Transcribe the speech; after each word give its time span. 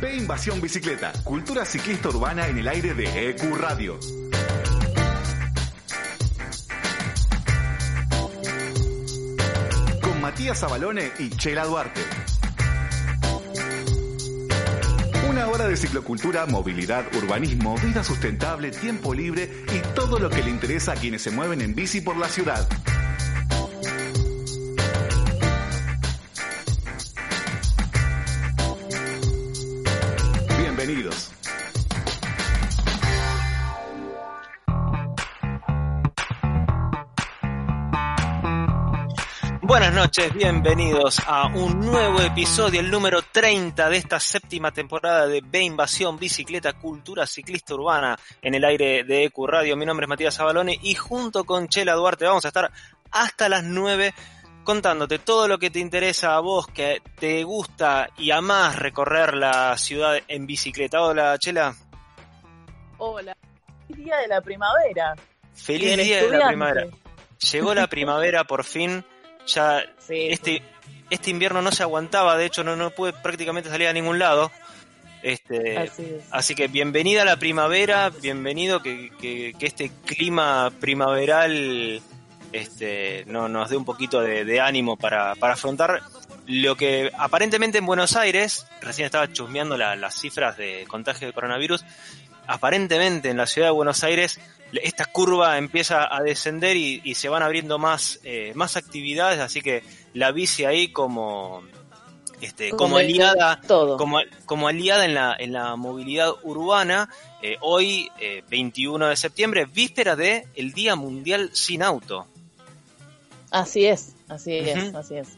Ve 0.00 0.14
Invasión 0.14 0.60
Bicicleta, 0.60 1.12
cultura 1.24 1.64
ciclista 1.64 2.10
urbana 2.10 2.46
en 2.46 2.58
el 2.58 2.68
aire 2.68 2.94
de 2.94 3.30
EQ 3.30 3.56
Radio. 3.56 3.98
Con 10.00 10.20
Matías 10.20 10.62
Abalone 10.62 11.10
y 11.18 11.30
Chela 11.30 11.64
Duarte. 11.64 12.00
Una 15.28 15.48
hora 15.48 15.66
de 15.66 15.76
ciclocultura, 15.76 16.46
movilidad, 16.46 17.04
urbanismo, 17.16 17.76
vida 17.78 18.04
sustentable, 18.04 18.70
tiempo 18.70 19.12
libre 19.12 19.64
y 19.74 19.94
todo 19.96 20.20
lo 20.20 20.30
que 20.30 20.44
le 20.44 20.50
interesa 20.50 20.92
a 20.92 20.94
quienes 20.94 21.22
se 21.22 21.32
mueven 21.32 21.60
en 21.60 21.74
bici 21.74 22.00
por 22.00 22.16
la 22.16 22.28
ciudad. 22.28 22.68
Buenas 39.78 39.94
noches, 39.94 40.34
bienvenidos 40.34 41.20
a 41.24 41.46
un 41.46 41.78
nuevo 41.78 42.20
episodio, 42.20 42.80
el 42.80 42.90
número 42.90 43.22
30 43.22 43.88
de 43.88 43.96
esta 43.96 44.18
séptima 44.18 44.72
temporada 44.72 45.28
de 45.28 45.40
B 45.40 45.62
Invasión 45.62 46.18
Bicicleta 46.18 46.72
Cultura 46.72 47.28
Ciclista 47.28 47.74
Urbana 47.74 48.18
en 48.42 48.56
el 48.56 48.64
aire 48.64 49.04
de 49.04 49.26
EQ 49.26 49.46
Radio. 49.46 49.76
Mi 49.76 49.86
nombre 49.86 50.06
es 50.06 50.08
Matías 50.08 50.40
Abalone 50.40 50.76
y 50.82 50.96
junto 50.96 51.44
con 51.44 51.68
Chela 51.68 51.94
Duarte 51.94 52.24
vamos 52.24 52.44
a 52.44 52.48
estar 52.48 52.72
hasta 53.12 53.48
las 53.48 53.62
9 53.62 54.12
contándote 54.64 55.20
todo 55.20 55.46
lo 55.46 55.60
que 55.60 55.70
te 55.70 55.78
interesa 55.78 56.34
a 56.34 56.40
vos, 56.40 56.66
que 56.66 57.00
te 57.20 57.44
gusta 57.44 58.08
y 58.18 58.32
amás 58.32 58.80
recorrer 58.80 59.34
la 59.34 59.78
ciudad 59.78 60.18
en 60.26 60.44
bicicleta. 60.44 61.02
Hola, 61.02 61.38
Chela. 61.38 61.72
Hola. 62.96 63.36
Feliz 63.86 64.04
día 64.06 64.16
de 64.16 64.26
la 64.26 64.40
primavera. 64.40 65.14
Feliz 65.54 65.96
día 65.98 66.24
de 66.24 66.36
la 66.36 66.48
primavera. 66.48 66.86
Llegó 67.52 67.74
la 67.74 67.86
primavera 67.86 68.42
por 68.42 68.64
fin. 68.64 69.04
Ya 69.48 69.82
Sí, 69.98 70.28
este, 70.30 70.62
este 71.10 71.30
invierno 71.30 71.60
no 71.62 71.72
se 71.72 71.82
aguantaba, 71.82 72.36
de 72.36 72.46
hecho 72.46 72.62
no, 72.64 72.76
no 72.76 72.90
pude 72.90 73.12
prácticamente 73.12 73.68
salir 73.70 73.88
a 73.88 73.92
ningún 73.92 74.18
lado. 74.18 74.50
Este, 75.22 75.76
así 75.78 76.02
es. 76.02 76.22
Así 76.30 76.54
que 76.54 76.68
bienvenida 76.68 77.22
a 77.22 77.24
la 77.24 77.36
primavera, 77.38 78.10
bienvenido 78.10 78.80
que, 78.82 79.10
que- 79.20 79.52
que 79.58 79.66
este 79.66 79.90
clima 80.06 80.70
primaveral 80.80 82.00
este, 82.52 83.24
no, 83.26 83.48
nos 83.48 83.68
dé 83.70 83.76
un 83.76 83.84
poquito 83.84 84.20
de, 84.20 84.44
de 84.44 84.60
ánimo 84.60 84.96
para, 84.96 85.34
para 85.34 85.54
afrontar 85.54 86.00
lo 86.46 86.76
que 86.76 87.10
aparentemente 87.18 87.76
en 87.78 87.84
Buenos 87.84 88.16
Aires, 88.16 88.66
recién 88.80 89.04
estaba 89.06 89.30
chusmeando 89.32 89.76
la- 89.76 89.96
las 89.96 90.14
cifras 90.18 90.56
de 90.56 90.84
contagio 90.88 91.26
de 91.26 91.32
coronavirus, 91.34 91.84
aparentemente 92.48 93.30
en 93.30 93.36
la 93.36 93.46
ciudad 93.46 93.68
de 93.68 93.72
Buenos 93.72 94.02
Aires 94.02 94.40
esta 94.72 95.06
curva 95.06 95.56
empieza 95.58 96.14
a 96.14 96.22
descender 96.22 96.76
y, 96.76 97.00
y 97.04 97.14
se 97.14 97.28
van 97.28 97.42
abriendo 97.42 97.78
más, 97.78 98.20
eh, 98.24 98.52
más 98.54 98.76
actividades, 98.76 99.38
así 99.40 99.62
que 99.62 99.82
la 100.14 100.30
bici 100.30 100.64
ahí 100.64 100.92
como, 100.92 101.62
este, 102.40 102.70
como 102.70 102.78
Como 102.80 102.96
aliada 102.98 103.60
Todo. 103.66 103.96
como, 103.96 104.18
como 104.44 104.68
aliada 104.68 105.04
en 105.04 105.14
la, 105.14 105.34
en 105.38 105.52
la 105.52 105.76
movilidad 105.76 106.32
urbana, 106.42 107.08
eh, 107.42 107.56
hoy, 107.60 108.10
eh, 108.20 108.42
21 108.50 109.08
de 109.08 109.16
septiembre, 109.16 109.64
víspera 109.64 110.16
de 110.16 110.46
el 110.54 110.72
Día 110.72 110.96
Mundial 110.96 111.50
Sin 111.52 111.82
Auto. 111.82 112.26
Así 113.50 113.86
es, 113.86 114.14
así 114.28 114.56
es, 114.56 114.94
así 114.94 115.16
es. 115.16 115.37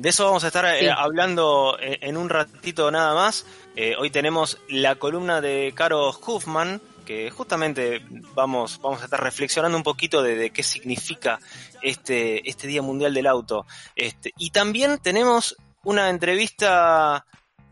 De 0.00 0.08
eso 0.08 0.24
vamos 0.24 0.44
a 0.44 0.46
estar 0.46 0.64
eh, 0.64 0.90
hablando 0.90 1.76
eh, 1.78 1.98
en 2.00 2.16
un 2.16 2.30
ratito 2.30 2.90
nada 2.90 3.14
más. 3.14 3.44
Eh, 3.76 3.96
hoy 3.98 4.08
tenemos 4.08 4.58
la 4.66 4.94
columna 4.94 5.42
de 5.42 5.74
Caro 5.76 6.08
Huffman, 6.08 6.80
que 7.04 7.30
justamente 7.30 8.02
vamos, 8.32 8.80
vamos 8.80 9.02
a 9.02 9.04
estar 9.04 9.22
reflexionando 9.22 9.76
un 9.76 9.84
poquito 9.84 10.22
de, 10.22 10.36
de 10.36 10.50
qué 10.52 10.62
significa 10.62 11.38
este, 11.82 12.48
este 12.48 12.66
Día 12.66 12.80
Mundial 12.80 13.12
del 13.12 13.26
Auto. 13.26 13.66
Este, 13.94 14.32
y 14.38 14.52
también 14.52 14.96
tenemos 15.02 15.54
una 15.84 16.08
entrevista, 16.08 17.26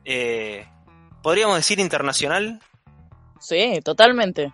eh, 0.04 0.68
podríamos 1.22 1.56
decir, 1.56 1.80
internacional. 1.80 2.60
Sí, 3.40 3.80
totalmente. 3.82 4.52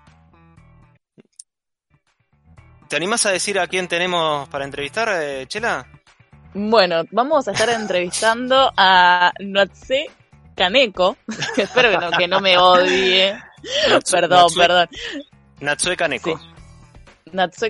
¿Te 2.89 2.95
animás 2.95 3.27
a 3.27 3.33
decir 3.33 3.59
a 3.59 3.67
quién 3.67 3.89
tenemos 3.89 4.49
para 4.49 4.65
entrevistar, 4.65 5.49
Chela? 5.49 5.89
Bueno, 6.55 7.03
vamos 7.11 7.49
a 7.49 7.53
estar 7.53 7.69
entrevistando 7.71 8.73
a 8.77 9.33
Natse 9.41 10.07
Kaneko. 10.55 11.17
Espero 11.57 11.91
que 11.91 11.99
no, 11.99 12.11
que 12.13 12.29
no 12.29 12.41
me 12.41 12.57
odie. 12.59 13.37
perdón, 14.11 14.49
Natsue- 14.49 14.57
perdón. 14.59 14.89
Natsue 15.61 15.97
Kaneko. 15.97 16.39
Sí. 16.39 16.45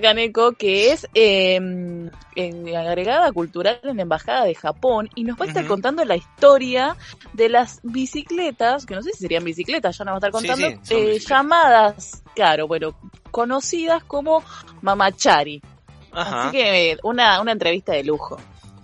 Kaneko, 0.01 0.51
que 0.51 0.91
es 0.91 1.07
eh, 1.15 1.55
en- 1.55 2.75
agregada 2.75 3.31
cultural 3.31 3.79
en 3.83 3.95
la 3.97 4.03
Embajada 4.03 4.45
de 4.45 4.53
Japón 4.53 5.09
y 5.15 5.23
nos 5.23 5.39
va 5.39 5.45
a 5.45 5.47
estar 5.47 5.65
contando 5.65 6.05
la 6.05 6.15
historia 6.15 6.95
de 7.33 7.49
las 7.49 7.79
bicicletas, 7.81 8.85
que 8.85 8.93
no 8.93 9.01
sé 9.01 9.11
si 9.13 9.19
serían 9.21 9.43
bicicletas, 9.43 9.97
ya 9.97 10.05
nos 10.05 10.11
va 10.11 10.15
a 10.15 10.19
estar 10.19 10.31
contando, 10.31 10.67
sí, 10.83 10.93
eh, 10.93 11.17
llamadas, 11.19 12.21
claro, 12.35 12.67
bueno, 12.67 12.95
conocidas 13.31 14.03
como 14.03 14.43
mamachari. 14.83 15.59
Ajá. 16.11 16.49
Así 16.49 16.57
que 16.57 16.97
una, 17.01 17.41
una 17.41 17.51
entrevista 17.51 17.93
de 17.93 18.03
lujo. 18.03 18.37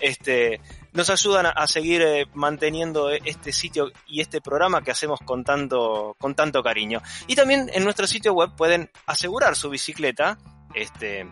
este, 0.00 0.60
nos 0.92 1.10
ayudan 1.10 1.46
a, 1.46 1.50
a 1.50 1.66
seguir 1.68 2.02
manteniendo 2.34 3.10
este 3.10 3.52
sitio 3.52 3.92
y 4.06 4.20
este 4.20 4.40
programa 4.40 4.82
que 4.82 4.90
hacemos 4.90 5.20
con 5.20 5.44
tanto, 5.44 6.16
con 6.18 6.34
tanto 6.34 6.62
cariño. 6.62 7.02
Y 7.28 7.36
también 7.36 7.70
en 7.72 7.84
nuestro 7.84 8.06
sitio 8.06 8.32
web 8.32 8.50
pueden 8.56 8.90
asegurar 9.06 9.54
su 9.54 9.70
bicicleta, 9.70 10.38
este, 10.74 11.26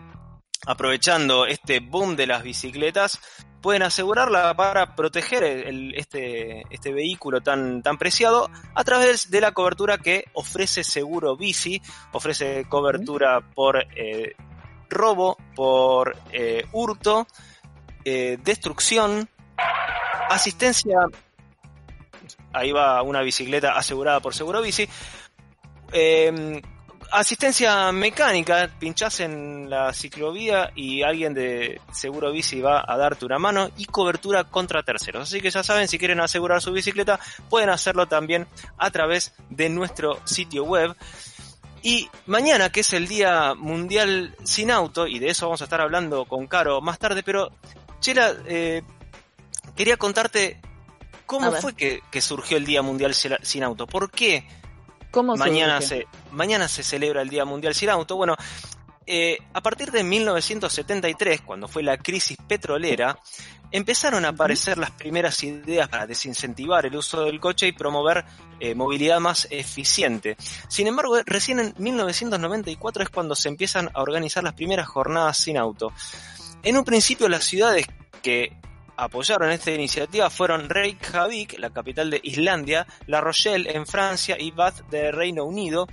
aprovechando 0.65 1.45
este 1.45 1.79
boom 1.79 2.15
de 2.15 2.27
las 2.27 2.43
bicicletas, 2.43 3.19
pueden 3.61 3.83
asegurarla 3.83 4.53
para 4.55 4.95
proteger 4.95 5.43
este, 5.95 6.63
este 6.69 6.91
vehículo 6.91 7.41
tan, 7.41 7.83
tan 7.83 7.97
preciado 7.97 8.49
a 8.73 8.83
través 8.83 9.29
de 9.29 9.41
la 9.41 9.51
cobertura 9.51 9.97
que 9.99 10.25
ofrece 10.33 10.83
Seguro 10.83 11.37
Bici, 11.37 11.81
ofrece 12.11 12.65
cobertura 12.67 13.41
por 13.41 13.77
eh, 13.95 14.35
robo, 14.89 15.37
por 15.55 16.17
eh, 16.31 16.65
hurto, 16.71 17.27
eh, 18.03 18.37
destrucción, 18.43 19.29
asistencia, 20.29 20.97
ahí 22.51 22.71
va 22.71 23.01
una 23.03 23.21
bicicleta 23.21 23.77
asegurada 23.77 24.19
por 24.19 24.33
Seguro 24.33 24.61
Bici, 24.61 24.89
asistencia 27.11 27.91
mecánica, 27.91 28.69
pinchás 28.79 29.19
en 29.19 29.69
la 29.69 29.93
ciclovía 29.93 30.71
y 30.75 31.03
alguien 31.03 31.33
de 31.33 31.81
Seguro 31.91 32.31
Bici 32.31 32.61
va 32.61 32.83
a 32.87 32.97
darte 32.97 33.25
una 33.25 33.37
mano 33.37 33.69
y 33.77 33.85
cobertura 33.85 34.45
contra 34.45 34.83
terceros. 34.83 35.23
Así 35.23 35.41
que 35.41 35.51
ya 35.51 35.63
saben, 35.63 35.87
si 35.87 35.99
quieren 35.99 36.19
asegurar 36.19 36.61
su 36.61 36.71
bicicleta, 36.71 37.19
pueden 37.49 37.69
hacerlo 37.69 38.07
también 38.07 38.47
a 38.77 38.89
través 38.91 39.33
de 39.49 39.69
nuestro 39.69 40.19
sitio 40.25 40.63
web. 40.63 40.95
Y 41.83 42.09
mañana, 42.27 42.71
que 42.71 42.81
es 42.81 42.93
el 42.93 43.07
Día 43.07 43.55
Mundial 43.55 44.35
Sin 44.43 44.71
Auto, 44.71 45.07
y 45.07 45.19
de 45.19 45.29
eso 45.29 45.47
vamos 45.47 45.61
a 45.61 45.65
estar 45.65 45.81
hablando 45.81 46.25
con 46.25 46.47
Caro 46.47 46.79
más 46.79 46.99
tarde, 46.99 47.23
pero 47.23 47.51
Chela, 47.99 48.33
eh, 48.45 48.83
quería 49.75 49.97
contarte 49.97 50.61
cómo 51.25 51.51
fue 51.53 51.73
que, 51.73 52.01
que 52.11 52.21
surgió 52.21 52.57
el 52.57 52.65
Día 52.65 52.81
Mundial 52.81 53.13
Sin 53.13 53.63
Auto. 53.63 53.87
¿Por 53.87 54.11
qué? 54.11 54.45
Mañana 55.37 55.81
se, 55.81 56.07
mañana 56.31 56.67
se 56.67 56.83
celebra 56.83 57.21
el 57.21 57.29
Día 57.29 57.45
Mundial 57.45 57.73
Sin 57.73 57.89
Auto. 57.89 58.15
Bueno, 58.15 58.35
eh, 59.05 59.37
a 59.53 59.61
partir 59.61 59.91
de 59.91 60.03
1973, 60.03 61.41
cuando 61.41 61.67
fue 61.67 61.83
la 61.83 61.97
crisis 61.97 62.37
petrolera, 62.47 63.17
empezaron 63.71 64.25
a 64.25 64.29
aparecer 64.29 64.77
las 64.77 64.91
primeras 64.91 65.43
ideas 65.43 65.87
para 65.87 66.05
desincentivar 66.05 66.85
el 66.85 66.95
uso 66.95 67.23
del 67.23 67.39
coche 67.39 67.67
y 67.67 67.71
promover 67.71 68.23
eh, 68.59 68.75
movilidad 68.75 69.19
más 69.19 69.47
eficiente. 69.49 70.37
Sin 70.67 70.87
embargo, 70.87 71.17
recién 71.25 71.59
en 71.59 71.73
1994 71.77 73.03
es 73.03 73.09
cuando 73.09 73.35
se 73.35 73.49
empiezan 73.49 73.89
a 73.93 74.01
organizar 74.01 74.43
las 74.43 74.53
primeras 74.53 74.87
jornadas 74.87 75.37
sin 75.37 75.57
auto. 75.57 75.91
En 76.63 76.77
un 76.77 76.83
principio 76.83 77.27
las 77.27 77.43
ciudades 77.43 77.87
que 78.21 78.55
apoyaron 79.01 79.49
esta 79.49 79.71
iniciativa 79.71 80.29
fueron 80.29 80.69
Reykjavik, 80.69 81.57
la 81.57 81.71
capital 81.71 82.11
de 82.11 82.21
Islandia, 82.23 82.85
La 83.07 83.19
Rochelle 83.19 83.75
en 83.75 83.87
Francia 83.87 84.37
y 84.39 84.51
Bath 84.51 84.87
de 84.91 85.11
Reino 85.11 85.43
Unido. 85.43 85.87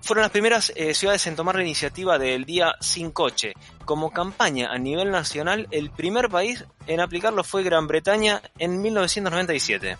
Fueron 0.00 0.22
las 0.22 0.32
primeras 0.32 0.72
eh, 0.74 0.94
ciudades 0.94 1.26
en 1.28 1.36
tomar 1.36 1.54
la 1.54 1.62
iniciativa 1.62 2.18
del 2.18 2.44
Día 2.44 2.74
Sin 2.80 3.12
Coche. 3.12 3.52
Como 3.84 4.10
campaña 4.10 4.68
a 4.72 4.78
nivel 4.78 5.12
nacional, 5.12 5.68
el 5.70 5.90
primer 5.90 6.28
país 6.28 6.64
en 6.88 6.98
aplicarlo 6.98 7.44
fue 7.44 7.62
Gran 7.62 7.86
Bretaña 7.86 8.42
en 8.58 8.82
1997. 8.82 9.96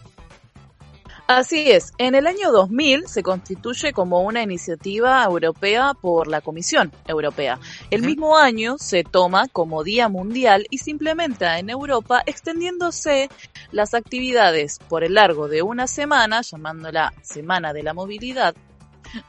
Así 1.29 1.71
es, 1.71 1.93
en 1.99 2.15
el 2.15 2.27
año 2.27 2.51
2000 2.51 3.07
se 3.07 3.23
constituye 3.23 3.93
como 3.93 4.23
una 4.23 4.43
iniciativa 4.43 5.23
europea 5.25 5.93
por 5.93 6.27
la 6.27 6.41
Comisión 6.41 6.91
Europea. 7.07 7.61
El 7.91 8.01
mismo 8.01 8.39
año 8.39 8.79
se 8.79 9.05
toma 9.05 9.47
como 9.49 9.85
Día 9.85 10.09
Mundial 10.09 10.67
y 10.71 10.79
se 10.79 10.91
implementa 10.91 11.59
en 11.59 11.69
Europa 11.69 12.23
extendiéndose 12.25 13.29
las 13.73 13.93
actividades 13.93 14.79
por 14.89 15.05
el 15.05 15.15
largo 15.15 15.49
de 15.49 15.61
una 15.61 15.87
semana, 15.87 16.41
llamándola 16.41 17.13
Semana 17.21 17.75
de 17.75 17.83
la 17.83 17.93
Movilidad, 17.93 18.55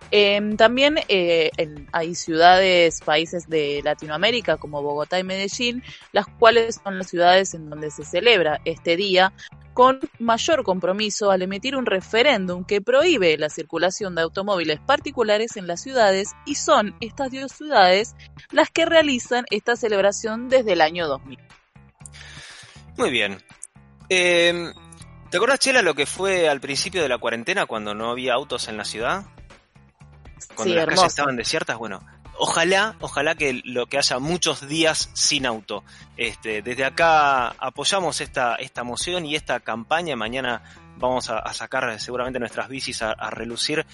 em, 0.10 0.56
también 0.56 1.00
eh, 1.10 1.52
hay 1.92 2.16
ciudades, 2.16 3.02
países 3.02 3.50
de 3.50 3.82
Latinoamérica 3.84 4.56
como 4.56 4.82
Bogotá 4.82 5.20
y 5.20 5.24
Medellín, 5.24 5.84
las 6.14 6.28
cuales 6.28 6.80
son 6.82 6.98
las 6.98 7.10
ciudades 7.10 7.54
en 7.54 7.70
donde 7.70 7.92
se 7.92 8.06
celebra 8.06 8.62
este 8.64 8.96
día 8.96 9.34
con 9.80 10.02
mayor 10.20 10.66
compromiso 10.66 11.32
al 11.32 11.42
emitir 11.42 11.74
un 11.78 11.86
referéndum 11.86 12.66
que 12.66 12.82
prohíbe 12.82 13.38
la 13.38 13.48
circulación 13.48 14.14
de 14.14 14.24
automóviles 14.24 14.78
particulares 14.82 15.56
en 15.56 15.68
las 15.68 15.82
ciudades 15.82 16.34
y 16.46 16.56
son 16.56 16.98
estas 17.00 17.32
dos 17.32 17.54
ciudades 17.54 18.14
las 18.52 18.70
que 18.72 18.86
realizan 18.86 19.46
esta 19.52 19.78
celebración 19.78 20.50
desde 20.50 20.74
el 20.74 20.82
año 20.82 21.08
2000. 21.08 21.40
Muy 22.98 23.10
bien. 23.10 23.42
Em, 24.10 24.74
¿Te 25.30 25.38
acuerdas, 25.38 25.60
Chela, 25.60 25.82
lo 25.82 25.96
que 25.96 26.06
fue 26.06 26.50
al 26.50 26.60
principio 26.60 27.02
de 27.02 27.08
la 27.08 27.18
cuarentena 27.18 27.66
cuando 27.66 27.96
no 27.96 28.12
había 28.12 28.34
autos 28.34 28.68
en 28.68 28.76
la 28.76 28.84
ciudad? 28.84 29.28
Cuando 30.56 30.76
las 30.76 30.88
calles 30.88 31.04
estaban 31.06 31.38
desiertas, 31.38 31.78
bueno, 31.78 32.06
ojalá, 32.40 32.96
ojalá 33.02 33.36
que 33.36 33.62
lo 33.64 33.86
que 33.86 33.98
haya 33.98 34.18
muchos 34.20 34.68
días 34.68 35.10
sin 35.14 35.46
auto. 35.46 35.84
Este, 36.18 36.62
desde 36.62 36.86
acá 36.86 37.50
apoyamos 37.60 38.22
esta, 38.22 38.56
esta 38.56 38.84
moción 38.84 39.26
y 39.26 39.36
esta 39.36 39.60
campaña. 39.60 40.16
Mañana 40.16 40.64
vamos 40.98 41.30
a, 41.30 41.54
sacar 41.54 42.00
seguramente 42.00 42.40
nuestras 42.40 42.70
bicis 42.70 43.02
a, 43.02 43.14
relucir 43.30 43.86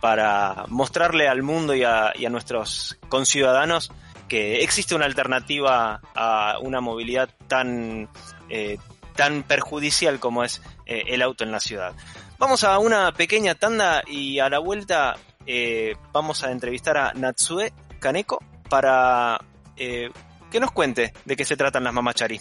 para 0.00 0.64
mostrarle 0.68 1.28
al 1.28 1.42
mundo 1.42 1.74
y 1.74 1.82
a, 1.84 2.12
nuestros 2.30 2.98
conciudadanos 3.08 3.90
que 4.28 4.62
existe 4.62 4.94
una 4.94 5.06
alternativa 5.06 6.00
a 6.14 6.58
una 6.60 6.80
movilidad 6.80 7.28
tan, 7.48 8.08
eh, 8.48 8.78
tan 9.16 9.42
perjudicial 9.42 10.18
como 10.20 10.44
es 10.44 10.62
eh, 10.86 11.04
el 11.08 11.22
auto 11.22 11.44
en 11.44 11.52
la 11.52 11.60
ciudad. 11.60 11.94
Vamos 12.38 12.64
a 12.64 12.78
una 12.78 13.12
pequeña 13.12 13.54
tanda 13.54 14.02
y 14.06 14.38
a 14.38 14.48
la 14.48 14.58
vuelta 14.58 15.16
eh, 15.46 15.94
vamos 16.12 16.42
a 16.42 16.50
entrevistar 16.50 16.96
a 16.96 17.12
Natsue 17.12 17.72
Kaneko 18.04 18.38
para 18.68 19.40
eh, 19.78 20.10
que 20.50 20.60
nos 20.60 20.72
cuente 20.72 21.14
de 21.24 21.36
qué 21.36 21.44
se 21.46 21.56
tratan 21.56 21.84
las 21.84 21.94
mamachari. 21.94 22.38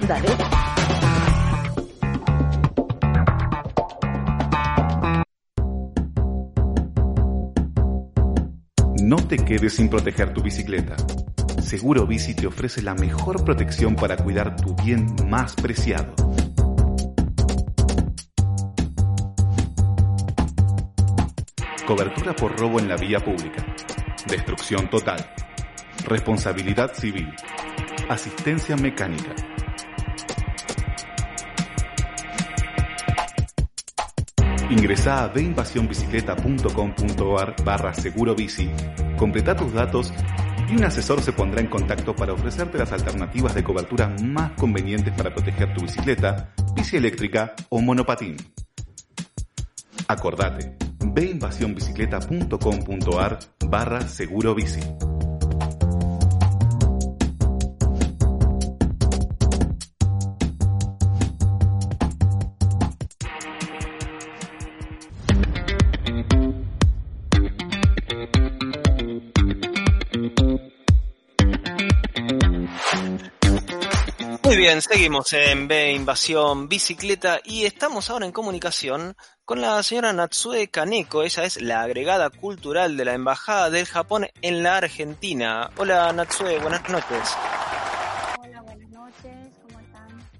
Dale. 0.00 0.28
No 9.04 9.16
te 9.28 9.36
quedes 9.36 9.76
sin 9.76 9.88
proteger 9.88 10.34
tu 10.34 10.42
bicicleta. 10.42 10.96
Seguro 11.62 12.04
Bici 12.04 12.34
te 12.34 12.48
ofrece 12.48 12.82
la 12.82 12.96
mejor 12.96 13.44
protección 13.44 13.94
para 13.94 14.16
cuidar 14.16 14.56
tu 14.56 14.74
bien 14.74 15.14
más 15.28 15.54
preciado. 15.54 16.12
Cobertura 21.86 22.34
por 22.34 22.58
robo 22.58 22.80
en 22.80 22.88
la 22.88 22.96
vía 22.96 23.20
pública 23.20 23.64
destrucción 24.28 24.88
total, 24.88 25.28
responsabilidad 26.06 26.94
civil, 26.94 27.34
asistencia 28.08 28.76
mecánica. 28.76 29.34
Ingresa 34.68 35.22
a 35.22 35.28
deinvasionbicicleta.com.ar 35.28 37.54
barra 37.64 37.94
seguro 37.94 38.34
completa 39.16 39.54
tus 39.54 39.72
datos 39.72 40.12
y 40.68 40.74
un 40.74 40.82
asesor 40.84 41.22
se 41.22 41.32
pondrá 41.32 41.60
en 41.60 41.68
contacto 41.68 42.16
para 42.16 42.32
ofrecerte 42.32 42.78
las 42.78 42.90
alternativas 42.90 43.54
de 43.54 43.62
cobertura 43.62 44.12
más 44.24 44.50
convenientes 44.52 45.14
para 45.14 45.32
proteger 45.32 45.72
tu 45.72 45.82
bicicleta, 45.82 46.52
bici 46.74 46.96
eléctrica 46.96 47.54
o 47.68 47.80
monopatín. 47.80 48.36
Acordate, 50.08 50.85
veinvasionbicicleta.com.ar 51.16 53.38
barra 53.66 54.06
seguro 54.06 54.54
bici. 54.54 55.15
Bien, 74.66 74.82
seguimos 74.82 75.32
en 75.32 75.68
B 75.68 75.92
Invasión 75.92 76.68
Bicicleta 76.68 77.40
y 77.44 77.66
estamos 77.66 78.10
ahora 78.10 78.26
en 78.26 78.32
comunicación 78.32 79.14
con 79.44 79.60
la 79.60 79.80
señora 79.84 80.12
Natsue 80.12 80.66
Kaneko. 80.66 81.22
Ella 81.22 81.44
es 81.44 81.62
la 81.62 81.82
agregada 81.82 82.30
cultural 82.30 82.96
de 82.96 83.04
la 83.04 83.14
Embajada 83.14 83.70
del 83.70 83.86
Japón 83.86 84.26
en 84.42 84.64
la 84.64 84.78
Argentina. 84.78 85.70
Hola 85.76 86.12
Natsue, 86.12 86.58
buenas 86.58 86.88
noches. 86.88 87.36
Hola, 88.42 88.60
buenas 88.62 88.90
noches, 88.90 89.54
¿cómo 89.62 89.78
están? 89.78 90.30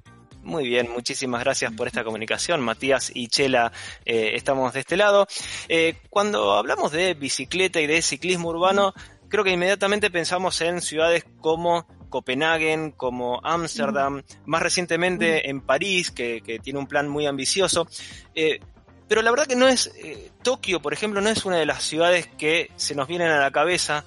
Muy 0.43 0.67
bien, 0.67 0.91
muchísimas 0.91 1.45
gracias 1.45 1.73
por 1.75 1.87
esta 1.87 2.03
comunicación. 2.03 2.61
Matías 2.63 3.13
y 3.15 3.29
Chela 3.29 3.71
eh, 4.05 4.33
estamos 4.35 4.73
de 4.73 4.81
este 4.81 4.97
lado. 4.97 5.29
Eh, 5.69 5.99
cuando 6.11 6.55
hablamos 6.55 6.91
de 6.91 7.15
bicicleta 7.15 7.81
y 7.81 7.87
de 7.87 8.03
ciclismo 8.03 8.49
urbano, 8.49 8.93
creo 9.29 9.45
que 9.45 9.53
inmediatamente 9.53 10.11
pensamos 10.11 10.61
en 10.63 10.83
ciudades 10.83 11.25
como 11.41 11.87
Copenhagen, 12.09 12.93
como 12.93 13.41
Ámsterdam, 13.43 14.23
más 14.45 14.63
recientemente 14.63 15.49
en 15.49 15.61
París, 15.61 16.11
que, 16.11 16.61
tiene 16.63 16.79
un 16.79 16.87
plan 16.87 17.09
muy 17.09 17.27
ambicioso. 17.27 17.87
Eh, 18.35 18.61
pero 19.09 19.23
la 19.23 19.31
verdad 19.31 19.47
que 19.47 19.57
no 19.57 19.69
es, 19.69 19.93
eh, 19.97 20.31
Tokio, 20.43 20.81
por 20.81 20.93
ejemplo, 20.93 21.21
no 21.21 21.29
es 21.29 21.45
una 21.45 21.57
de 21.57 21.67
las 21.67 21.83
ciudades 21.83 22.27
que 22.39 22.71
se 22.77 22.95
nos 22.95 23.07
vienen 23.07 23.31
a 23.31 23.39
la 23.39 23.51
cabeza 23.51 24.05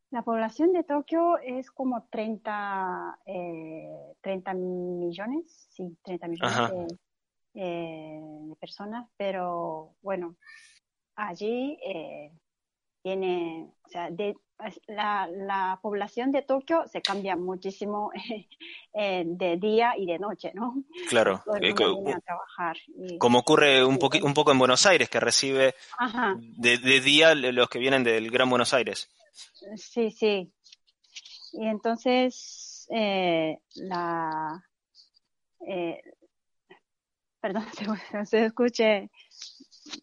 La 0.09 0.21
población 0.21 0.71
de 0.73 0.83
Tokio 0.83 1.37
es 1.39 1.69
como 1.71 2.07
30, 2.09 3.19
eh, 3.25 4.13
30 4.21 4.53
millones, 4.53 5.67
sí, 5.71 5.97
30 6.03 6.27
millones 6.27 6.55
Ajá. 6.55 6.71
de, 6.71 6.87
eh, 7.55 8.19
de 8.21 8.55
personas, 8.55 9.09
pero 9.17 9.95
bueno, 10.01 10.35
allí 11.15 11.77
eh, 11.83 12.31
tiene, 13.03 13.69
o 13.85 13.89
sea, 13.89 14.09
de, 14.09 14.35
la, 14.87 15.27
la 15.31 15.79
población 15.81 16.31
de 16.31 16.41
Tokio 16.41 16.85
se 16.87 17.01
cambia 17.01 17.35
muchísimo 17.35 18.11
eh, 18.93 19.23
de 19.25 19.57
día 19.57 19.93
y 19.97 20.05
de 20.05 20.19
noche, 20.19 20.51
¿no? 20.53 20.83
Claro. 21.09 21.43
Eh, 21.61 21.71
a 21.71 22.19
trabajar. 22.21 22.77
y- 22.95 23.17
como 23.17 23.39
ocurre 23.39 23.85
un, 23.85 23.97
poqui- 23.99 24.23
un 24.23 24.33
poco 24.33 24.51
en 24.51 24.59
Buenos 24.59 24.85
Aires, 24.85 25.09
que 25.09 25.19
recibe 25.19 25.75
de, 26.37 26.77
de 26.79 26.99
día 27.01 27.35
los 27.35 27.69
que 27.69 27.79
vienen 27.79 28.03
del 28.03 28.29
Gran 28.31 28.49
Buenos 28.49 28.73
Aires. 28.73 29.09
Sí, 29.75 30.11
sí. 30.11 30.51
Y 31.53 31.65
entonces, 31.67 32.87
eh, 32.91 33.59
la... 33.75 34.63
eh, 35.67 36.01
perdón, 37.39 37.65
se, 37.73 37.85
se 38.25 38.45
escuche, 38.45 39.09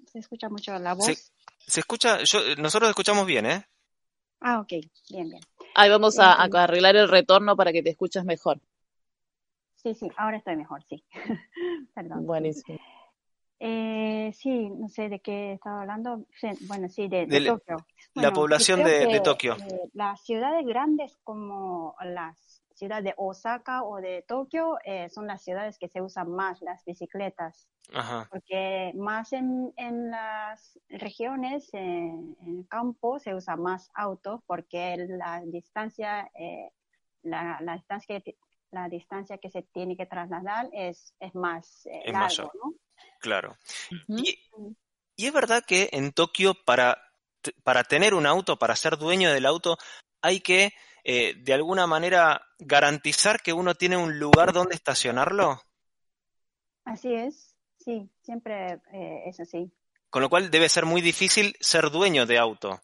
se 0.07 0.19
escucha 0.19 0.49
mucho 0.49 0.79
la 0.79 0.95
voz. 0.95 1.07
Sí. 1.07 1.15
Se 1.67 1.81
escucha, 1.81 2.23
yo, 2.25 2.41
nosotros 2.59 2.89
escuchamos 2.91 3.27
bien, 3.27 3.47
¿eh? 3.47 3.67
Ah, 4.41 4.61
ok, 4.61 4.69
bien, 5.11 5.29
bien. 5.31 5.41
Ahí 5.75 5.91
vamos 5.91 6.19
a, 6.19 6.35
a 6.41 6.47
Eh, 6.47 6.51
arreglar 6.55 6.97
el 6.97 7.09
retorno 7.09 7.57
para 7.57 7.73
que 7.73 7.83
te 7.83 7.91
escuches 7.91 8.25
mejor. 8.25 8.61
Sí, 9.77 9.95
sí, 9.95 10.09
ahora 10.17 10.37
estoy 10.39 10.57
mejor, 10.57 10.83
sí. 10.85 11.05
Perdón. 11.95 12.27
Buenísimo. 12.27 12.79
Eh, 13.61 14.33
sí, 14.35 14.69
no 14.71 14.89
sé 14.89 15.09
de 15.09 15.21
qué 15.21 15.53
estaba 15.55 15.83
hablando. 15.83 16.27
Bueno, 16.63 16.89
sí, 16.89 17.09
de, 17.09 17.27
Tokio. 17.47 17.77
la 18.15 18.33
población 18.33 18.83
de- 18.83 19.21
Tokio. 19.21 19.57
eh, 19.57 19.89
las 19.95 20.23
ciudades 20.23 20.67
grandes 20.67 21.17
como 21.23 21.97
las 22.05 22.63
ciudades 22.75 23.05
de 23.05 23.15
Osaka 23.17 23.85
o 23.85 23.97
de 24.01 24.23
Tokio 24.23 24.79
eh, 24.85 25.09
son 25.11 25.27
las 25.27 25.43
ciudades 25.43 25.79
que 25.79 25.89
se 25.89 26.03
usan 26.03 26.31
más 26.31 26.61
las 26.61 26.85
bicicletas. 26.85 27.69
Ajá. 27.93 28.27
porque 28.31 28.93
más 28.95 29.35
en, 29.35 29.73
en 29.77 30.11
las 30.11 30.79
regiones, 30.89 31.69
eh, 31.75 31.79
en 31.79 32.59
el 32.59 32.67
campo, 32.67 33.19
se 33.19 33.35
usa 33.35 33.57
más 33.57 33.91
autos 33.95 34.41
porque 34.47 34.97
la 35.07 35.43
distancia, 35.45 36.31
eh, 36.35 36.71
la, 37.23 37.59
la 37.61 37.75
distancia 37.75 38.21
que, 38.21 38.37
la 38.71 38.89
distancia 38.89 39.39
que 39.39 39.51
se 39.51 39.63
tiene 39.63 39.97
que 39.97 40.07
trasladar 40.07 40.69
es, 40.73 41.15
es 41.21 41.35
más 41.35 41.87
eh, 41.87 42.03
Es 42.07 42.13
largo. 42.13 42.53
¿no? 42.63 42.75
Claro. 43.21 43.57
Y, 44.09 44.39
y 45.17 45.27
es 45.27 45.33
verdad 45.33 45.63
que 45.67 45.89
en 45.93 46.13
Tokio, 46.13 46.55
para, 46.65 46.99
para 47.63 47.85
tener 47.85 48.15
un 48.15 48.27
auto, 48.27 48.59
para 48.59 48.77
ser 48.77 48.99
dueño 48.99 49.33
del 49.33 49.47
auto, 49.47 49.79
hay 50.21 50.41
que, 50.41 50.73
eh, 51.05 51.35
de 51.37 51.55
alguna 51.55 51.87
manera, 51.87 52.41
garantizar 52.59 53.41
que 53.41 53.53
uno 53.53 53.75
tiene 53.75 53.97
un 53.97 54.19
lugar 54.19 54.53
donde 54.53 54.75
estacionarlo. 54.75 55.61
Así 56.85 57.15
es, 57.15 57.55
sí, 57.79 58.11
siempre 58.23 58.81
eh, 58.93 59.23
es 59.27 59.39
así. 59.41 59.73
Con 60.11 60.23
lo 60.23 60.29
cual 60.29 60.51
debe 60.51 60.69
ser 60.69 60.87
muy 60.87 61.01
difícil 61.01 61.57
ser 61.61 61.91
dueño 61.91 62.27
de 62.27 62.39
auto. 62.39 62.81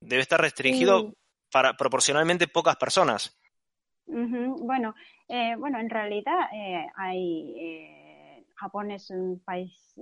Debe 0.00 0.22
estar 0.22 0.40
restringido 0.40 1.00
Sí. 1.00 1.16
para 1.50 1.74
proporcionalmente 1.74 2.48
pocas 2.48 2.76
personas. 2.76 3.38
Bueno, 4.06 4.94
eh, 5.28 5.56
bueno, 5.56 5.78
en 5.78 5.88
realidad 5.88 6.48
eh, 6.52 6.86
hay 6.96 7.54
eh, 7.58 8.46
Japón 8.56 8.90
es 8.90 9.10
un 9.10 9.40
país 9.40 9.94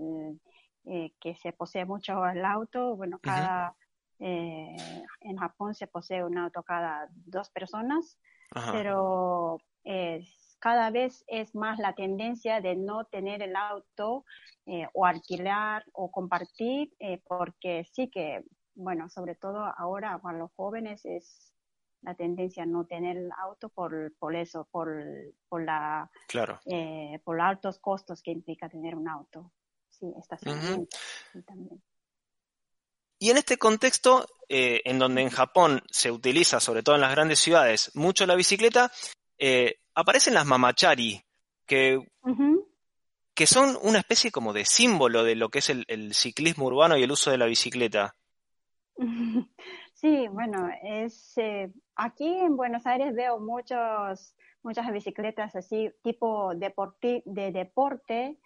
que 1.21 1.37
se 1.37 1.53
posee 1.53 1.85
mucho 1.85 2.27
el 2.27 2.45
auto. 2.45 2.97
Bueno, 2.97 3.19
cada 3.21 3.77
eh, 4.19 4.77
en 5.21 5.37
Japón 5.37 5.75
se 5.75 5.87
posee 5.87 6.25
un 6.25 6.39
auto 6.39 6.63
cada 6.63 7.09
dos 7.13 7.51
personas, 7.51 8.19
Ajá. 8.51 8.73
pero 8.73 9.59
eh, 9.85 10.25
cada 10.63 10.91
vez 10.91 11.25
es 11.27 11.55
más 11.57 11.79
la 11.81 11.93
tendencia 11.95 12.61
de 12.61 12.77
no 12.77 13.05
tener 13.07 13.43
el 13.43 13.57
auto 13.57 14.25
eh, 14.67 14.87
o 14.95 15.07
alquilar 15.07 15.85
o 15.93 16.13
compartir, 16.13 16.95
eh, 17.01 17.21
porque 17.27 17.85
sí 17.93 18.09
que, 18.09 18.45
bueno, 18.75 19.09
sobre 19.09 19.35
todo 19.35 19.65
ahora 19.77 20.21
para 20.23 20.39
los 20.39 20.53
jóvenes 20.55 21.05
es 21.05 21.53
la 22.03 22.15
tendencia 22.15 22.63
a 22.63 22.67
no 22.67 22.85
tener 22.85 23.17
el 23.17 23.31
auto 23.39 23.71
por, 23.71 24.13
por 24.19 24.37
eso, 24.37 24.69
por, 24.71 25.03
por, 25.49 25.65
la, 25.65 26.09
Claro. 26.29 26.61
eh, 26.67 27.21
por 27.25 27.37
los 27.37 27.45
altos 27.45 27.81
costos 27.81 28.23
que 28.23 28.31
implica 28.31 28.69
tener 28.69 28.95
un 28.95 29.09
auto. 29.09 29.53
Sí, 29.91 30.13
estacionamiento. 30.17 30.97
sí, 31.33 31.43
también. 31.43 31.83
Y 33.23 33.31
en 33.31 33.37
este 33.37 33.57
contexto, 33.57 34.27
eh, 34.49 34.81
en 34.85 34.99
donde 34.99 35.23
en 35.23 35.31
Japón 35.31 35.81
se 35.89 36.11
utiliza, 36.11 36.59
sobre 36.59 36.83
todo 36.83 36.97
en 36.97 37.03
las 37.03 37.13
grandes 37.13 37.39
ciudades, 37.39 37.93
mucho 37.95 38.27
la 38.27 38.35
bicicleta, 38.35 38.91
eh, 39.39 39.77
aparecen 39.95 40.35
las 40.35 40.45
mamachari, 40.45 41.23
que, 41.65 42.01
que 43.33 43.47
son 43.47 43.79
una 43.81 44.01
especie 44.01 44.33
como 44.33 44.53
de 44.53 44.65
símbolo 44.65 45.23
de 45.23 45.37
lo 45.37 45.51
que 45.51 45.61
es 45.61 45.71
el, 45.71 45.85
el 45.87 46.15
ciclismo 46.15 46.67
urbano 46.67 46.97
y 46.97 47.05
el 47.05 47.13
uso 47.13 47.31
de 47.31 47.39
la 47.39 47.47
bicicleta. 47.47 48.17
Sí, 49.95 50.27
bueno, 50.27 50.69
es 50.83 51.39
eh, 51.39 51.71
aquí 51.95 52.27
en 52.27 52.57
Buenos 52.57 52.85
Aires 52.87 53.15
veo 53.15 53.39
muchos, 53.39 54.35
muchas 54.65 54.91
bicicletas 54.93 55.55
así, 55.55 55.93
tipo 56.03 56.57
deporti 56.57 57.23
de 57.25 57.53
deporte, 57.53 58.37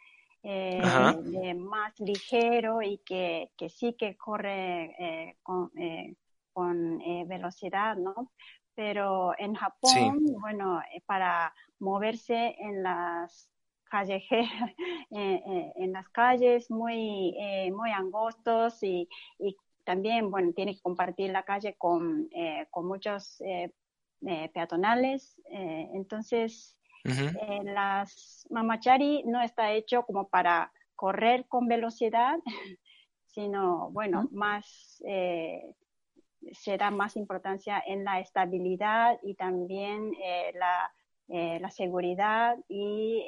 eh, 0.47 1.55
más 1.55 1.99
ligero 2.01 2.83
y 2.83 2.99
que, 2.99 3.51
que 3.57 3.69
sí 3.69 3.95
que 3.95 4.17
corre 4.17 4.95
eh, 5.31 5.39
con, 5.43 5.71
eh, 5.79 6.17
con 6.53 7.01
eh, 7.03 7.25
velocidad, 7.27 7.97
¿no? 7.97 8.33
Pero 8.75 9.33
en 9.39 9.55
Japón, 9.55 10.19
bueno, 10.41 10.81
para 11.07 11.55
moverse 11.79 12.55
en 12.59 12.83
las 12.83 13.51
callejeras, 13.85 14.51
en 15.11 15.93
las 15.93 16.09
calles 16.11 16.71
muy, 16.71 17.35
muy 17.75 17.91
angostos 17.91 18.83
y, 18.83 19.09
y 19.39 19.57
también, 19.85 20.31
bueno, 20.31 20.53
tiene 20.55 20.75
que 20.75 20.83
compartir 20.83 21.31
la 21.31 21.45
calle 21.45 21.75
con, 21.79 22.29
con 22.71 22.87
muchos 22.87 23.41
peatonales. 24.53 25.41
eh, 25.51 25.89
entonces, 27.07 27.35
Ujú. 27.35 27.53
eh, 27.53 27.65
las 27.65 28.47
mamachari 28.51 29.23
no 29.25 29.41
está 29.43 29.73
hecho 29.73 30.03
como 30.03 30.29
para 30.29 30.73
correr 30.95 31.47
con 31.49 31.69
velocidad, 31.69 32.39
sino, 33.27 33.91
bueno, 33.91 34.25
Ujú. 34.25 34.37
más, 34.37 35.03
eh, 35.07 35.75
se 36.53 36.77
da 36.77 36.91
más 36.91 37.17
importancia 37.17 37.83
en 37.87 38.05
la 38.05 38.21
estabilidad 38.21 39.19
y 39.23 39.35
también 39.35 40.13
la, 40.55 40.93
la, 41.59 41.71
seguridad 41.71 42.57
y 42.69 43.23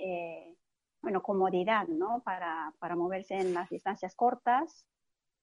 bueno, 1.02 1.23
comodidad, 1.23 1.87
¿no? 1.88 2.23
Para, 2.25 2.73
para 2.78 2.97
moverse 2.97 3.35
en 3.35 3.54
las 3.54 3.68
distancias 3.70 4.14
cortas. 4.14 4.87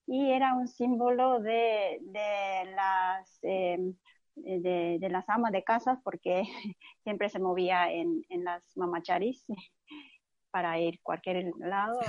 Y 0.08 0.32
era 0.32 0.54
un 0.54 0.68
símbolo 0.68 1.40
de, 1.40 2.00
de 2.02 2.72
las, 2.76 3.40
em, 3.42 3.96
de, 4.36 4.98
de, 5.00 5.10
las 5.10 5.28
amas 5.30 5.52
de 5.52 5.64
casa 5.64 6.02
porque 6.04 6.44
siempre 7.04 7.30
se 7.30 7.40
movía 7.40 7.92
en, 7.92 8.26
en 8.30 8.44
las 8.44 8.76
mamacharis 8.76 9.46
para 10.52 10.80
ir 10.80 11.00
cualquier 11.02 11.52
lado 11.60 12.00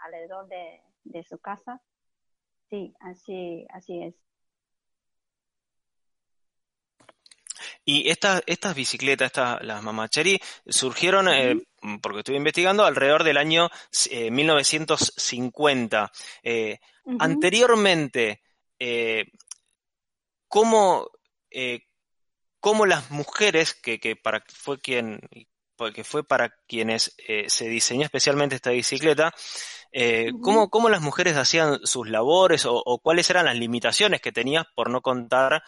alrededor 0.00 0.48
de, 0.48 0.80
de 1.04 1.24
su 1.24 1.38
casa. 1.38 1.80
Sí, 2.68 2.94
así, 3.00 3.66
así 3.70 4.02
es. 4.02 4.14
Y 7.84 8.10
estas, 8.10 8.42
estas 8.46 8.74
bicicletas, 8.74 9.26
estas, 9.26 9.62
las 9.62 9.82
mamacheri, 9.82 10.40
surgieron, 10.66 11.28
eh, 11.28 11.56
porque 12.02 12.18
estuve 12.18 12.36
investigando, 12.36 12.84
alrededor 12.84 13.22
del 13.22 13.36
año 13.36 13.68
1950. 14.30 16.12
Eh, 16.42 16.52
eh, 16.52 16.78
anteriormente, 17.20 18.42
¿cómo, 20.48 21.08
¿cómo, 22.60 22.86
las 22.86 23.10
mujeres, 23.10 23.74
que, 23.74 23.98
que 24.00 24.16
para, 24.16 24.42
fue 24.48 24.78
quien, 24.78 25.20
que 25.94 26.04
fue 26.04 26.24
para 26.24 26.54
quienes 26.66 27.16
se 27.48 27.68
diseñó 27.68 28.04
especialmente 28.04 28.56
esta 28.56 28.70
bicicleta, 28.70 29.32
¿cómo, 30.42 30.70
¿cómo, 30.70 30.88
las 30.88 31.02
mujeres 31.02 31.36
hacían 31.36 31.78
sus 31.84 32.08
labores 32.08 32.66
o, 32.66 32.82
o, 32.84 32.98
cuáles 32.98 33.30
eran 33.30 33.46
las 33.46 33.56
limitaciones 33.56 34.20
que 34.20 34.32
tenías 34.32 34.66
por 34.74 34.90
no 34.90 35.00
contar 35.00 35.62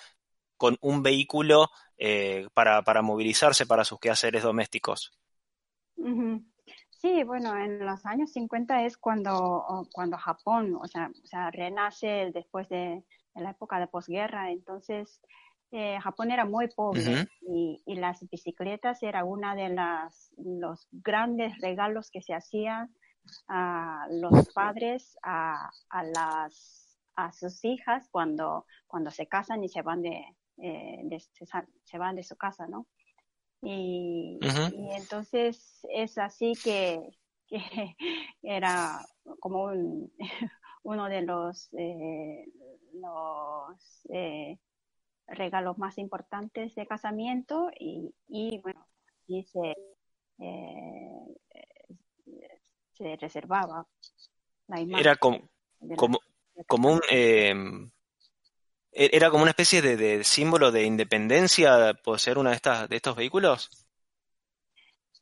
con 0.58 0.76
un 0.80 1.02
vehículo 1.02 1.70
eh, 1.96 2.46
para, 2.52 2.82
para, 2.82 3.00
movilizarse 3.00 3.64
para 3.64 3.84
sus 3.84 3.98
quehaceres 3.98 4.42
domésticos. 4.42 5.18
Sí, 6.90 7.22
bueno, 7.24 7.56
en 7.56 7.84
los 7.86 8.04
años 8.04 8.32
50 8.32 8.84
es 8.84 8.98
cuando, 8.98 9.86
cuando 9.92 10.18
Japón, 10.18 10.76
o 10.80 10.86
sea, 10.86 11.10
o 11.10 11.26
sea 11.26 11.50
renace 11.50 12.30
después 12.34 12.68
de, 12.68 13.02
la 13.34 13.50
época 13.50 13.78
de 13.78 13.86
posguerra, 13.86 14.50
entonces 14.50 15.20
eh, 15.70 15.98
Japón 16.00 16.30
era 16.30 16.44
muy 16.44 16.68
pobre 16.68 17.26
y, 17.42 17.82
y, 17.84 17.94
las 17.96 18.20
bicicletas 18.30 19.02
era 19.02 19.24
una 19.24 19.54
de 19.54 19.68
las, 19.68 20.32
los 20.38 20.88
grandes 20.92 21.58
regalos 21.60 22.10
que 22.10 22.22
se 22.22 22.34
hacían 22.34 22.90
a 23.48 24.06
los 24.10 24.48
padres, 24.54 25.18
a, 25.22 25.70
a, 25.90 26.02
las, 26.04 26.96
a 27.16 27.32
sus 27.32 27.64
hijas 27.64 28.08
cuando, 28.10 28.66
cuando 28.86 29.10
se 29.10 29.26
casan 29.26 29.62
y 29.62 29.68
se 29.68 29.82
van 29.82 30.02
de, 30.02 30.24
eh, 30.58 31.18
se, 31.84 31.98
van 31.98 32.16
de 32.16 32.22
su 32.22 32.36
casa, 32.36 32.66
¿no? 32.66 32.86
Y, 33.62 34.38
entonces 34.96 35.86
es 35.92 36.18
así 36.18 36.52
que, 36.62 37.00
era 38.42 39.00
como 39.40 39.70
uno 40.82 41.08
de 41.08 41.22
los, 41.22 41.68
eh, 41.74 42.44
los 42.92 44.06
eh, 44.12 44.58
regalos 45.28 45.78
más 45.78 45.98
importantes 45.98 46.74
de 46.74 46.86
casamiento 46.86 47.70
y, 47.78 48.14
y 48.28 48.60
bueno, 48.60 48.86
y 49.26 49.44
se, 49.44 49.76
se 52.92 53.16
reservaba 53.16 53.86
la 54.66 54.80
imagen. 54.80 55.00
Era 55.00 55.16
como, 55.16 55.48
como, 55.96 56.18
como 56.66 56.92
un 56.92 57.00
e-, 57.10 59.10
¿Era 59.12 59.30
como 59.30 59.42
una 59.42 59.50
especie 59.50 59.80
de, 59.80 60.24
símbolo 60.24 60.72
de 60.72 60.84
independencia 60.84 61.94
por 62.02 62.18
ser 62.18 62.38
una 62.38 62.50
de 62.50 62.56
estas 62.56 62.88
de 62.88 62.96
estos 62.96 63.14
vehículos? 63.14 63.86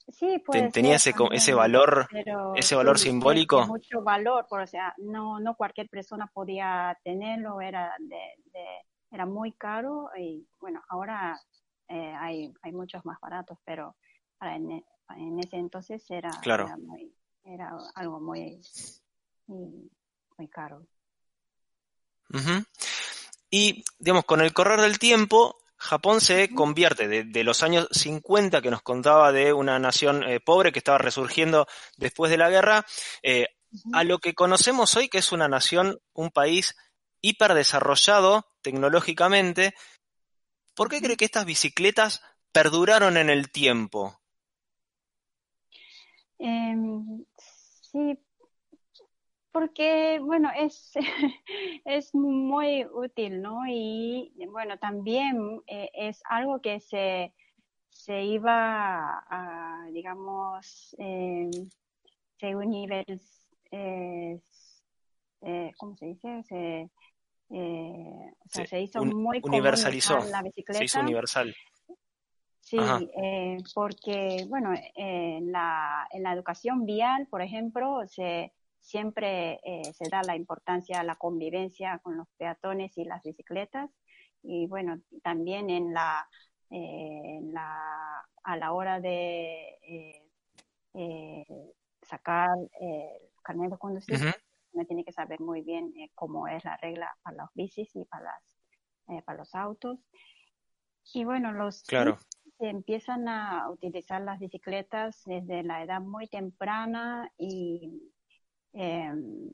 Sí, 0.08 0.40
pues. 0.46 0.72
Tenía 0.72 0.96
ese, 0.96 1.12
ese 1.32 1.52
valor, 1.52 2.08
ese 2.54 2.76
valor 2.76 2.98
simbólico. 2.98 3.66
Mucho 3.66 4.02
valor, 4.02 4.46
o 4.48 4.66
sea, 4.66 4.94
no, 4.98 5.40
no 5.40 5.56
cualquier 5.56 5.88
persona 5.88 6.30
podía 6.32 6.96
tenerlo, 7.02 7.60
era 7.60 7.92
de, 7.98 8.62
era 9.10 9.26
muy 9.26 9.52
caro 9.52 10.10
y 10.18 10.46
bueno, 10.60 10.82
ahora 10.88 11.40
eh, 11.88 12.14
hay, 12.18 12.52
hay 12.62 12.72
muchos 12.72 13.04
más 13.04 13.18
baratos, 13.20 13.58
pero 13.64 13.96
en, 14.40 14.84
en 15.16 15.38
ese 15.38 15.56
entonces 15.56 16.04
era, 16.10 16.30
era, 17.44 17.72
algo 17.94 18.20
muy, 18.20 18.60
muy, 19.46 20.48
caro. 20.48 20.86
Y, 23.50 23.84
digamos, 23.98 24.24
con 24.24 24.40
el 24.40 24.52
correr 24.52 24.80
del 24.80 24.98
tiempo, 24.98 25.56
Japón 25.76 26.20
se 26.20 26.52
convierte 26.52 27.06
de, 27.06 27.44
los 27.44 27.62
años 27.62 27.88
50 27.92 28.60
que 28.60 28.70
nos 28.70 28.82
contaba 28.82 29.30
de 29.30 29.52
una 29.52 29.78
nación 29.78 30.24
eh, 30.24 30.40
pobre 30.40 30.72
que 30.72 30.80
estaba 30.80 30.98
resurgiendo 30.98 31.66
después 31.96 32.30
de 32.30 32.38
la 32.38 32.50
guerra, 32.50 32.84
eh, 33.22 33.46
a 33.92 34.04
lo 34.04 34.18
que 34.18 34.34
conocemos 34.34 34.96
hoy 34.96 35.08
que 35.08 35.18
es 35.18 35.32
una 35.32 35.48
nación, 35.48 36.00
un 36.12 36.30
país 36.30 36.74
hiperdesarrollado 37.20 38.46
tecnológicamente. 38.62 39.74
¿Por 40.74 40.88
qué 40.88 41.00
cree 41.00 41.16
que 41.16 41.24
estas 41.24 41.46
bicicletas 41.46 42.22
perduraron 42.52 43.16
en 43.16 43.30
el 43.30 43.50
tiempo? 43.50 44.18
Em, 46.38 47.24
sí, 47.36 48.18
porque, 49.52 50.18
bueno, 50.20 50.50
es, 50.54 50.92
es 51.86 52.14
muy 52.14 52.84
útil, 52.84 53.40
¿no? 53.40 53.60
Y, 53.66 54.32
bueno, 54.50 54.78
también 54.78 55.62
eh, 55.66 55.90
es 55.94 56.20
algo 56.28 56.60
que 56.60 56.80
se, 56.80 57.32
se 57.88 58.22
iba 58.22 59.24
a, 59.30 59.86
digamos, 59.92 60.94
eh, 60.98 61.50
se 62.38 62.54
eh, 65.42 65.72
¿cómo 65.76 65.96
se 65.96 66.06
dice? 66.06 66.42
Se, 66.44 66.90
o 67.48 68.48
sea, 68.48 68.66
se 68.66 68.80
hizo 68.80 69.04
muy 69.04 69.40
universalizó, 69.42 70.18
la 70.30 70.42
bicicleta. 70.42 70.78
Se 70.78 70.84
hizo 70.84 71.00
universal. 71.00 71.54
Sí, 72.60 72.78
porque, 73.74 74.44
bueno, 74.48 74.74
en 74.96 75.52
la, 75.52 76.08
en 76.10 76.24
la 76.24 76.32
educación 76.32 76.84
vial, 76.84 77.28
por 77.28 77.40
ejemplo, 77.40 78.00
se 78.08 78.52
siempre 78.86 79.58
eh, 79.64 79.92
se 79.94 80.08
da 80.08 80.22
la 80.22 80.36
importancia 80.36 81.00
a 81.00 81.02
la 81.02 81.16
convivencia 81.16 81.98
con 82.04 82.16
los 82.16 82.28
peatones 82.38 82.96
y 82.96 83.04
las 83.04 83.22
bicicletas. 83.22 83.90
Y 84.42 84.68
bueno, 84.68 85.00
también 85.24 85.70
en 85.70 85.92
la, 85.92 86.28
eh, 86.70 87.40
la 87.42 88.24
a 88.44 88.56
la 88.56 88.72
hora 88.72 89.00
de 89.00 89.76
eh, 90.94 91.44
sacar 92.02 92.56
el 92.80 93.08
carnet 93.42 93.72
de 93.72 93.78
conducir, 93.78 94.34
uno 94.76 94.86
tiene 94.86 95.04
que 95.04 95.12
saber 95.12 95.40
muy 95.40 95.62
bien 95.62 95.92
cómo 96.14 96.46
es 96.46 96.64
la 96.64 96.76
regla 96.76 97.16
para 97.22 97.38
los 97.38 97.50
bicis 97.54 97.94
y 97.96 98.04
para, 98.04 98.24
las, 98.24 99.24
para 99.24 99.38
los 99.38 99.54
autos. 99.54 99.98
Y 101.14 101.24
bueno, 101.24 101.52
los 101.52 101.82
claro. 101.84 102.18
empiezan 102.58 103.28
a 103.28 103.68
utilizar 103.70 104.20
las 104.22 104.38
bicicletas 104.38 105.22
desde 105.24 105.62
la 105.62 105.82
edad 105.82 106.00
muy 106.00 106.28
temprana 106.28 107.30
y 107.38 108.12
Em, 108.78 109.50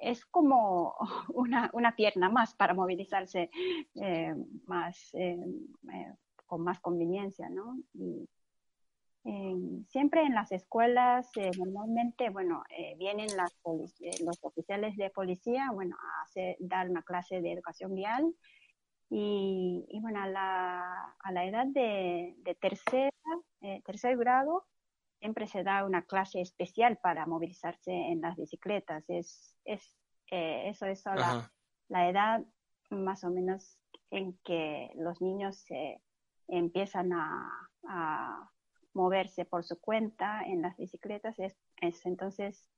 es 0.00 0.24
como 0.26 0.94
una, 1.34 1.68
una, 1.72 1.96
pierna 1.96 2.28
más 2.28 2.54
para 2.54 2.74
movilizarse 2.74 3.50
eh, 3.96 4.34
más, 4.66 5.10
em, 5.14 5.66
eh, 5.92 6.14
con 6.46 6.62
más 6.62 6.78
conveniencia, 6.78 7.48
¿no? 7.50 7.76
Y, 7.94 8.28
em, 9.28 9.84
siempre 9.86 10.22
en 10.22 10.34
las 10.34 10.52
escuelas, 10.52 11.30
eh, 11.36 11.50
normalmente, 11.58 12.30
bueno, 12.30 12.62
vienen 12.98 13.28
las 13.36 13.52
los 14.24 14.38
oficiales 14.42 14.96
de 14.96 15.10
policía, 15.10 15.70
bueno, 15.72 15.96
a 15.96 16.22
hacer, 16.22 16.56
dar 16.60 16.88
una 16.88 17.02
clase 17.02 17.40
de 17.40 17.52
educación 17.52 17.94
vial 17.94 18.34
y, 19.10 19.86
y 19.88 20.00
bueno, 20.00 20.22
a 20.22 20.26
la, 20.26 21.16
a 21.20 21.32
la 21.32 21.44
edad 21.44 21.66
de, 21.66 22.34
de 22.38 22.54
tercera, 22.54 23.10
tercer 23.84 24.16
grado, 24.16 24.64
siempre 25.18 25.46
se 25.46 25.64
da 25.64 25.84
una 25.84 26.02
clase 26.02 26.40
especial 26.40 26.98
para 26.98 27.26
movilizarse 27.26 27.90
en 27.90 28.20
las 28.20 28.36
bicicletas. 28.36 29.04
Es, 29.08 29.56
es, 29.64 29.96
eh, 30.30 30.68
eso 30.68 30.86
es 30.86 31.04
la, 31.04 31.50
la, 31.88 32.08
edad 32.08 32.44
más 32.90 33.24
o 33.24 33.30
menos 33.30 33.78
en 34.10 34.38
que 34.44 34.90
los 34.96 35.20
niños 35.20 35.64
empiezan 36.46 37.12
a, 37.12 37.68
a 37.88 38.50
moverse 38.98 39.44
por 39.44 39.64
su 39.64 39.80
cuenta 39.80 40.42
en 40.44 40.62
las 40.62 40.76
bicicletas. 40.76 41.38
Es, 41.38 41.56
es 41.80 42.04
entonces 42.04 42.68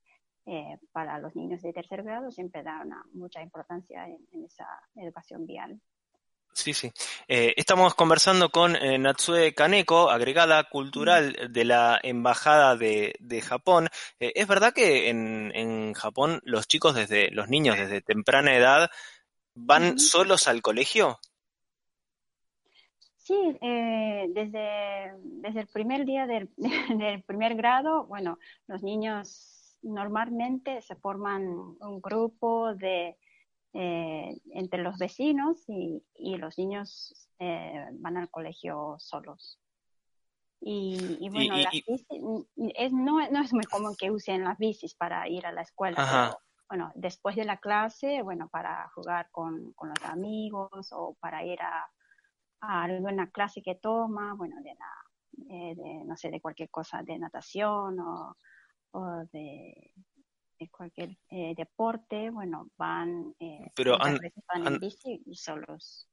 eh, 0.45 0.77
para 0.91 1.19
los 1.19 1.35
niños 1.35 1.61
de 1.61 1.73
tercer 1.73 2.03
grado 2.03 2.31
siempre 2.31 2.63
da 2.63 2.81
una, 2.85 3.03
mucha 3.13 3.41
importancia 3.41 4.07
en 4.07 4.45
esa 4.45 4.67
educación 4.95 5.45
vial. 5.45 5.81
Sí, 6.53 6.73
sí. 6.73 6.91
Eh, 7.27 7.53
estamos 7.55 7.95
conversando 7.95 8.49
con 8.49 8.75
eh, 8.75 8.97
Natsue 8.97 9.53
Kaneko, 9.53 10.09
agregada 10.09 10.63
cultural 10.65 11.49
de 11.49 11.65
la 11.65 11.99
Embajada 12.03 12.75
de, 12.75 13.15
de 13.19 13.41
Japón. 13.41 13.87
Eh, 14.19 14.33
es 14.35 14.47
verdad 14.47 14.73
que 14.73 15.09
en, 15.09 15.51
en, 15.55 15.93
Japón 15.93 16.41
los 16.43 16.67
chicos, 16.67 16.93
desde 16.95 17.31
los 17.31 17.47
niños 17.47 17.77
desde 17.77 18.01
temprana 18.01 18.55
edad, 18.55 18.91
van 19.55 19.97
solos 19.97 20.47
al 20.47 20.61
colegio. 20.61 21.19
Sí, 23.31 23.57
eh, 23.61 24.27
desde, 24.31 25.13
desde 25.23 25.61
el 25.61 25.67
primer 25.67 26.05
día 26.05 26.27
del, 26.27 26.49
del, 26.99 27.23
primer 27.23 27.55
grado, 27.55 28.05
bueno, 28.05 28.37
los 28.67 28.83
niños 28.83 29.77
normalmente 29.81 30.81
se 30.81 30.97
forman 30.97 31.43
un 31.47 32.01
grupo 32.01 32.75
de 32.75 33.17
eh, 33.71 34.37
entre 34.51 34.83
los 34.83 34.97
vecinos 34.97 35.63
y, 35.69 36.03
y 36.13 36.35
los 36.35 36.57
niños 36.57 37.29
eh, 37.39 37.85
van 37.93 38.17
al 38.17 38.29
colegio 38.29 38.97
solos. 38.99 39.57
Y, 40.59 41.17
y 41.21 41.29
bueno, 41.29 41.57
Y- 41.57 41.63
las 41.63 41.71
bicis, 41.71 42.05
es, 42.75 42.91
no, 42.91 43.29
no 43.29 43.41
es 43.41 43.53
muy 43.53 43.63
común 43.63 43.95
que 43.97 44.11
usen 44.11 44.43
las 44.43 44.57
bicis 44.57 44.93
para 44.93 45.29
ir 45.29 45.45
a 45.45 45.53
la 45.53 45.61
escuela, 45.61 45.95
pero 45.95 46.37
bueno, 46.67 46.91
después 46.95 47.37
de 47.37 47.45
la 47.45 47.55
clase, 47.61 48.23
bueno, 48.23 48.49
para 48.49 48.89
jugar 48.89 49.29
con, 49.31 49.71
con 49.71 49.87
los 49.87 50.03
amigos 50.03 50.91
o 50.91 51.15
para 51.21 51.45
ir 51.45 51.61
a 51.61 51.89
alguna 52.61 53.29
clase 53.29 53.61
que 53.61 53.75
toma, 53.75 54.33
bueno, 54.35 54.55
de 54.61 54.75
la, 54.75 55.55
eh, 55.55 55.75
de, 55.75 56.05
no 56.05 56.15
sé, 56.17 56.29
de 56.29 56.41
cualquier 56.41 56.69
cosa, 56.69 57.01
de 57.03 57.17
natación 57.19 57.99
o, 57.99 58.37
o 58.91 59.05
de, 59.31 59.93
de 60.59 60.69
cualquier 60.69 61.17
eh, 61.29 61.53
deporte, 61.55 62.29
bueno, 62.29 62.69
van, 62.77 63.35
eh, 63.39 63.71
Pero 63.75 64.01
han- 64.01 64.19
van 64.47 64.67
han- 64.67 64.73
en 64.75 64.79
bici 64.79 65.21
y 65.25 65.35
solos. 65.35 66.07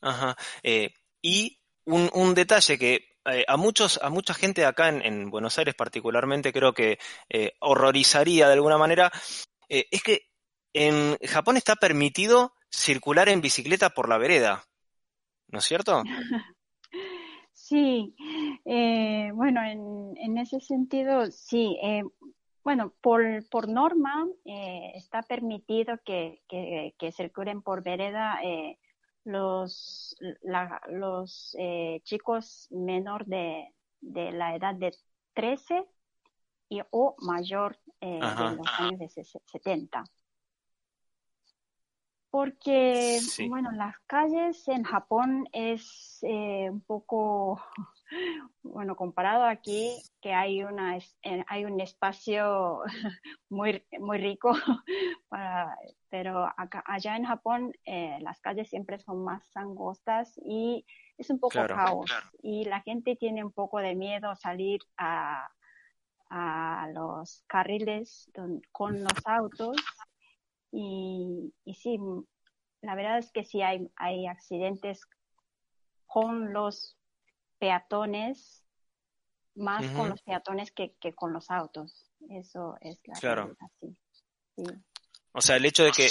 Ajá. 0.00 0.36
Eh, 0.62 0.90
y 1.22 1.58
un, 1.84 2.10
un 2.14 2.34
detalle 2.34 2.78
que 2.78 3.16
eh, 3.24 3.44
a 3.48 3.56
muchos, 3.56 3.98
a 4.02 4.10
mucha 4.10 4.34
gente 4.34 4.64
acá 4.64 4.88
en, 4.88 5.02
en 5.04 5.30
Buenos 5.30 5.58
Aires 5.58 5.74
particularmente 5.74 6.52
creo 6.52 6.72
que 6.72 6.98
eh, 7.28 7.54
horrorizaría 7.60 8.46
de 8.46 8.52
alguna 8.54 8.78
manera, 8.78 9.10
eh, 9.68 9.86
es 9.90 10.02
que 10.02 10.28
en 10.72 11.16
Japón 11.26 11.56
está 11.56 11.74
permitido 11.76 12.52
circular 12.76 13.28
en 13.28 13.40
bicicleta 13.40 13.90
por 13.90 14.08
la 14.08 14.18
vereda, 14.18 14.64
¿no 15.48 15.58
es 15.58 15.64
cierto? 15.64 16.02
Sí, 17.52 18.14
eh, 18.64 19.30
bueno, 19.34 19.60
en, 19.64 20.16
en 20.18 20.38
ese 20.38 20.60
sentido, 20.60 21.26
sí. 21.32 21.76
eh, 21.82 22.04
bueno, 22.62 22.92
por, 23.00 23.24
por 23.48 23.66
norma 23.68 24.26
eh, 24.44 24.92
está 24.94 25.22
permitido 25.22 25.98
que, 26.04 26.42
que, 26.48 26.94
que 26.98 27.10
circulen 27.12 27.62
por 27.62 27.82
vereda 27.82 28.38
eh, 28.44 28.78
los, 29.24 30.14
la- 30.42 30.80
los 30.90 31.56
eh, 31.58 32.00
chicos 32.04 32.68
menor 32.70 33.24
de, 33.26 33.72
de 34.00 34.30
la 34.32 34.54
edad 34.54 34.74
de 34.74 34.94
13 35.34 35.84
y, 36.68 36.82
o 36.90 37.16
mayor 37.18 37.78
eh, 38.00 38.20
de 38.20 38.56
los 38.56 38.66
años 38.78 38.98
de 39.00 39.06
ses- 39.08 39.40
70. 39.46 40.04
Porque, 42.36 43.18
Sí. 43.18 43.48
bueno, 43.48 43.72
las 43.72 43.98
calles 44.06 44.68
en 44.68 44.82
Japón 44.82 45.48
es 45.54 46.18
eh, 46.20 46.68
un 46.70 46.82
poco, 46.82 47.62
bueno, 48.62 48.94
comparado 48.94 49.44
aquí, 49.44 49.96
que 50.20 50.34
hay 50.34 50.62
una 50.62 50.98
eh, 50.98 51.44
hay 51.48 51.64
un 51.64 51.80
espacio 51.80 52.82
muy 53.48 53.82
muy 54.00 54.18
rico 54.18 54.52
para, 55.30 55.78
pero 56.10 56.44
acá, 56.58 56.84
allá 56.86 57.16
en 57.16 57.24
Japón 57.24 57.72
eh, 57.86 58.18
las 58.20 58.38
calles 58.42 58.68
siempre 58.68 58.98
son 58.98 59.24
más 59.24 59.56
angostas 59.56 60.38
y 60.44 60.84
es 61.16 61.30
un 61.30 61.40
poco 61.40 61.52
Claro, 61.52 61.74
caos 61.74 62.04
claro. 62.04 62.26
y 62.42 62.66
la 62.66 62.82
gente 62.82 63.16
tiene 63.16 63.42
un 63.44 63.52
poco 63.52 63.78
de 63.78 63.94
miedo 63.94 64.36
salir 64.36 64.80
a 64.98 65.48
a 66.28 66.88
los 66.92 67.44
carriles 67.46 68.28
don- 68.34 68.60
con 68.72 69.00
los 69.02 69.26
autos 69.26 69.76
y, 70.72 71.52
y 71.64 71.74
sí, 71.74 71.98
la 72.82 72.94
verdad 72.94 73.18
es 73.18 73.30
que 73.32 73.44
sí 73.44 73.62
hay, 73.62 73.90
hay 73.96 74.26
accidentes 74.26 75.00
con 76.06 76.52
los 76.52 76.96
peatones, 77.58 78.64
más 79.54 79.90
con 79.90 80.10
los 80.10 80.22
peatones 80.22 80.70
que, 80.70 80.94
que 81.00 81.14
con 81.14 81.32
los 81.32 81.50
autos. 81.50 82.10
Eso 82.30 82.76
es 82.80 83.00
la 83.06 83.18
Claro. 83.20 83.42
realidad, 83.42 83.70
sí. 83.80 83.96
Sí. 84.56 84.64
O 85.32 85.40
sea, 85.40 85.56
el 85.56 85.66
hecho 85.66 85.84
de 85.84 85.92
que, 85.92 86.08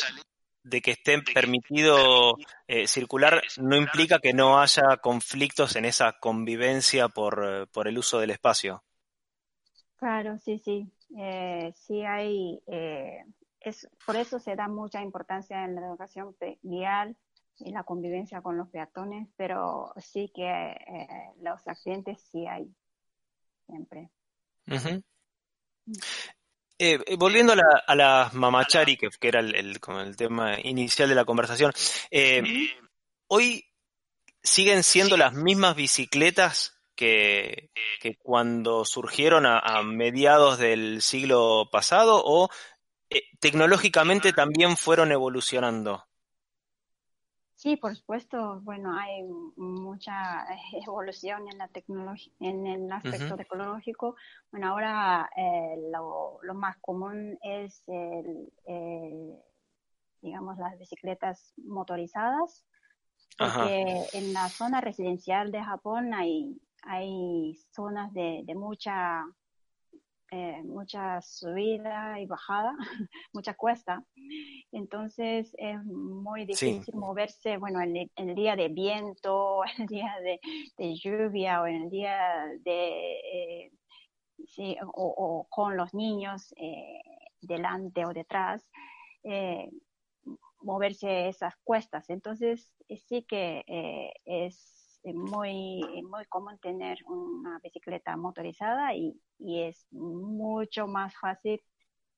de 0.64 0.82
que 0.82 0.92
esté 0.92 1.20
permitido 1.22 2.36
eh, 2.68 2.88
circular 2.88 3.42
no 3.58 3.76
implica 3.76 4.20
que 4.20 4.34
no 4.34 4.60
haya 4.60 4.98
conflictos 5.02 5.76
en 5.76 5.86
esa 5.86 6.14
convivencia 6.20 7.08
por, 7.10 7.44
eh, 7.44 7.68
por 7.68 7.88
el 7.88 7.98
uso 7.98 8.20
del 8.20 8.32
espacio. 8.32 8.84
Claro, 9.96 10.38
sí, 10.38 10.60
sí. 10.60 10.92
Eh, 11.18 11.74
sí 11.76 12.04
hay, 12.04 12.62
eh, 12.68 13.24
es, 13.66 13.88
por 14.06 14.16
eso 14.16 14.40
se 14.40 14.56
da 14.56 14.68
mucha 14.68 15.02
importancia 15.02 15.64
en 15.66 15.76
la 15.76 15.82
educación 15.88 16.36
vial 16.62 17.16
y 17.58 17.72
la 17.72 17.84
convivencia 17.84 18.42
con 18.42 18.58
los 18.58 18.70
peatones, 18.70 19.28
pero 19.38 19.94
sí 19.98 20.32
que 20.34 20.44
eh, 20.44 21.08
los 21.42 21.68
accidentes 21.68 22.22
sí 22.32 22.46
hay 22.48 22.68
siempre. 23.66 24.10
Ujú. 24.68 25.02
Eh, 26.78 27.00
eh, 27.06 27.16
volviendo 27.18 27.54
a, 27.54 27.56
la- 27.56 27.84
a 27.88 27.96
las 27.96 28.34
mamachari, 28.34 28.98
que, 28.98 29.10
que 29.10 29.28
era 29.28 29.40
el, 29.40 29.56
el- 29.56 29.80
como 29.80 30.02
el 30.02 30.16
tema 30.16 30.60
inicial 30.60 31.08
de 31.08 31.16
la 31.16 31.26
conversación, 31.26 31.72
eh, 32.12 32.44
hoy 33.28 33.66
siguen 34.44 34.84
siendo 34.84 35.16
las 35.18 35.34
mismas 35.34 35.76
bicicletas 35.76 36.74
que, 36.96 37.72
que 38.02 38.16
cuando 38.18 38.86
surgieron 38.86 39.46
a, 39.46 39.60
a 39.60 39.84
mediados 39.84 40.60
del 40.60 41.02
siglo 41.02 41.70
pasado 41.72 42.22
o 42.24 42.50
eh, 43.10 43.24
tecnológicamente 43.40 44.34
también 44.34 44.78
fueron 44.78 45.12
evolucionando. 45.12 46.04
Sí, 47.56 47.78
por 47.78 47.96
supuesto, 47.96 48.60
bueno, 48.62 48.96
hay 48.96 49.24
mucha 49.56 50.46
evolución 50.86 51.48
en 51.50 51.58
la 51.58 51.68
tecnología, 51.70 52.32
en 52.40 52.68
el 52.68 52.92
aspecto 52.92 53.38
tecnológico. 53.38 54.16
Bueno, 54.52 54.70
ahora 54.70 55.30
eh, 55.36 55.78
lo, 55.92 56.40
lo 56.44 56.54
más 56.54 56.78
común 56.78 57.40
es 57.42 57.82
el, 57.88 58.52
eh, 58.68 59.40
digamos, 60.22 60.58
las 60.58 60.78
bicicletas 60.78 61.54
motorizadas, 61.58 62.66
Ajá. 63.40 63.62
porque 63.62 64.06
en 64.14 64.34
la 64.34 64.50
zona 64.50 64.82
residencial 64.82 65.52
de 65.52 65.64
Japón 65.64 66.14
hay, 66.14 66.62
hay 66.84 67.58
zonas 67.72 68.14
de, 68.14 68.42
de 68.44 68.54
mucha, 68.54 69.24
eh, 70.32 70.62
mucha 70.64 71.22
subida 71.22 72.20
y 72.20 72.26
bajada, 72.26 72.74
mucha 73.34 73.54
cuesta. 73.54 74.04
Entonces 74.72 75.54
es 75.58 75.84
muy 75.86 76.46
Sí. 76.54 76.66
difícil 76.68 76.96
moverse, 76.96 77.58
bueno, 77.58 77.80
en 77.82 78.10
el, 78.16 78.36
día 78.36 78.56
de 78.56 78.70
viento, 78.70 79.62
en 79.78 79.82
el 79.84 79.88
día 79.88 80.16
de, 80.22 80.40
de 80.78 80.96
lluvia 80.96 81.62
o 81.62 81.68
en 81.68 81.84
el 81.84 81.90
día 81.90 82.46
de, 82.64 83.20
eh, 83.66 83.72
sí, 84.48 84.76
o, 84.82 84.90
o 84.94 85.48
con 85.50 85.78
los 85.78 85.94
niños 85.94 86.54
eh, 86.58 87.02
delante 87.42 88.06
o 88.06 88.14
detrás, 88.14 88.68
eh, 89.24 89.70
moverse 90.62 91.30
esas 91.30 91.56
cuestas. 91.64 92.10
Entonces 92.10 92.72
sí 93.08 93.24
que 93.24 93.64
es 94.26 94.75
muy, 95.14 95.82
muy 96.10 96.26
común 96.26 96.58
tener 96.60 96.98
una 97.06 97.60
bicicleta 97.60 98.16
motorizada 98.18 98.94
y, 98.96 99.20
y 99.40 99.64
es 99.64 99.86
mucho 99.92 100.88
más 100.88 101.14
fácil 101.18 101.62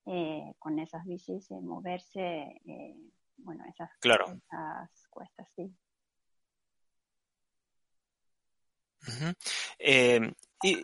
eh, 0.06 0.54
con 0.60 0.80
esas 0.80 1.06
bicis 1.06 1.52
eh, 1.52 1.60
moverse, 1.62 2.22
eh, 2.66 2.96
bueno, 3.38 3.64
esas, 3.70 3.90
Claro. 4.00 4.26
esas 4.28 5.08
cuestas, 5.10 5.48
sí. 5.56 5.72
Eh, 9.80 10.34
y- 10.64 10.84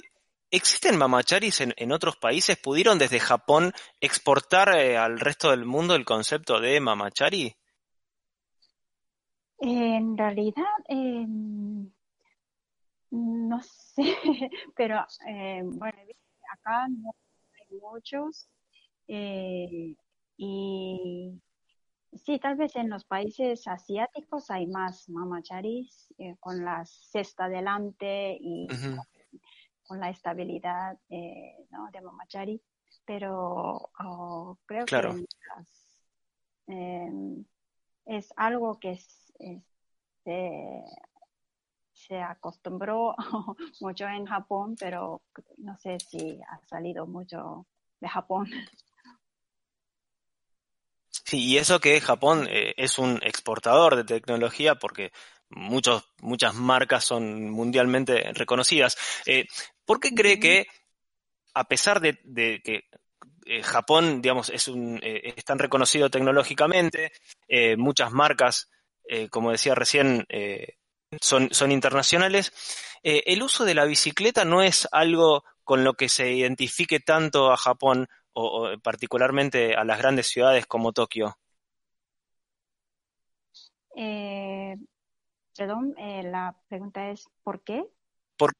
¿Existen 0.51 0.99
mamacharis 0.99 1.61
en, 1.61 1.73
en 1.77 1.91
otros 1.91 2.15
países? 2.17 2.57
¿Pudieron 2.59 2.99
desde 2.99 3.19
Japón 3.19 3.73
exportar 3.99 4.75
eh, 4.77 4.97
al 4.97 5.19
resto 5.19 5.49
del 5.49 5.65
mundo 5.65 5.95
el 5.95 6.05
concepto 6.05 6.59
de 6.59 6.79
mamachari? 6.79 7.55
En 9.65 10.17
realidad, 10.17 10.65
eh, 10.89 11.25
no 13.11 13.61
sé, 13.63 13.95
pero 14.75 15.05
eh, 15.25 15.61
bueno, 15.63 15.97
acá 16.51 16.89
no 16.89 17.15
hay 17.53 17.79
muchos 17.79 18.49
eh, 19.07 19.95
y 20.35 21.39
sí, 22.11 22.39
tal 22.39 22.57
vez 22.57 22.75
en 22.75 22.89
los 22.89 23.05
países 23.05 23.65
asiáticos 23.65 24.51
hay 24.51 24.67
más 24.67 25.07
mamacharis 25.07 26.13
eh, 26.17 26.35
con 26.41 26.65
la 26.65 26.83
cesta 26.85 27.47
delante 27.47 28.37
y 28.41 28.67
con 29.87 30.01
la 30.01 30.09
estabilidad 30.09 30.99
eh, 31.09 31.55
¿no? 31.69 31.89
de 31.93 32.01
mamachari, 32.01 32.61
pero 33.05 33.91
oh, 33.97 34.57
creo 34.65 34.83
Claro. 34.83 35.15
que 35.15 35.25
las- 35.55 36.09
em, 36.67 37.45
es 38.05 38.33
algo 38.35 38.77
que 38.77 38.91
es- 38.91 39.22
es- 39.39 39.63
se, 40.23 40.83
se 41.93 42.21
acostumbró 42.21 43.15
mucho 43.81 44.07
en 44.07 44.25
Japón, 44.25 44.75
pero 44.79 45.21
no 45.57 45.77
sé 45.77 45.99
si 45.99 46.39
ha 46.49 46.59
salido 46.67 47.07
mucho 47.07 47.65
de 48.01 48.09
Japón. 48.09 48.47
Sí, 51.25 51.45
y 51.45 51.57
eso 51.57 51.79
que 51.79 52.01
Japón 52.01 52.47
eh, 52.49 52.73
es 52.77 52.97
un 52.99 53.19
exportador 53.23 53.95
de 53.95 54.03
tecnología 54.03 54.75
porque 54.75 55.11
muchos, 55.49 56.03
muchas 56.21 56.55
marcas 56.55 57.03
son 57.05 57.49
mundialmente 57.51 58.31
reconocidas. 58.33 58.97
Eh, 59.25 59.45
¿Por 59.85 59.99
qué 59.99 60.13
cree 60.13 60.39
que, 60.39 60.65
a 61.53 61.65
pesar 61.65 62.01
de, 62.01 62.19
que 62.63 62.85
eh, 63.45 63.63
Japón, 63.63 64.21
digamos, 64.21 64.49
es, 64.49 64.67
un, 64.69 64.99
es 65.03 65.45
tan 65.45 65.59
reconocido 65.59 66.09
tecnológicamente, 66.09 67.11
muchas 67.77 68.11
marcas, 68.11 68.69
como 69.29 69.51
decía 69.51 69.75
recién, 69.75 70.25
son, 71.21 71.49
son 71.53 71.71
internacionales, 71.71 72.51
el 73.03 73.43
uso 73.43 73.65
de 73.65 73.75
la 73.75 73.85
bicicleta 73.85 74.45
no 74.45 74.61
es 74.61 74.87
algo 74.91 75.43
con 75.63 75.83
lo 75.83 75.93
que 75.93 76.09
se 76.09 76.31
identifique 76.31 76.99
tanto 76.99 77.51
a 77.51 77.57
Japón 77.57 78.07
o, 78.33 78.71
particularmente 78.81 79.75
a 79.75 79.83
las 79.83 79.99
grandes 79.99 80.27
ciudades 80.27 80.65
como 80.65 80.91
Tokio? 80.91 81.37
Eh, 83.95 84.75
perdón, 85.55 85.95
eh, 85.97 86.23
la 86.23 86.55
pregunta 86.67 87.09
es 87.09 87.29
¿por 87.43 87.63
qué? 87.63 87.83
¿Por, 88.37 88.53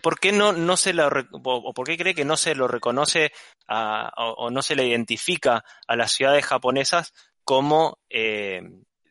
por, 0.00 0.20
qué 0.20 0.30
no, 0.30 0.52
no 0.52 0.76
se 0.76 0.92
lo, 0.92 1.08
o 1.08 1.74
por 1.74 1.86
qué 1.86 1.96
cree 1.96 2.14
que 2.14 2.24
no 2.24 2.36
se 2.36 2.54
lo 2.54 2.68
reconoce 2.68 3.32
o, 3.66 4.50
no 4.50 4.62
se 4.62 4.76
le 4.76 4.86
identifica 4.86 5.64
a 5.88 5.96
las 5.96 6.12
ciudades 6.12 6.44
japonesas 6.44 7.12
como 7.42 7.98
eh, 8.08 8.62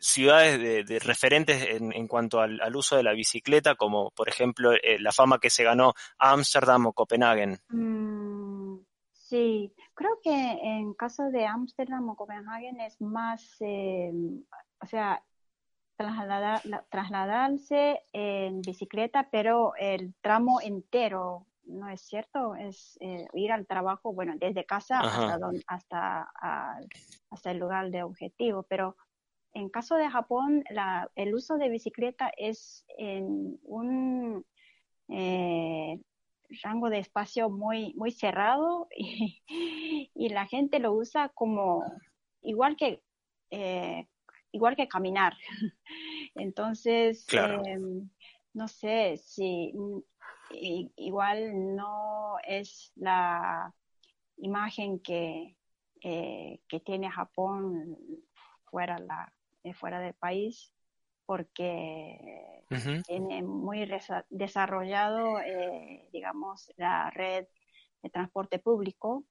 ciudades 0.03 0.59
de, 0.59 0.99
referentes 0.99 1.65
en, 1.69 2.07
cuanto 2.07 2.41
al, 2.41 2.75
uso 2.75 2.97
de 2.97 3.03
la 3.03 3.13
bicicleta, 3.13 3.75
como 3.75 4.11
por 4.11 4.27
ejemplo 4.27 4.71
la 4.99 5.11
fama 5.11 5.39
que 5.39 5.49
se 5.49 5.63
ganó 5.63 5.93
Ámsterdam 6.17 6.87
o 6.87 6.93
Copenhague? 6.93 7.59
Mm, 7.69 8.79
Sí, 9.33 9.73
creo 9.95 10.19
que 10.21 10.29
en 10.29 10.93
caso 10.93 11.31
de 11.31 11.47
Ámsterdam 11.47 12.07
o 12.07 12.15
Copenhague 12.15 12.71
es 12.85 13.01
más, 13.01 13.55
eh, 13.61 14.11
o 14.79 14.85
sea, 14.85 15.23
trasladarse 15.97 18.03
en 18.13 18.61
bicicleta, 18.61 19.29
pero 19.31 19.73
el 19.79 20.13
tramo 20.21 20.61
entero, 20.61 21.47
¿no 21.65 21.89
es 21.89 22.01
cierto? 22.01 22.53
Es 22.53 22.95
eh, 23.01 23.25
ir 23.33 23.51
al 23.51 23.65
trabajo, 23.65 24.13
bueno, 24.13 24.35
desde 24.37 24.65
casa 24.65 24.99
hasta, 25.65 26.29
hasta, 27.31 27.51
el 27.51 27.57
lugar 27.57 27.89
de 27.89 28.03
objetivo, 28.03 28.61
pero 28.69 28.97
en 29.53 29.69
caso 29.69 29.95
de 29.95 30.09
Japón, 30.09 30.63
el 31.15 31.35
uso 31.35 31.57
de 31.57 31.69
bicicleta 31.69 32.31
es 32.37 32.85
en 32.97 33.59
un... 33.63 34.45
Eh, 35.09 35.99
rango 36.61 36.89
de 36.89 36.99
espacio 36.99 37.49
muy, 37.49 37.93
muy 37.95 38.11
cerrado 38.11 38.87
y, 38.95 40.29
la 40.29 40.45
gente 40.45 40.79
lo 40.79 40.93
usa 40.93 41.29
como 41.29 41.83
igual 42.41 42.75
que, 42.75 43.01
eh, 43.49 44.07
igual 44.51 44.75
que 44.75 44.87
caminar. 44.87 45.35
Entonces, 46.35 47.25
em, 47.31 48.09
no 48.53 48.67
sé 48.67 49.17
si 49.17 49.73
igual 50.95 51.75
no 51.75 52.37
es 52.47 52.91
la 52.95 53.73
imagen 54.37 54.99
que, 54.99 55.55
eh, 56.01 56.59
que 56.67 56.79
tiene 56.79 57.09
Japón 57.09 57.97
fuera, 58.65 58.99
la, 58.99 59.33
eh, 59.63 59.73
fuera 59.73 59.99
del 59.99 60.13
país 60.13 60.73
porque 61.25 62.63
tiene 63.05 63.43
muy 63.43 63.89
desarrollado, 64.29 65.39
eh, 65.39 66.09
digamos, 66.11 66.71
la 66.77 67.09
red 67.11 67.47
de 68.01 68.09
transporte 68.09 68.59
público 68.59 69.23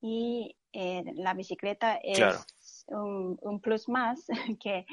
y 0.00 0.56
eh, 0.72 1.04
la 1.14 1.34
bicicleta 1.34 1.96
es 2.02 2.86
un, 2.88 3.60
plus 3.60 3.88
más 3.88 4.26
que, 4.60 4.86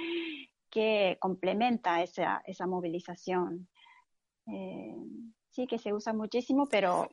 que 0.69 1.17
complementa 1.19 2.03
esa, 2.03 2.41
esa 2.45 2.67
movilización. 2.67 3.67
Eh, 4.47 4.95
sí 5.51 5.67
que 5.67 5.79
se 5.79 5.93
usa 5.93 6.13
muchísimo, 6.13 6.67
pero 6.67 7.09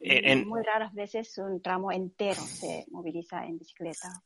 muy 0.47 0.63
raras 0.63 0.93
veces 0.95 1.37
un 1.39 1.63
tramo 1.63 1.93
entero 1.93 2.41
se 2.41 2.87
moviliza 2.91 3.47
en 3.47 3.59
bicicleta. 3.59 4.23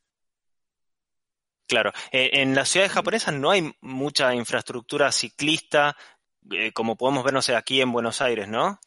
Claro, 1.70 1.92
eh, 2.10 2.30
en 2.32 2.56
las 2.56 2.68
ciudades 2.68 2.90
japonesas 2.90 3.32
no 3.32 3.48
hay 3.48 3.72
mucha 3.80 4.34
infraestructura 4.34 5.12
ciclista, 5.12 5.96
eh, 6.50 6.72
como 6.72 6.96
podemos 6.96 7.22
ver, 7.22 7.32
no 7.32 7.42
sé, 7.42 7.54
aquí 7.54 7.80
en 7.80 7.92
Buenos 7.92 8.20
Aires, 8.20 8.48
¿no? 8.48 8.80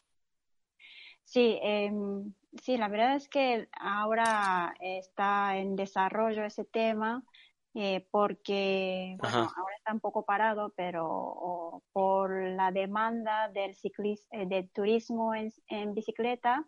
Sí, 1.24 1.58
em, 1.62 2.34
sí, 2.62 2.76
la 2.76 2.88
verdad 2.88 3.16
es 3.16 3.30
que 3.30 3.68
ahora 3.80 4.74
está 4.80 5.56
en 5.56 5.76
desarrollo 5.76 6.44
ese 6.44 6.66
tema, 6.66 7.22
eh, 7.72 8.06
porque 8.10 9.16
ahora 9.22 9.76
está 9.78 9.94
un 9.94 10.00
poco 10.00 10.26
parado, 10.26 10.74
pero 10.76 11.82
por 11.94 12.38
la 12.50 12.70
demanda 12.70 13.48
del 13.48 13.74
del 14.46 14.70
turismo 14.72 15.34
en, 15.34 15.50
en 15.68 15.94
bicicleta, 15.94 16.62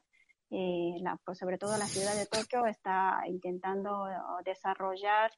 la, 0.48 1.18
pues 1.26 1.36
sobre 1.36 1.58
todo 1.58 1.76
la 1.76 1.84
ciudad 1.84 2.14
de 2.14 2.24
Tokio 2.24 2.64
está 2.64 3.20
intentando 3.26 4.06
desarrollar 4.46 5.30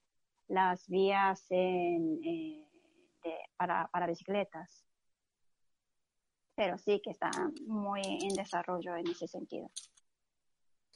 las 0.49 0.87
vías 0.89 1.47
eh, 1.51 2.65
para, 3.57 4.07
bicicletas. 4.07 4.85
Pero 6.55 6.77
sí 6.79 7.01
que 7.03 7.11
está 7.11 7.31
muy 7.67 8.03
en 8.05 8.35
desarrollo 8.35 8.97
en 8.97 9.09
ese 9.09 9.29
sentido. 9.29 9.71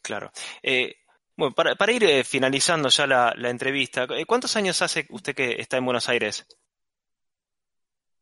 Claro. 0.02 0.32
Eh, 0.62 0.96
bueno, 1.36 1.54
para, 1.54 1.92
ir 1.92 2.04
eh, 2.04 2.24
finalizando 2.24 2.88
ya 2.88 3.06
la, 3.06 3.50
entrevista, 3.50 4.06
¿cuántos 4.26 4.56
años 4.56 4.82
hace 4.82 5.06
usted 5.10 5.34
que 5.34 5.52
está 5.60 5.76
en 5.76 5.84
Buenos 5.84 6.08
Aires? 6.08 6.46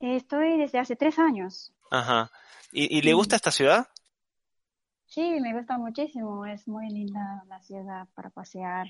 Estoy 0.00 0.58
desde 0.58 0.78
hace 0.78 0.96
tres 0.96 1.18
años. 1.18 1.72
Ajá. 1.90 2.30
¿Y, 2.72 3.02
le 3.02 3.12
gusta 3.14 3.36
esta 3.36 3.50
ciudad? 3.50 3.88
Sí, 5.06 5.40
me 5.40 5.52
gusta 5.54 5.76
muchísimo. 5.76 6.46
Es 6.46 6.68
muy 6.68 6.88
linda 6.88 7.42
la 7.48 7.60
ciudad 7.60 8.08
para 8.14 8.30
pasear. 8.30 8.86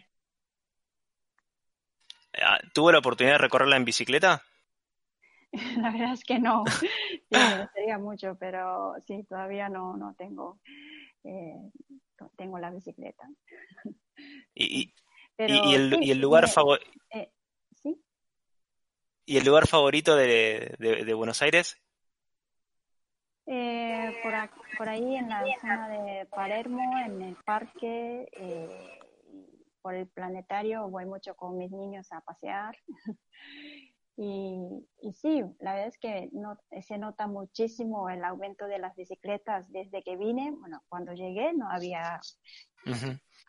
Ah, 2.38 2.58
¿Tuvo 2.72 2.92
la 2.92 2.98
oportunidad 2.98 3.34
de 3.34 3.38
recorrerla 3.38 3.76
en 3.76 3.84
bicicleta? 3.84 4.42
La 5.82 5.90
verdad 5.90 6.12
es 6.12 6.24
que 6.24 6.38
no. 6.38 6.64
Sí, 7.30 7.38
me 7.38 7.62
gustaría 7.62 7.98
mucho, 7.98 8.36
pero 8.38 8.94
sí, 9.06 9.24
todavía 9.28 9.68
no, 9.68 9.96
no 9.96 10.14
tengo, 10.18 10.58
eh, 11.22 11.54
tengo 12.36 12.58
la 12.58 12.70
bicicleta. 12.70 13.28
¿Y, 14.52 14.92
el, 15.38 16.20
lugar 16.20 16.48
favorito? 16.48 16.90
Eh, 17.10 17.30
¿Sí? 17.76 18.02
¿Y 19.26 19.36
el 19.36 19.44
lugar 19.44 19.68
favorito 19.68 20.16
de, 20.16 21.14
Buenos 21.14 21.40
Aires? 21.42 21.80
Eh, 23.46 24.16
por, 24.24 24.32
por, 24.76 24.88
ahí 24.88 25.16
en 25.16 25.28
la 25.28 25.44
zona 25.60 25.88
de 25.88 26.26
Palermo, 26.26 26.82
en 27.06 27.22
el 27.22 27.36
parque, 27.36 28.28
por 29.82 29.94
el 29.94 30.08
planetario 30.08 30.88
voy 30.88 31.06
mucho 31.06 31.34
con 31.34 31.56
mis 31.56 31.70
niños 31.70 32.10
a 32.12 32.20
pasear. 32.20 32.76
y, 34.16 34.86
y, 35.02 35.12
sí, 35.12 35.42
la 35.60 35.74
verdad 35.74 35.88
es 35.88 35.98
que 35.98 36.28
no, 36.32 36.58
se 36.82 36.98
nota 36.98 37.26
muchísimo 37.26 38.08
el 38.08 38.24
aumento 38.24 38.66
de 38.66 38.78
las 38.78 38.94
bicicletas 38.96 39.70
desde 39.70 40.02
que 40.02 40.16
vine. 40.16 40.52
Bueno, 40.52 40.82
cuando 40.88 41.12
llegué 41.12 41.52
no 41.52 41.70
había 41.70 42.20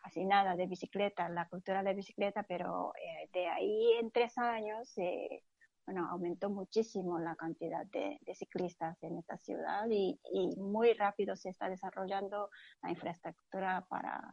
casi 0.02 0.24
nada 0.24 0.56
de 0.56 0.66
bicicleta, 0.66 1.28
la 1.28 1.48
cultura 1.48 1.82
de 1.82 1.94
bicicleta, 1.94 2.42
pero 2.42 2.92
eh, 2.96 3.30
de 3.32 3.46
ahí 3.46 3.92
en 4.00 4.10
tres 4.10 4.36
años 4.36 4.92
eh, 4.98 5.42
bueno, 5.86 6.08
aumentó 6.10 6.48
muchísimo 6.48 7.18
la 7.18 7.34
cantidad 7.34 7.84
de, 7.86 8.18
ciclistas 8.34 9.02
en 9.02 9.18
esta 9.18 9.36
ciudad 9.36 9.86
y, 9.90 10.18
y, 10.32 10.56
muy 10.56 10.92
rápido 10.94 11.34
se 11.36 11.50
está 11.50 11.68
desarrollando 11.68 12.50
la 12.82 12.90
infraestructura 12.90 13.84
para, 13.88 14.32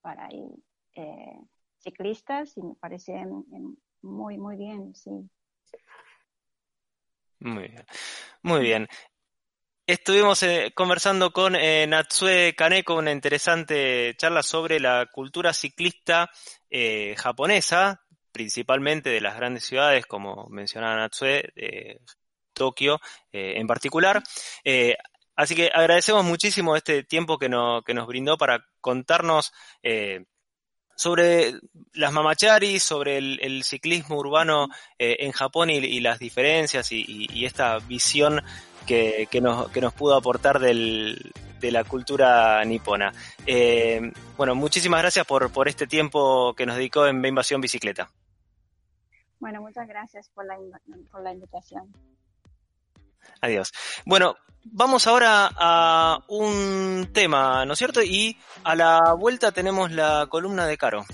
para 0.00 0.28
ir 0.32 0.50
eh, 0.94 1.38
ciclistas 1.78 2.56
y 2.56 2.62
me 2.62 2.74
parece 2.74 3.24
muy, 4.02 4.38
muy 4.38 4.56
bien, 4.56 4.94
sí. 4.94 5.10
Muy 7.40 7.68
bien. 7.68 7.86
Muy 8.42 8.60
bien. 8.60 8.88
Estuvimos 9.86 10.42
eh, 10.42 10.72
conversando 10.74 11.32
con 11.32 11.56
eh, 11.56 11.86
Natsue 11.86 12.54
Kaneko, 12.54 12.96
una 12.96 13.12
interesante 13.12 14.14
charla 14.16 14.42
sobre 14.42 14.78
la 14.78 15.06
cultura 15.06 15.52
ciclista 15.52 16.30
japonesa, 17.16 18.00
principalmente 18.30 19.10
de 19.10 19.20
las 19.20 19.36
grandes 19.36 19.64
ciudades, 19.64 20.06
como 20.06 20.46
mencionaba 20.48 20.96
Natsue, 20.96 21.50
Tokio 22.52 23.00
en 23.32 23.66
particular. 23.66 24.22
así 25.34 25.54
que 25.56 25.70
agradecemos 25.74 26.24
muchísimo 26.24 26.76
este 26.76 27.02
tiempo 27.02 27.38
que, 27.38 27.48
que 27.84 27.94
nos 27.94 28.06
brindó 28.06 28.38
para 28.38 28.64
contarnos 28.80 29.52
sobre 31.00 31.54
las 31.94 32.12
mamacharis, 32.12 32.82
sobre 32.82 33.16
el, 33.16 33.64
ciclismo 33.64 34.18
urbano 34.18 34.68
eh, 34.98 35.16
en 35.20 35.32
Japón 35.32 35.70
y, 35.70 35.98
las 36.00 36.18
diferencias 36.18 36.92
y, 36.92 37.46
esta 37.46 37.78
visión 37.78 38.42
que, 38.86 39.26
nos, 39.40 39.94
pudo 39.94 40.14
aportar 40.14 40.58
del, 40.58 41.32
de 41.58 41.72
la 41.72 41.84
cultura 41.84 42.62
nipona. 42.66 43.14
Eh, 43.46 44.12
bueno, 44.36 44.54
muchísimas 44.54 45.00
gracias 45.00 45.24
por, 45.24 45.50
por 45.50 45.68
este 45.68 45.86
tiempo 45.86 46.52
que 46.54 46.66
nos 46.66 46.76
dedicó 46.76 47.06
en 47.06 47.24
Invasión 47.24 47.62
Bicicleta. 47.62 48.10
Bueno, 49.38 49.62
muchas 49.62 49.88
gracias 49.88 50.28
por 50.34 50.44
la, 50.44 50.58
por 51.10 51.22
la 51.22 51.32
invitación. 51.32 51.90
Adiós. 53.40 53.72
Bueno, 54.04 54.36
vamos 54.64 55.06
ahora 55.06 55.50
a 55.56 56.20
un 56.28 57.08
tema, 57.12 57.64
¿no 57.64 57.72
es 57.72 57.78
cierto? 57.78 58.02
Y 58.02 58.36
a 58.64 58.74
la 58.74 59.14
vuelta 59.14 59.52
tenemos 59.52 59.90
la 59.90 60.26
columna 60.28 60.66
de 60.66 60.78
Caro. 60.78 61.04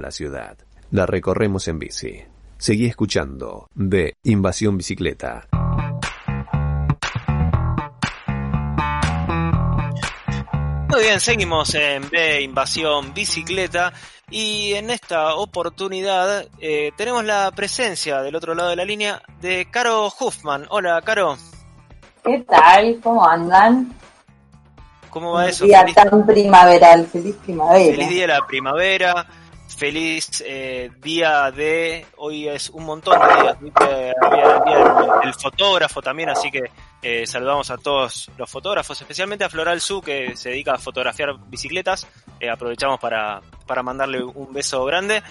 La 0.00 0.10
ciudad. 0.10 0.56
La 0.92 1.04
recorremos 1.04 1.68
en 1.68 1.78
bici. 1.78 2.22
Seguí 2.56 2.86
escuchando 2.86 3.68
de 3.74 4.16
Invasión 4.22 4.78
Bicicleta. 4.78 5.46
Muy 10.88 11.02
bien, 11.02 11.20
seguimos 11.20 11.74
en 11.74 12.08
B 12.08 12.40
Invasión 12.40 13.12
Bicicleta 13.12 13.92
y 14.30 14.72
en 14.72 14.88
esta 14.88 15.34
oportunidad 15.34 16.46
eh, 16.58 16.92
tenemos 16.96 17.22
la 17.24 17.50
presencia 17.54 18.22
del 18.22 18.34
otro 18.34 18.54
lado 18.54 18.70
de 18.70 18.76
la 18.76 18.86
línea 18.86 19.20
de 19.42 19.68
Caro 19.70 20.06
Huffman. 20.18 20.66
Hola, 20.70 21.02
Caro. 21.02 21.36
¿Qué 22.24 22.38
tal? 22.48 22.98
¿Cómo 23.02 23.28
andan? 23.28 23.92
¿Cómo 25.10 25.32
va 25.32 25.48
eso? 25.48 25.64
Día 25.66 25.80
Feliz, 25.80 25.94
tan 25.94 26.26
primaveral, 26.26 27.06
feliz 27.06 27.36
primavera. 27.44 27.84
feliz 27.84 28.08
día 28.08 28.22
de 28.22 28.28
la 28.28 28.46
primavera, 28.46 29.26
feliz 29.80 30.44
eh, 30.46 30.90
día 31.00 31.50
de... 31.50 32.04
Hoy 32.18 32.46
es 32.46 32.68
un 32.68 32.84
montón 32.84 33.18
de 33.18 33.34
días, 33.34 33.56
el 35.22 35.32
fotógrafo 35.32 36.02
también, 36.02 36.28
así 36.28 36.50
que 36.50 36.70
eh, 37.00 37.26
saludamos 37.26 37.70
a 37.70 37.78
todos 37.78 38.30
los 38.36 38.50
fotógrafos, 38.50 39.00
especialmente 39.00 39.42
a 39.42 39.48
Floral 39.48 39.80
Su, 39.80 40.02
que 40.02 40.36
se 40.36 40.50
dedica 40.50 40.74
a 40.74 40.78
fotografiar 40.78 41.30
bicicletas. 41.48 42.06
Eh, 42.38 42.50
aprovechamos 42.50 43.00
para, 43.00 43.40
para 43.66 43.82
mandarle 43.82 44.22
un 44.22 44.52
beso 44.52 44.84
grande. 44.84 45.22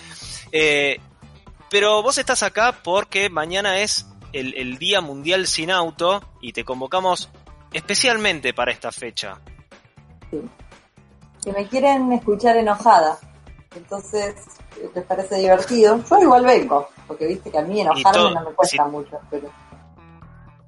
Pero 1.69 2.01
vos 2.01 2.17
estás 2.17 2.41
acá 2.41 2.73
porque 2.83 3.29
mañana 3.29 3.77
es 3.77 4.07
el, 4.33 4.55
el 4.55 4.79
Día 4.79 4.99
Mundial 4.99 5.45
Sin 5.45 5.69
Auto 5.69 6.23
y 6.41 6.53
te 6.53 6.63
convocamos 6.63 7.29
especialmente 7.71 8.55
para 8.55 8.71
esta 8.71 8.91
fecha. 8.91 9.39
Que 11.43 11.51
me 11.53 11.67
quieren 11.67 12.11
escuchar 12.13 12.57
enojada. 12.57 13.19
Entonces, 13.75 14.35
eh, 14.77 14.89
¿les 14.93 15.05
parece 15.05 15.35
divertido? 15.35 16.03
Yo 16.09 16.17
igual 16.19 16.45
vengo, 16.45 16.89
porque 17.07 17.27
viste 17.27 17.51
que 17.51 17.57
a 17.59 17.61
mí 17.61 17.81
enojarme 17.81 18.33
no 18.33 18.41
me 18.49 18.55
cuesta 18.55 18.83
sí. 18.83 18.89
mucho. 18.91 19.19
Pero 19.29 19.49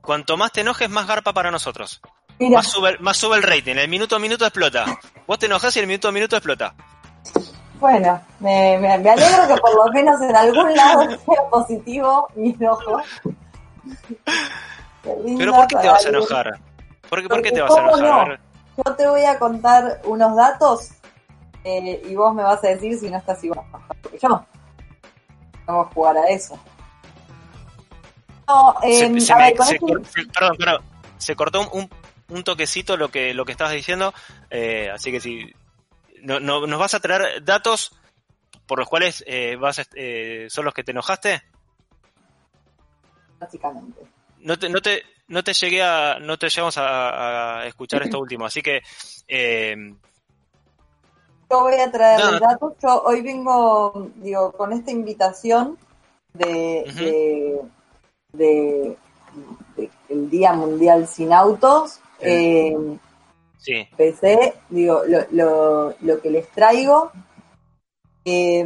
Cuanto 0.02 0.38
más 0.38 0.52
te 0.52 0.62
enojes, 0.62 0.90
más 0.90 1.08
garpa 1.08 1.34
para 1.34 1.52
nosotros. 1.52 2.02
Mira, 2.40 2.58
Más 2.58 2.68
sube, 2.68 2.98
más 3.00 3.18
sube 3.18 3.38
el 3.38 3.44
rating, 3.44 3.76
el 3.76 3.88
minuto 3.88 4.16
a 4.16 4.20
minuto 4.20 4.46
explota. 4.46 4.86
Vos 5.28 5.38
te 5.38 5.46
enojás 5.46 5.76
y 5.76 5.80
el 5.80 5.88
minuto 5.88 6.08
a 6.08 6.12
minuto 6.12 6.36
explota. 6.36 6.74
Bueno, 7.80 8.22
me, 8.40 8.78
me, 8.80 8.98
me 9.00 9.10
alegro 9.10 9.48
que 9.48 9.60
por 9.62 9.76
lo 9.76 9.92
menos 9.92 10.22
en 10.22 10.36
algún 10.36 10.76
lado 10.76 11.10
sea 11.10 11.50
positivo 11.50 12.28
mi 12.36 12.52
enojo. 12.52 13.02
Pero 15.04 15.54
¿por 15.54 15.68
qué 15.68 15.76
te 15.78 15.88
vas 15.88 16.06
a 16.06 16.10
enojar? 16.10 16.60
¿Por 17.10 17.22
qué, 17.22 17.28
por 17.28 17.42
qué 17.42 17.50
Porque 17.50 17.52
te 17.52 17.62
vas 17.62 17.72
a 17.72 17.76
¿cómo 17.76 17.98
enojar? 17.98 18.32
A 18.32 18.38
no? 18.38 18.84
Yo 18.86 18.96
te 18.96 19.08
voy 19.08 19.24
a 19.26 19.38
contar 19.40 20.02
unos 20.06 20.36
datos 20.36 20.90
eh, 21.64 22.02
y 22.10 22.16
vos 22.16 22.34
me 22.34 22.44
vas 22.44 22.64
a 22.64 22.68
decir 22.70 22.98
si 22.98 23.10
no 23.10 23.18
estás 23.18 23.44
igual 23.44 23.66
que 24.12 24.18
yo. 24.18 24.46
Vamos 25.66 25.88
a 25.88 25.94
jugar 25.94 26.18
a 26.18 26.30
eso. 26.30 26.60
No, 28.48 28.76
Se- 28.82 29.06
eh, 29.06 29.22
se 29.22 29.34
a 29.34 29.38
me- 29.38 29.44
ver, 29.46 29.56
con 29.58 29.66
se 29.68 29.74
este- 29.76 29.86
cor- 29.86 30.06
se- 30.06 30.26
perdón, 30.28 30.58
perdón, 30.58 30.82
se 31.18 31.36
cortó 31.36 31.70
un, 31.72 31.90
un 32.30 32.44
toquecito 32.44 32.98
lo 32.98 33.10
que, 33.10 33.34
lo 33.34 33.46
que 33.46 33.52
estabas 33.54 33.74
diciendo, 33.74 34.14
eh, 34.50 34.90
así 34.94 35.12
que 35.12 35.20
si 35.22 35.54
no, 36.22 36.40
no- 36.40 36.66
nos 36.68 36.80
vas 36.80 36.94
a 36.94 37.00
traer 37.00 37.44
datos 37.44 37.96
por 38.68 38.80
los 38.80 38.90
cuales 38.90 39.24
eh, 39.28 39.56
vas 39.58 39.80
a- 39.80 39.86
eh, 39.96 40.48
son 40.50 40.66
los 40.66 40.74
que 40.74 40.84
te 40.84 40.92
enojaste, 40.92 41.42
básicamente. 43.40 44.02
no 44.40 44.58
te, 44.58 44.70
no 44.70 44.82
te, 44.82 45.04
no 45.28 45.44
te 45.44 45.54
llegué 45.54 45.82
a, 45.84 46.18
no 46.20 46.38
te 46.38 46.50
llegamos 46.50 46.78
a, 46.78 47.60
a 47.62 47.68
escuchar 47.68 48.04
esto 48.04 48.20
último, 48.20 48.46
así 48.46 48.62
que 48.62 48.82
eh, 49.28 49.76
Yo 51.52 51.62
voy 51.62 51.76
a 51.76 51.92
traer 51.92 52.20
No. 52.22 52.32
los 52.32 52.40
datos. 52.40 52.74
Yo 52.82 53.04
hoy 53.04 53.22
vengo, 53.22 54.10
digo, 54.16 54.52
con 54.54 54.72
esta 54.74 54.92
invitación 54.92 55.78
de, 56.34 56.88
de, 56.96 57.62
de- 58.34 58.98
de- 59.76 59.92
el 60.10 60.30
Día 60.30 60.54
Mundial 60.54 61.08
Sin 61.08 61.34
Autos. 61.34 62.00
Eh, 62.20 62.76
sí, 63.58 63.88
empecé, 63.92 64.54
digo, 64.70 65.02
lo, 65.08 65.20
lo, 65.32 65.96
lo 66.02 66.22
que 66.22 66.30
les 66.30 66.48
traigo. 66.50 67.12
eh, 68.26 68.66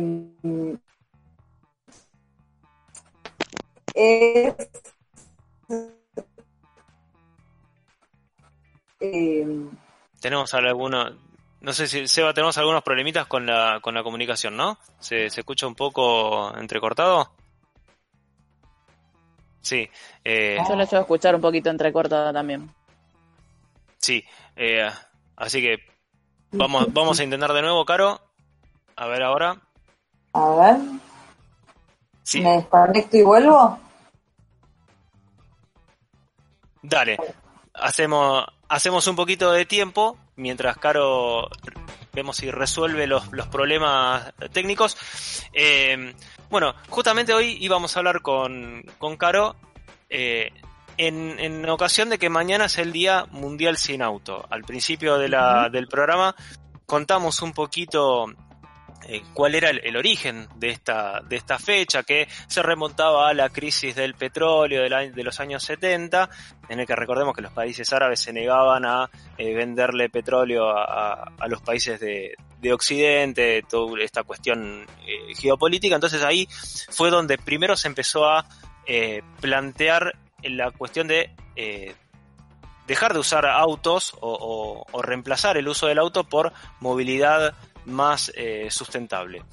es 3.96 4.54
eh, 9.00 9.48
tenemos 10.20 10.54
algunos, 10.54 11.14
no 11.66 11.74
sé 11.74 11.88
si 11.88 12.08
Seba 12.08 12.32
tenemos 12.32 12.56
algunos 12.60 12.84
problemitas 12.84 13.26
con 13.26 13.48
la, 13.48 13.80
con 13.82 13.96
la 13.96 14.04
comunicación, 14.04 14.56
¿no? 14.56 14.78
¿Se, 15.00 15.32
se 15.32 15.42
escucha 15.42 15.66
un 15.66 15.74
poco 15.74 16.56
entrecortado? 16.56 17.32
Sí, 19.62 19.90
eh, 20.24 20.60
Yo 20.70 20.76
lo 20.76 20.82
he 20.84 20.86
hecho 20.86 21.00
escuchar 21.00 21.34
un 21.34 21.42
poquito 21.42 21.72
entrecortada 21.72 22.32
también. 22.32 22.72
Sí, 23.98 24.24
eh, 24.56 24.88
así 25.38 25.60
que 25.60 25.80
vamos, 26.52 26.94
vamos 26.94 27.20
a 27.20 27.24
intentar 27.24 27.52
de 27.52 27.64
nuevo, 27.64 27.84
Caro. 27.84 28.22
A 28.96 29.08
ver 29.08 29.24
ahora. 29.24 29.60
a 30.34 30.50
ver, 30.56 30.78
Sí, 32.22 32.42
me 32.42 32.58
desconecto 32.58 33.18
y 33.18 33.24
vuelvo. 33.24 33.80
dale. 36.84 37.18
Hacemos, 37.74 38.46
hacemos 38.70 39.08
un 39.08 39.16
poquito 39.16 39.52
de 39.52 39.66
tiempo 39.66 40.18
mientras 40.36 40.78
Caro 40.78 41.50
vemos 42.14 42.38
si 42.38 42.50
resuelve 42.50 43.08
los, 43.08 43.32
los 43.32 43.48
problemas 43.48 44.34
técnicos. 44.54 44.98
Eh, 45.54 46.14
bueno, 46.50 46.74
justamente 46.90 47.34
hoy 47.34 47.58
íbamos 47.60 47.96
a 47.96 48.00
hablar 48.00 48.22
con, 48.22 48.84
con 48.98 49.18
Caro 49.18 49.56
eh, 50.10 50.52
en, 50.98 51.40
en 51.40 51.70
ocasión 51.70 52.10
de 52.10 52.18
que 52.18 52.30
mañana 52.30 52.66
es 52.66 52.78
el 52.78 52.92
Día 52.92 53.26
Mundial 53.32 53.78
Sin 53.78 54.02
Auto. 54.02 54.46
Al 54.50 54.64
principio 54.64 55.18
de 55.18 55.30
la, 55.30 55.70
del 55.70 55.88
programa 55.88 56.36
contamos 56.86 57.42
un 57.42 57.52
poquito 57.52 58.28
eh, 59.08 59.22
cuál 59.34 59.54
era 59.54 59.70
el, 59.70 59.96
origen 59.96 60.48
de 60.56 60.70
esta, 60.70 61.22
de 61.22 61.36
esta 61.36 61.60
fecha, 61.60 62.04
que 62.04 62.28
se 62.48 62.64
remontaba 62.64 63.30
a 63.30 63.34
la 63.34 63.50
crisis 63.50 63.96
del 63.96 64.16
petróleo 64.16 64.82
de 64.84 65.24
los 65.24 65.40
años 65.40 65.64
70, 65.64 66.30
en 66.70 66.80
el 66.80 66.88
que 66.88 66.96
recordemos 66.96 67.36
que 67.36 67.42
los 67.42 67.52
países 67.52 67.94
árabes 67.94 68.20
se 68.20 68.34
negaban 68.34 68.86
a 68.86 69.10
eh, 69.38 69.54
venderle 69.54 70.10
petróleo 70.10 70.70
a, 70.70 71.32
los 71.48 71.62
países 71.62 72.00
de, 72.00 72.36
de 72.60 72.74
Occidente, 72.74 73.64
toda 73.70 74.02
esta 74.04 74.24
cuestión 74.24 74.88
eh, 75.06 75.36
geopolítica. 75.36 75.96
Entonces 75.96 76.24
ahí 76.24 76.48
fue 76.90 77.12
donde 77.12 77.38
primero 77.38 77.78
se 77.78 77.88
empezó 77.88 78.26
a 78.26 78.46
plantear 79.42 80.14
la 80.44 80.70
cuestión 80.70 81.08
de 81.08 81.32
dejar 82.86 83.14
de 83.14 83.20
usar 83.20 83.48
autos 83.48 84.16
o 84.22 85.02
reemplazar 85.02 85.58
el 85.58 85.68
uso 85.68 85.88
del 85.88 85.98
auto 85.98 86.24
por 86.24 86.54
movilidad 86.80 87.56
más 87.86 88.32
eh, 88.36 88.68
sustentable. 88.70 89.44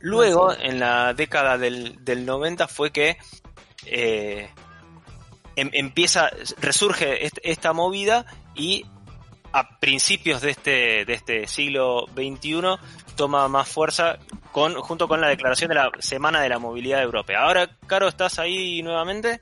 Luego, 0.00 0.52
en 0.52 0.80
la 0.80 1.14
década 1.14 1.56
del, 1.58 2.04
del 2.04 2.26
90 2.26 2.68
fue 2.68 2.90
que 2.90 3.16
eh, 3.86 4.50
em- 5.56 5.70
empieza, 5.72 6.30
resurge 6.58 7.24
est- 7.26 7.38
esta 7.42 7.72
movida 7.72 8.26
y 8.54 8.84
a 9.52 9.78
principios 9.78 10.42
de 10.42 10.50
este, 10.50 11.04
de 11.04 11.12
este 11.14 11.46
siglo 11.46 12.06
XXI 12.14 12.60
toma 13.16 13.46
más 13.48 13.68
fuerza 13.68 14.18
con, 14.52 14.74
junto 14.74 15.06
con 15.06 15.20
la 15.20 15.28
declaración 15.28 15.68
de 15.68 15.76
la 15.76 15.90
Semana 16.00 16.40
de 16.40 16.48
la 16.48 16.58
Movilidad 16.58 17.00
Europea. 17.02 17.42
Ahora, 17.42 17.70
Caro, 17.86 18.08
¿estás 18.08 18.38
ahí 18.40 18.82
nuevamente? 18.82 19.40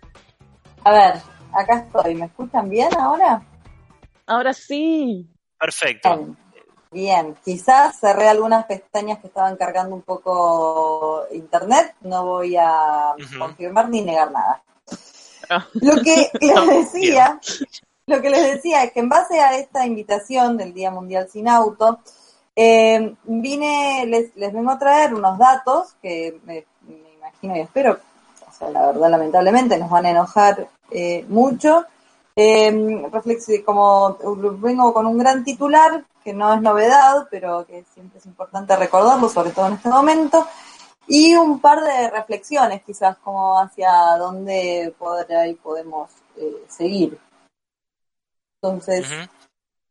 A 0.85 0.93
ver, 0.93 1.15
acá 1.55 1.79
estoy. 1.79 2.15
¿Me 2.15 2.27
escuchan 2.27 2.69
bien 2.69 2.89
ahora? 2.99 3.43
Ahora 4.27 4.53
sí. 4.53 5.27
Perfecto. 5.59 6.17
Bien. 6.17 6.37
Bien, 6.93 7.35
quizás 7.43 7.99
cerré 7.99 8.29
algunas 8.29 8.67
pestañas 8.67 9.19
que 9.19 9.29
estaban 9.29 9.57
cargando 9.57 9.95
un 9.95 10.03
poco 10.03 11.25
internet. 11.33 11.95
No 12.03 12.27
voy 12.27 12.57
a 12.57 13.15
confirmar 13.39 13.89
ni 13.89 14.03
negar 14.03 14.31
nada. 14.31 14.63
Ah. 15.49 15.67
Lo 15.75 16.03
que 16.03 16.31
les 16.41 16.93
decía, 16.93 17.41
lo 18.07 18.21
que 18.21 18.31
les 18.31 18.55
decía 18.55 18.85
es 18.85 18.93
que 18.93 19.01
en 19.01 19.09
base 19.09 19.41
a 19.41 19.57
esta 19.57 19.87
invitación 19.87 20.59
del 20.59 20.75
Día 20.75 20.91
Mundial 20.91 21.29
Sin 21.31 21.49
Auto, 21.49 22.01
eh, 22.55 23.15
vine, 23.25 24.05
les, 24.07 24.37
les 24.37 24.53
vengo 24.53 24.71
a 24.71 24.79
traer 24.79 25.15
unos 25.15 25.39
datos 25.39 25.95
que 26.03 26.39
me, 26.45 26.67
me 26.87 27.15
imagino 27.15 27.57
y 27.57 27.61
espero, 27.61 27.99
o 28.47 28.53
sea, 28.53 28.69
la 28.69 28.87
verdad 28.89 29.11
lamentablemente 29.11 29.79
nos 29.79 29.89
van 29.89 30.05
a 30.07 30.11
enojar 30.11 30.69
eh, 30.91 31.25
mucho. 31.29 31.87
Eh, 32.35 33.11
como 33.65 34.17
vengo 34.59 34.93
con 34.95 35.07
un 35.07 35.19
gran 35.19 35.45
titular, 35.45 36.05
que 36.25 36.33
no 36.33 36.55
es 36.55 36.63
novedad, 36.63 37.27
pero 37.31 37.67
que 37.67 37.85
siempre 37.93 38.19
es 38.19 38.27
importante 38.27 38.75
recordarlo, 38.77 39.29
sobre 39.29 39.51
todo 39.51 39.67
en 39.67 39.75
este 39.75 39.89
momento, 39.89 40.47
y 41.09 41.35
un 41.35 41.61
par 41.61 41.83
de 41.83 42.11
reflexiones 42.11 42.83
quizás 42.85 43.17
como 43.19 43.59
hacia 43.59 43.91
dónde 44.19 44.95
poder, 44.99 45.35
ahí 45.37 45.55
podemos 45.55 46.11
eh, 46.37 46.65
seguir. 46.69 47.19
Entonces. 48.63 49.07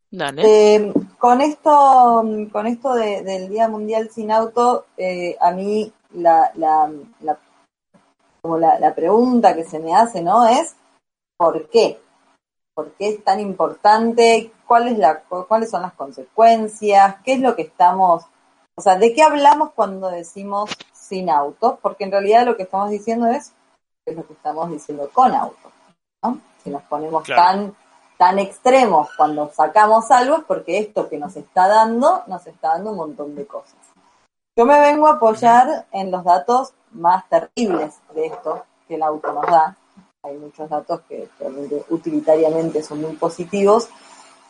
Dale. 0.09 0.41
eh, 0.45 0.93
con 1.17 1.39
esto, 1.41 2.23
con 2.51 2.67
esto 2.67 2.93
de- 2.95 3.21
del 3.23 3.49
Día 3.49 3.67
Mundial 3.69 4.09
Sin 4.09 4.31
Auto, 4.31 4.87
eh, 4.97 5.37
a 5.39 5.51
mí 5.51 5.91
la, 6.13 6.51
la, 6.55 6.91
la- 7.21 7.39
como 8.41 8.57
la, 8.57 8.79
la 8.79 8.93
pregunta 8.95 9.55
que 9.55 9.63
se 9.63 9.79
me 9.79 9.93
hace, 9.95 10.21
¿no? 10.21 10.45
Es 10.47 10.75
¿por 11.37 11.69
qué? 11.69 12.01
¿Por 12.73 12.91
qué 12.93 13.09
es 13.09 13.23
tan 13.23 13.39
importante? 13.39 14.51
¿Cuál 14.67 14.87
es 14.87 14.97
la, 14.97 15.21
¿Cuáles 15.21 15.69
son 15.69 15.81
las 15.81 15.93
consecuencias? 15.93 17.15
¿Qué 17.23 17.33
es 17.33 17.39
lo 17.39 17.55
que 17.55 17.63
estamos, 17.63 18.25
o 18.75 18.81
sea, 18.81 18.97
de 18.97 19.13
qué 19.13 19.23
hablamos 19.23 19.71
cuando 19.73 20.09
decimos 20.09 20.71
sin 20.93 21.29
autos? 21.29 21.77
Porque 21.81 22.05
en 22.05 22.11
realidad 22.11 22.45
lo 22.45 22.55
que 22.55 22.63
estamos 22.63 22.89
diciendo 22.89 23.27
es, 23.27 23.53
es 24.05 24.15
lo 24.15 24.25
que 24.25 24.33
estamos 24.33 24.69
diciendo 24.71 25.09
con 25.11 25.33
autos, 25.33 25.71
¿no? 26.23 26.39
Si 26.63 26.69
nos 26.69 26.81
ponemos 26.83 27.23
Claro. 27.23 27.41
tan 27.43 27.75
tan 28.21 28.37
extremos 28.37 29.09
cuando 29.17 29.49
sacamos 29.51 30.11
algo 30.11 30.37
es 30.37 30.43
porque 30.43 30.77
esto 30.77 31.09
que 31.09 31.17
nos 31.17 31.35
está 31.35 31.67
dando, 31.67 32.21
nos 32.27 32.45
está 32.45 32.73
dando 32.73 32.91
un 32.91 32.97
montón 32.97 33.33
de 33.33 33.47
cosas. 33.47 33.73
Yo 34.55 34.63
me 34.63 34.79
vengo 34.79 35.07
a 35.07 35.13
apoyar 35.13 35.87
en 35.91 36.11
los 36.11 36.23
datos 36.23 36.75
más 36.91 37.27
terribles 37.29 37.99
de 38.13 38.27
esto 38.27 38.63
que 38.87 38.93
el 38.93 39.01
auto 39.01 39.33
nos 39.33 39.47
da. 39.47 39.75
Hay 40.23 40.37
muchos 40.37 40.69
datos 40.69 41.01
que 41.01 41.27
realmente 41.39 41.83
utilitariamente 41.89 42.83
son 42.83 43.01
muy 43.01 43.15
positivos, 43.15 43.89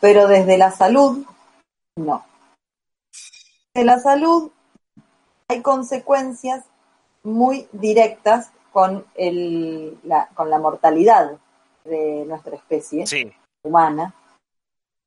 pero 0.00 0.26
desde 0.26 0.58
la 0.58 0.70
salud, 0.70 1.24
no. 1.96 2.24
De 3.74 3.84
la 3.84 3.98
salud 3.98 4.50
hay 5.48 5.62
consecuencias 5.62 6.64
muy 7.22 7.68
directas 7.72 8.50
con, 8.72 9.06
el, 9.14 9.98
la, 10.04 10.28
con 10.34 10.50
la 10.50 10.58
mortalidad 10.58 11.38
de 11.84 12.24
nuestra 12.26 12.56
especie 12.56 13.06
Sí, 13.06 13.32
humana, 13.62 14.14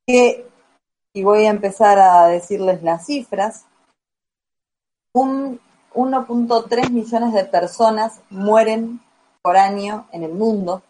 que, 0.07 0.47
y 1.13 1.23
voy 1.23 1.45
a 1.45 1.49
empezar 1.49 1.99
a 1.99 2.27
decirles 2.27 2.83
las 2.83 3.05
cifras, 3.05 3.65
un 5.13 5.59
1.3 5.93 6.89
millones 6.89 7.33
de 7.33 7.45
personas 7.45 8.19
mueren 8.29 8.99
por 9.45 9.57
año 9.57 10.07
en 10.11 10.23
el 10.23 10.33
mundo. 10.33 10.81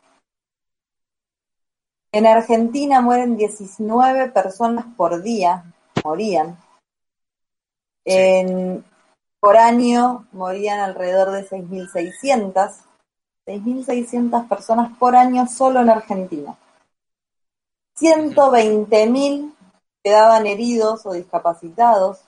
En 2.14 2.26
Argentina 2.26 3.02
mueren 3.02 3.36
19 3.36 4.30
personas 4.30 4.86
por 4.96 5.22
día, 5.22 5.74
morían. 6.06 6.58
En, 8.06 8.86
por 9.42 9.58
año 9.58 10.26
morían 10.32 10.80
alrededor 10.80 11.32
de 11.32 11.46
6.600. 11.50 12.72
6.600 13.46 14.48
personas 14.48 14.98
por 14.98 15.18
año 15.18 15.48
solo 15.48 15.82
en 15.82 15.90
Argentina. 15.90 16.58
120.000 18.00 19.54
quedaban 20.02 20.48
heridos 20.48 21.06
o 21.06 21.12
discapacitados. 21.12 22.22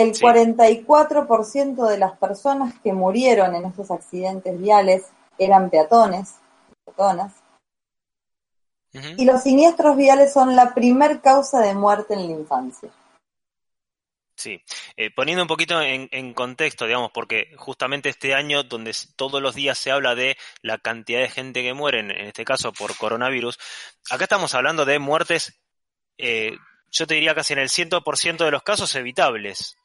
El 0.00 0.14
Sí. 0.14 0.22
44% 0.22 1.86
de 1.86 1.98
las 1.98 2.16
personas 2.16 2.74
que 2.82 2.92
murieron 2.94 3.54
en 3.54 3.66
estos 3.66 3.90
accidentes 3.90 4.58
viales 4.58 5.04
eran 5.38 5.68
peatones, 5.68 6.36
peatonas. 6.84 7.34
Y 9.16 9.24
los 9.24 9.42
siniestros 9.42 9.96
viales 9.96 10.32
son 10.32 10.56
la 10.56 10.74
primer 10.74 11.20
causa 11.20 11.60
de 11.60 11.74
muerte 11.74 12.14
en 12.14 12.26
la 12.26 12.32
infancia. 12.32 12.88
Sí, 14.34 14.62
Eh, 14.96 15.10
poniendo 15.14 15.42
un 15.42 15.48
poquito 15.48 15.82
en, 15.82 16.08
en 16.12 16.32
contexto, 16.32 16.86
digamos, 16.86 17.10
porque 17.12 17.52
justamente 17.58 18.08
este 18.08 18.34
año 18.34 18.62
donde 18.62 18.96
todos 19.16 19.42
los 19.42 19.54
días 19.54 19.78
se 19.78 19.90
habla 19.90 20.14
de 20.14 20.36
la 20.62 20.78
cantidad 20.78 21.20
de 21.20 21.28
gente 21.28 21.62
que 21.62 21.74
muere, 21.74 22.00
en, 22.00 22.10
en 22.10 22.26
este 22.26 22.44
caso 22.44 22.72
por 22.72 22.96
coronavirus, 22.96 23.58
acá 24.10 24.24
estamos 24.24 24.54
hablando 24.54 24.86
de 24.86 24.98
muertes, 24.98 25.60
eh, 26.16 26.56
yo 26.90 27.06
te 27.06 27.14
diría 27.14 27.34
casi 27.34 27.52
en 27.52 27.58
el 27.58 27.68
100% 27.68 28.44
de 28.44 28.50
los 28.50 28.62
casos 28.62 28.94
evitables. 28.94 29.76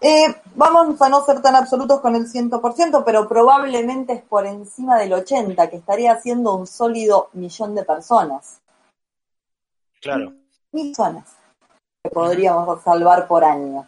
Eh, 0.00 0.32
vamos 0.54 1.00
a 1.02 1.08
no 1.08 1.24
ser 1.24 1.42
tan 1.42 1.56
absolutos 1.56 2.00
con 2.00 2.14
el 2.14 2.26
100%, 2.28 3.02
pero 3.04 3.28
probablemente 3.28 4.12
es 4.12 4.22
por 4.22 4.46
encima 4.46 4.96
del 4.98 5.12
80%, 5.12 5.68
que 5.70 5.76
estaría 5.76 6.12
haciendo 6.12 6.54
un 6.54 6.66
sólido 6.66 7.30
millón 7.32 7.74
de 7.74 7.84
personas. 7.84 8.60
Claro, 10.00 10.32
Mil 10.72 10.88
personas 10.94 11.24
que 12.02 12.10
podríamos 12.10 12.80
salvar 12.82 13.26
por 13.26 13.42
año. 13.44 13.86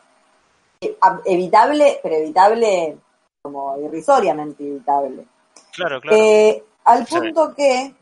Eh, 0.81 0.97
ab- 1.01 1.23
evitable, 1.25 2.01
pero 2.03 2.17
evitable 2.17 2.99
como 3.43 3.79
irrisoriamente 3.79 4.67
evitable. 4.67 5.27
claro, 5.73 6.01
claro. 6.01 6.17
Eh, 6.17 6.65
al 6.85 7.07
punto 7.07 7.55
que 7.55 7.95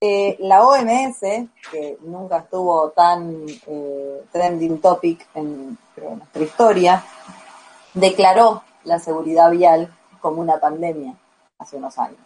eh, 0.00 0.36
la 0.40 0.64
OMS, 0.66 1.20
que 1.70 1.98
nunca 2.02 2.38
estuvo 2.38 2.90
tan 2.90 3.44
eh, 3.66 4.22
trending 4.30 4.80
topic 4.80 5.26
en, 5.34 5.76
creo, 5.94 6.12
en 6.12 6.18
nuestra 6.18 6.42
historia, 6.42 7.04
declaró 7.94 8.62
la 8.84 8.98
seguridad 8.98 9.50
vial 9.50 9.94
como 10.20 10.40
una 10.40 10.58
pandemia 10.58 11.14
hace 11.58 11.76
unos 11.76 11.98
años. 11.98 12.18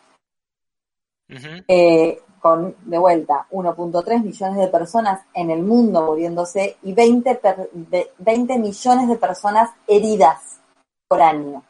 Eh, 1.69 2.21
con, 2.41 2.77
de 2.83 2.99
vuelta, 2.99 3.47
1.3 3.51 4.23
millones 4.23 4.59
de 4.59 4.69
personas 4.69 5.23
en 5.33 5.51
el 5.51 5.63
mundo 5.63 6.03
muriéndose 6.05 6.77
y 6.83 6.93
20, 6.93 7.35
per- 7.37 7.71
de- 7.73 8.13
20 8.19 8.59
millones 8.59 9.09
de 9.09 9.17
personas 9.17 9.71
heridas 9.87 10.61
por 11.09 11.23
año. 11.23 11.63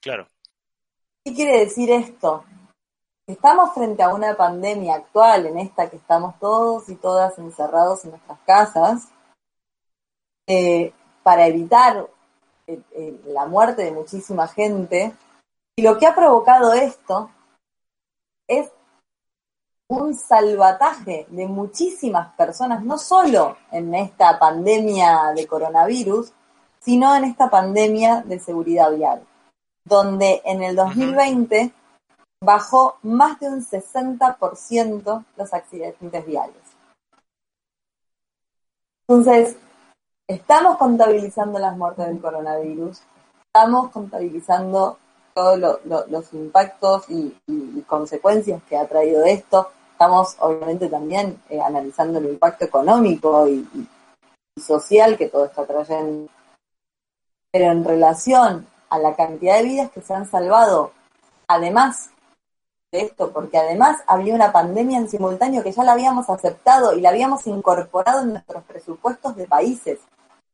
Claro, 0.00 0.26
¿Qué 1.24 1.34
quiere 1.34 1.60
decir 1.60 1.90
esto? 1.90 2.44
Estamos 3.26 3.72
frente 3.74 4.02
a 4.02 4.14
una 4.14 4.36
pandemia 4.36 4.94
actual 4.94 5.46
en 5.46 5.58
esta 5.58 5.90
que 5.90 5.96
estamos 5.96 6.38
todos 6.38 6.88
y 6.88 6.94
todas 6.96 7.36
encerrados 7.38 8.04
en 8.04 8.10
nuestras 8.12 8.38
casas 8.46 9.08
eh, 10.46 10.92
para 11.24 11.46
evitar 11.48 12.06
eh, 12.66 12.80
eh, 12.92 13.20
la 13.26 13.46
muerte 13.46 13.82
de 13.82 13.92
muchísima 13.92 14.48
gente. 14.48 15.14
Y 15.76 15.82
lo 15.82 15.98
que 15.98 16.06
ha 16.06 16.14
provocado 16.14 16.72
esto 16.72 17.30
es 18.48 18.70
un 19.88 20.14
salvataje 20.14 21.26
de 21.30 21.46
muchísimas 21.46 22.34
personas, 22.34 22.82
no 22.82 22.98
solo 22.98 23.56
en 23.70 23.94
esta 23.94 24.38
pandemia 24.38 25.32
de 25.34 25.46
coronavirus, 25.46 26.32
sino 26.80 27.14
en 27.14 27.24
esta 27.24 27.50
pandemia 27.50 28.22
de 28.22 28.38
seguridad 28.40 28.90
vial, 28.92 29.24
donde 29.84 30.42
en 30.44 30.62
el 30.62 30.74
2020 30.74 31.72
bajó 32.40 32.98
más 33.02 33.38
de 33.40 33.48
un 33.48 33.64
60% 33.64 35.24
los 35.36 35.54
accidentes 35.54 36.26
viales. 36.26 36.62
Entonces, 39.08 39.56
estamos 40.28 40.76
contabilizando 40.76 41.58
las 41.58 41.76
muertes 41.76 42.06
del 42.06 42.20
coronavirus, 42.20 43.00
estamos 43.46 43.90
contabilizando 43.90 44.98
todos 45.34 45.58
lo- 45.58 45.80
lo- 45.84 46.06
los 46.06 46.32
impactos 46.32 47.08
y, 47.10 47.36
consecuencias 47.86 48.62
que 48.68 48.76
ha 48.76 48.88
traído 48.88 49.24
esto, 49.24 49.70
estamos 49.92 50.36
obviamente 50.40 50.88
también 50.88 51.40
eh, 51.48 51.60
analizando 51.60 52.18
el 52.18 52.26
impacto 52.26 52.64
económico 52.64 53.46
y- 53.46 53.66
y 54.56 54.60
social 54.60 55.16
que 55.16 55.28
todo 55.28 55.44
está 55.44 55.64
trayendo. 55.64 56.28
Pero 57.52 57.70
en 57.70 57.84
relación 57.84 58.66
a 58.90 58.98
la 58.98 59.14
cantidad 59.14 59.56
de 59.58 59.62
vidas 59.62 59.90
que 59.92 60.02
se 60.02 60.14
han 60.14 60.28
salvado, 60.28 60.92
además 61.46 62.10
de 62.92 63.02
esto, 63.02 63.30
porque 63.32 63.58
además 63.58 64.00
había 64.06 64.34
una 64.34 64.52
pandemia 64.52 64.98
en 64.98 65.08
simultáneo 65.08 65.62
que 65.62 65.72
ya 65.72 65.84
la 65.84 65.92
habíamos 65.92 66.28
aceptado 66.28 66.94
y 66.94 67.00
la 67.00 67.10
habíamos 67.10 67.46
incorporado 67.46 68.22
en 68.22 68.32
nuestros 68.32 68.64
presupuestos 68.64 69.36
de 69.36 69.46
países. 69.46 70.00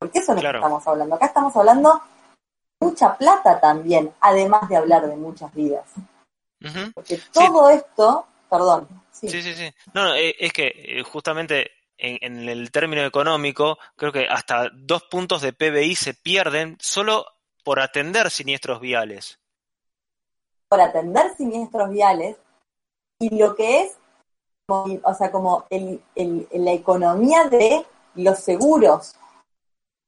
Porque 0.03 0.18
eso 0.18 0.32
es 0.32 0.36
lo 0.36 0.42
que 0.42 0.57
estamos 0.59 0.86
hablando. 0.86 1.14
Acá 1.16 1.26
estamos 1.26 1.57
hablando 1.57 2.03
de 2.80 2.86
mucha 2.86 3.16
plata 3.16 3.61
también, 3.61 4.12
además 4.20 4.68
de 4.68 4.76
hablar 4.76 5.07
de 5.07 5.16
muchas 5.16 5.53
vidas. 5.55 5.84
Porque 6.94 7.20
todo 7.32 7.70
esto, 7.70 8.26
perdón, 8.48 8.88
sí, 9.11 9.28
Sí, 9.28 9.42
sí, 9.42 9.55
sí. 9.55 9.72
No, 9.94 10.05
no, 10.05 10.14
eh, 10.14 10.34
es 10.38 10.53
que 10.53 10.68
eh, 10.76 11.03
justamente 11.03 11.70
en, 11.98 12.18
en 12.20 12.48
el 12.48 12.70
término 12.70 13.03
económico, 13.03 13.78
creo 13.96 14.12
que 14.12 14.26
hasta 14.28 14.70
dos 14.72 15.05
puntos 15.05 15.42
de 15.42 15.53
PBI 15.53 15.94
se 15.96 16.14
pierden 16.14 16.76
solo 16.80 17.26
por 17.64 17.80
atender 17.80 18.30
siniestros 18.30 18.80
viales. 18.80 19.38
por 20.68 20.80
atender 20.80 21.34
siniestros 21.36 21.90
viales 21.90 22.36
y 23.20 23.36
lo 23.38 23.55
que 23.55 23.82
es, 23.82 23.96
o 24.68 25.14
sea, 25.14 25.30
como 25.30 25.66
el, 25.68 26.00
el- 26.14 26.48
la 26.53 26.72
economía 26.72 27.44
de 27.44 27.84
los 28.14 28.38
seguros, 28.38 29.14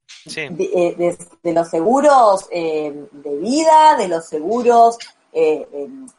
Sí, 0.07 0.47
de, 0.49 0.63
eh, 0.73 0.95
de- 0.95 1.17
de 1.43 1.53
los 1.53 1.69
seguros 1.69 2.47
eh, 2.51 3.07
de 3.11 3.37
vida, 3.37 3.95
de 3.97 4.07
los 4.07 4.25
seguros 4.27 4.97
eh, 5.31 5.67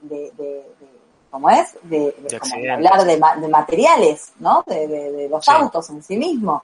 de, 0.00 0.66
¿cómo 1.30 1.50
es? 1.50 1.76
De, 1.82 2.14
como 2.40 2.72
hablar 2.72 3.04
de, 3.04 3.16
ma- 3.18 3.36
de 3.36 3.48
materiales, 3.48 4.32
¿no? 4.38 4.62
De, 4.66 5.28
los 5.30 5.44
Sí. 5.44 5.50
autos 5.52 5.88
en 5.90 6.02
sí 6.02 6.16
mismos. 6.16 6.62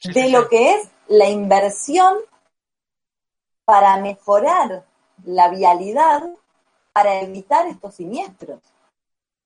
Sí, 0.00 0.12
de 0.12 0.28
lo 0.30 0.48
que 0.48 0.74
es 0.74 0.88
la 1.08 1.28
inversión 1.28 2.16
para 3.64 3.96
mejorar 3.98 4.84
la 5.24 5.48
vialidad 5.48 6.22
para 6.92 7.20
evitar 7.20 7.66
estos 7.66 7.94
siniestros. 7.94 8.60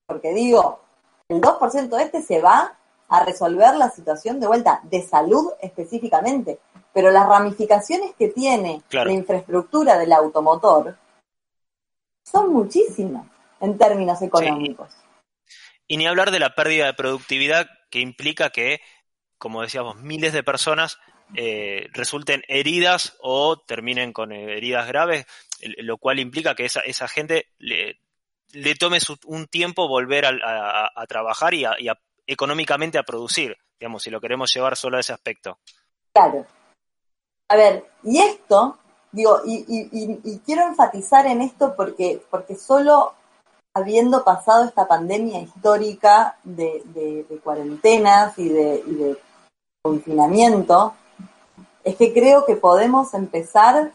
Porque 0.07 0.33
digo, 0.33 0.81
el 1.29 1.41
2% 1.41 1.97
de 1.97 2.03
este 2.05 2.23
se 2.23 2.41
va 2.41 2.77
a 3.09 3.25
resolver 3.25 3.75
la 3.77 3.91
situación 3.91 4.39
de 4.41 4.47
vuelta 4.47 4.81
de 4.85 5.03
salud 5.03 5.53
específicamente, 5.61 6.61
pero 6.93 7.11
las 7.11 7.27
ramificaciones 7.29 8.15
que 8.19 8.29
tiene 8.29 8.83
Claro. 8.89 9.09
la 9.11 9.15
infraestructura 9.17 9.99
del 9.99 10.13
automotor 10.13 10.97
son 12.25 12.53
muchísimas 12.53 13.27
en 13.61 13.79
términos 13.79 14.21
económicos. 14.23 14.93
Y 15.87 15.97
ni 15.97 16.07
hablar 16.07 16.31
de 16.31 16.39
la 16.39 16.55
pérdida 16.55 16.87
de 16.87 16.95
productividad 16.95 17.69
que 17.91 18.01
implica 18.01 18.51
que, 18.51 18.81
como 19.39 19.63
decíamos, 19.63 19.97
miles 19.97 20.33
de 20.33 20.43
personas 20.43 20.99
eh, 21.35 21.89
resulten 21.93 22.43
heridas 22.49 23.17
o 23.21 23.59
terminen 23.59 24.13
con 24.13 24.33
eh, 24.33 24.57
heridas 24.57 24.87
graves, 24.87 25.27
lo 25.79 25.97
cual 25.99 26.19
implica 26.19 26.55
que 26.55 26.65
esa, 26.67 26.81
esa 26.81 27.09
gente 27.09 27.47
le, 27.59 27.99
le 28.53 28.75
tome 28.75 29.01
su- 29.01 29.19
un 29.27 29.47
tiempo 29.47 29.89
volver 29.89 30.27
a, 30.27 30.31
a- 30.45 30.91
a 30.95 31.07
trabajar 31.07 31.55
y, 31.55 31.65
a- 31.65 31.77
y 31.79 31.89
a- 31.89 31.99
económicamente 32.27 32.99
a 32.99 33.03
producir, 33.03 33.57
digamos, 33.81 34.03
si 34.03 34.11
lo 34.11 34.21
queremos 34.21 34.53
llevar 34.55 34.77
solo 34.77 34.97
a 34.97 35.01
ese 35.01 35.13
aspecto. 35.13 35.59
Claro. 36.13 36.47
A 37.53 37.57
ver, 37.57 37.85
y 38.03 38.19
esto, 38.19 38.79
digo, 39.11 39.41
y, 39.45 39.57
y- 39.69 39.89
y- 39.93 40.21
y 40.25 40.39
quiero 40.39 40.63
enfatizar 40.67 41.27
en 41.27 41.43
esto 41.43 41.75
porque, 41.77 42.23
porque 42.31 42.57
solo 42.57 43.13
habiendo 43.75 44.25
pasado 44.25 44.65
esta 44.65 44.89
pandemia 44.89 45.39
histórica 45.41 46.37
de, 46.45 46.83
de- 46.95 47.27
de 47.29 47.39
cuarentenas 47.45 48.39
y 48.39 48.49
de, 48.49 48.83
y 48.87 48.95
de 48.95 49.19
confinamiento, 49.85 50.95
es 51.85 51.97
que 51.97 52.13
creo 52.15 52.47
que 52.47 52.57
podemos 52.57 53.13
empezar 53.13 53.93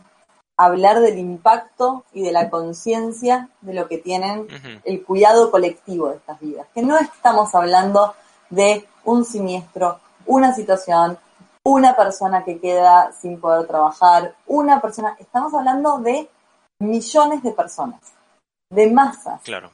a 0.60 0.66
hablar 0.66 1.00
del 1.00 1.18
impacto 1.18 2.04
y 2.14 2.22
de 2.24 2.32
la 2.32 2.50
conciencia 2.52 3.50
de 3.62 3.74
lo 3.74 3.88
que 3.88 3.98
tienen 3.98 4.48
el 4.84 5.04
cuidado 5.04 5.50
colectivo 5.50 6.10
de 6.10 6.18
estas 6.18 6.40
vidas. 6.40 6.68
Que 6.76 6.82
no 6.84 6.98
estamos 7.00 7.56
hablando 7.56 8.14
de 8.50 8.88
un 9.04 9.26
siniestro, 9.26 10.00
una 10.28 10.54
situación, 10.54 11.18
una 11.68 11.98
persona 11.98 12.46
que 12.46 12.60
queda 12.60 13.12
sin 13.12 13.42
poder 13.42 13.68
trabajar, 13.68 14.34
una 14.46 14.80
persona, 14.80 15.18
estamos 15.20 15.54
hablando 15.54 15.98
de 15.98 16.30
millones 16.80 17.44
de 17.44 17.52
personas, 17.52 18.00
de 18.70 18.90
masas. 18.90 19.42
Claro. 19.42 19.72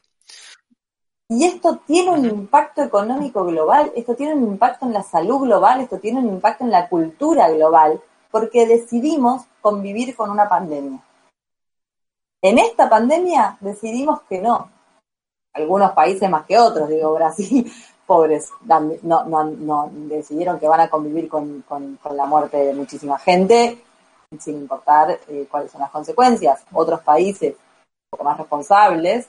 Y 1.29 1.45
esto 1.45 1.77
tiene 1.85 2.09
un 2.09 2.25
impacto 2.25 2.81
económico 2.81 3.45
global, 3.45 3.91
esto 3.95 4.15
tiene 4.15 4.33
un 4.33 4.43
impacto 4.43 4.87
en 4.87 4.93
la 4.93 5.03
salud 5.03 5.41
global, 5.41 5.81
esto 5.81 5.99
tiene 5.99 6.19
un 6.19 6.29
impacto 6.29 6.63
en 6.63 6.71
la 6.71 6.89
cultura 6.89 7.47
global, 7.51 8.01
porque 8.31 8.65
decidimos 8.65 9.43
convivir 9.61 10.15
con 10.15 10.31
una 10.31 10.49
pandemia. 10.49 10.99
En 12.41 12.57
esta 12.57 12.89
pandemia 12.89 13.57
decidimos 13.59 14.23
que 14.23 14.41
no. 14.41 14.71
Algunos 15.53 15.91
países 15.91 16.27
más 16.27 16.47
que 16.47 16.57
otros, 16.57 16.89
digo 16.89 17.13
Brasil, 17.13 17.71
pobres, 18.05 18.49
no, 18.63 19.23
no, 19.25 19.43
no 19.45 19.89
decidieron 19.93 20.59
que 20.59 20.67
van 20.67 20.81
a 20.81 20.89
convivir 20.89 21.27
con, 21.29 21.61
con- 21.67 21.97
con 22.01 22.15
la 22.17 22.25
muerte 22.25 22.57
de 22.57 22.73
muchísima 22.73 23.17
gente, 23.17 23.81
sin 24.39 24.55
importar 24.57 25.19
eh, 25.27 25.47
cuáles 25.49 25.71
son 25.71 25.81
las 25.81 25.91
consecuencias. 25.91 26.63
Otros 26.73 27.01
países, 27.01 27.53
un 27.53 28.09
poco 28.11 28.23
más 28.23 28.37
responsables, 28.37 29.27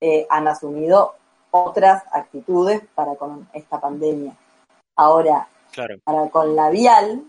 eh, 0.00 0.26
han 0.30 0.48
asumido 0.48 1.14
otras 1.50 2.02
actitudes 2.12 2.82
para 2.94 3.14
con 3.16 3.48
esta 3.52 3.80
pandemia. 3.80 4.34
Ahora, 4.96 5.48
Claro. 5.72 5.96
para 6.04 6.28
con 6.30 6.56
la 6.56 6.68
vial, 6.68 7.22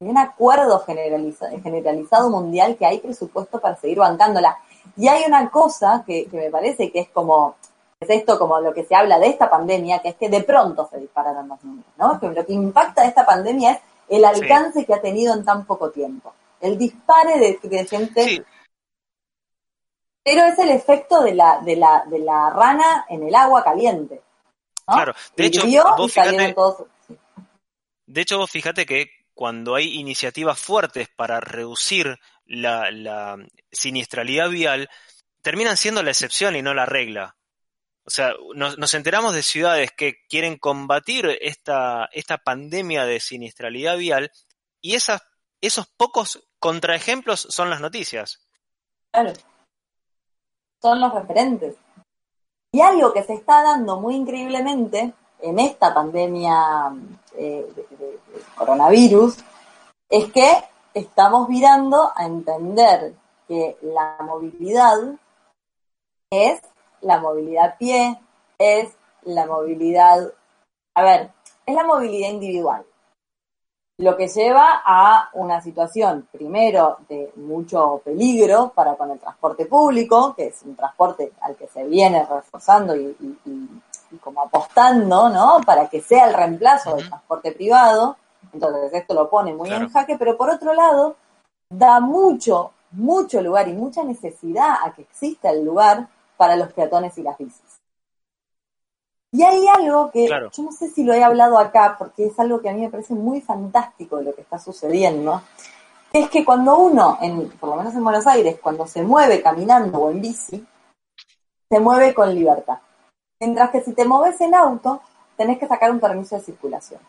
hay 0.00 0.08
un 0.08 0.16
acuerdo 0.18 0.80
generaliza- 0.86 1.50
generalizado 1.62 2.30
mundial 2.30 2.76
que 2.76 2.86
hay 2.86 2.98
presupuesto 3.00 3.60
para 3.60 3.76
seguir 3.76 3.98
bancándola. 3.98 4.56
Y 4.96 5.08
hay 5.08 5.24
una 5.26 5.50
cosa 5.50 6.02
que, 6.06 6.26
que 6.26 6.36
me 6.38 6.50
parece 6.50 6.90
que 6.90 7.00
es 7.00 7.08
como, 7.10 7.54
es 8.00 8.10
esto 8.10 8.38
como 8.38 8.58
lo 8.60 8.72
que 8.72 8.84
se 8.84 8.94
habla 8.94 9.18
de 9.18 9.28
esta 9.28 9.50
pandemia, 9.50 10.00
que 10.00 10.08
es 10.08 10.16
que 10.16 10.28
de 10.28 10.42
pronto 10.42 10.88
se 10.90 10.98
dispararon 10.98 11.48
los 11.48 11.62
números, 11.62 11.92
¿no? 11.98 12.18
Que 12.18 12.28
lo 12.28 12.46
que 12.46 12.52
impacta 12.54 13.02
de 13.02 13.08
esta 13.08 13.26
pandemia 13.26 13.72
es 13.72 13.80
el 14.08 14.24
alcance 14.24 14.86
que 14.86 14.94
ha 14.94 15.02
tenido 15.02 15.34
en 15.34 15.44
tan 15.44 15.66
poco 15.66 15.90
tiempo. 15.90 16.32
El 16.60 16.78
dispare 16.78 17.38
de, 17.38 17.60
de 17.62 17.86
gente 17.86 18.24
Sí, 18.24 18.42
pero 20.22 20.44
es 20.46 20.58
el 20.58 20.70
efecto 20.70 21.22
de 21.22 21.34
la, 21.34 21.60
de 21.60 21.76
la, 21.76 22.04
de 22.06 22.18
la 22.18 22.50
rana 22.50 23.06
en 23.08 23.22
el 23.22 23.34
agua 23.34 23.64
caliente. 23.64 24.22
¿no? 24.86 24.94
claro. 24.94 25.14
De 25.36 25.46
hecho, 25.46 25.66
vos 25.96 26.12
fíjate, 26.12 26.52
todos. 26.52 26.86
de 28.06 28.20
hecho, 28.20 28.38
vos 28.38 28.50
fíjate 28.50 28.86
que 28.86 29.10
cuando 29.34 29.74
hay 29.74 29.98
iniciativas 29.98 30.58
fuertes 30.58 31.08
para 31.08 31.40
reducir 31.40 32.18
la, 32.46 32.90
la 32.90 33.38
siniestralidad 33.70 34.50
vial, 34.50 34.90
terminan 35.42 35.76
siendo 35.76 36.02
la 36.02 36.10
excepción 36.10 36.56
y 36.56 36.62
no 36.62 36.74
la 36.74 36.86
regla. 36.86 37.36
O 38.10 38.12
sea, 38.12 38.32
nos, 38.56 38.76
nos 38.76 38.92
enteramos 38.94 39.34
de 39.34 39.42
ciudades 39.44 39.92
que 39.96 40.14
quieren 40.28 40.58
combatir 40.58 41.38
esta, 41.40 42.08
esta 42.10 42.38
pandemia 42.38 43.04
de 43.04 43.20
siniestralidad 43.20 43.96
vial 43.96 44.32
y 44.80 44.96
esas, 44.96 45.22
esos 45.60 45.86
pocos 45.96 46.44
contraejemplos 46.58 47.46
son 47.50 47.70
las 47.70 47.80
noticias. 47.80 48.40
Claro. 49.12 49.32
Son 50.82 51.00
los 51.00 51.14
referentes. 51.14 51.76
Y 52.72 52.80
algo 52.80 53.12
que 53.12 53.22
se 53.22 53.34
está 53.34 53.62
dando 53.62 54.00
muy 54.00 54.16
increíblemente 54.16 55.12
en 55.38 55.60
esta 55.60 55.94
pandemia 55.94 56.92
eh, 57.38 57.64
de, 57.76 57.96
de- 57.96 58.18
coronavirus 58.56 59.36
es 60.08 60.32
que 60.32 60.50
estamos 60.94 61.46
virando 61.46 62.10
a 62.16 62.24
entender 62.26 63.14
que 63.46 63.76
la 63.82 64.16
movilidad 64.24 64.98
es 66.32 66.60
la 67.02 67.18
movilidad 67.20 67.64
a 67.70 67.76
pie, 67.76 68.20
es 68.58 68.94
la 69.22 69.46
movilidad, 69.46 70.32
a 70.94 71.02
ver, 71.02 71.30
es 71.66 71.74
la 71.74 71.84
movilidad 71.84 72.30
individual. 72.30 72.84
Lo 73.98 74.16
que 74.16 74.28
lleva 74.28 74.80
a 74.84 75.28
una 75.34 75.60
situación, 75.60 76.26
primero, 76.32 76.98
de 77.08 77.32
mucho 77.36 78.00
peligro 78.02 78.72
para 78.74 78.94
con 78.94 79.10
el 79.10 79.18
transporte 79.18 79.66
público, 79.66 80.34
que 80.34 80.46
es 80.46 80.62
un 80.62 80.74
transporte 80.74 81.32
al 81.42 81.54
que 81.56 81.68
se 81.68 81.84
viene 81.84 82.24
reforzando 82.24 82.96
y, 82.96 83.14
y- 83.20 83.38
y- 83.50 83.82
y 84.12 84.16
como 84.16 84.40
apostando, 84.42 85.28
¿no? 85.28 85.60
Para 85.66 85.88
que 85.88 86.00
sea 86.00 86.26
el 86.28 86.34
reemplazo 86.34 86.96
del 86.96 87.08
transporte 87.08 87.52
privado. 87.52 88.16
Entonces, 88.54 88.92
esto 88.94 89.12
lo 89.14 89.28
pone 89.28 89.52
muy 89.54 89.68
Claro. 89.68 89.84
en 89.84 89.92
jaque, 89.92 90.16
pero 90.18 90.36
por 90.36 90.48
otro 90.50 90.72
lado, 90.72 91.16
da 91.68 92.00
mucho, 92.00 92.72
mucho 92.92 93.42
lugar 93.42 93.68
y 93.68 93.74
mucha 93.74 94.02
necesidad 94.02 94.76
a 94.82 94.92
que 94.94 95.02
exista 95.02 95.50
el 95.50 95.62
lugar 95.64 96.08
para 96.40 96.56
los 96.56 96.72
peatones 96.72 97.18
y 97.18 97.22
las 97.22 97.36
bicis. 97.36 97.82
Y 99.30 99.42
hay 99.42 99.68
algo 99.68 100.10
que 100.10 100.24
Claro. 100.26 100.50
yo 100.50 100.62
no 100.62 100.72
sé 100.72 100.88
si 100.88 101.04
lo 101.04 101.12
he 101.12 101.22
hablado 101.22 101.58
acá, 101.58 101.96
porque 101.98 102.24
es 102.28 102.40
algo 102.40 102.62
que 102.62 102.70
a 102.70 102.72
mí 102.72 102.80
me 102.80 102.88
parece 102.88 103.12
muy 103.12 103.42
fantástico 103.42 104.16
de 104.16 104.24
lo 104.24 104.34
que 104.34 104.40
está 104.40 104.58
sucediendo, 104.58 105.42
es 106.10 106.30
que 106.30 106.42
cuando 106.42 106.78
uno, 106.78 107.18
en, 107.20 107.50
por 107.58 107.68
lo 107.68 107.76
menos 107.76 107.94
en 107.94 108.02
Buenos 108.02 108.26
Aires, 108.26 108.58
cuando 108.58 108.86
se 108.86 109.02
mueve 109.02 109.42
caminando 109.42 109.98
o 109.98 110.10
en 110.10 110.22
bici, 110.22 110.66
se 111.70 111.78
mueve 111.78 112.14
con 112.14 112.34
libertad. 112.34 112.78
Mientras 113.38 113.70
que 113.70 113.82
si 113.82 113.92
te 113.92 114.06
mueves 114.06 114.40
en 114.40 114.54
auto, 114.54 115.02
tenés 115.36 115.58
que 115.58 115.68
sacar 115.68 115.90
un 115.90 116.00
permiso 116.00 116.36
de 116.36 116.42
circulación. 116.42 117.02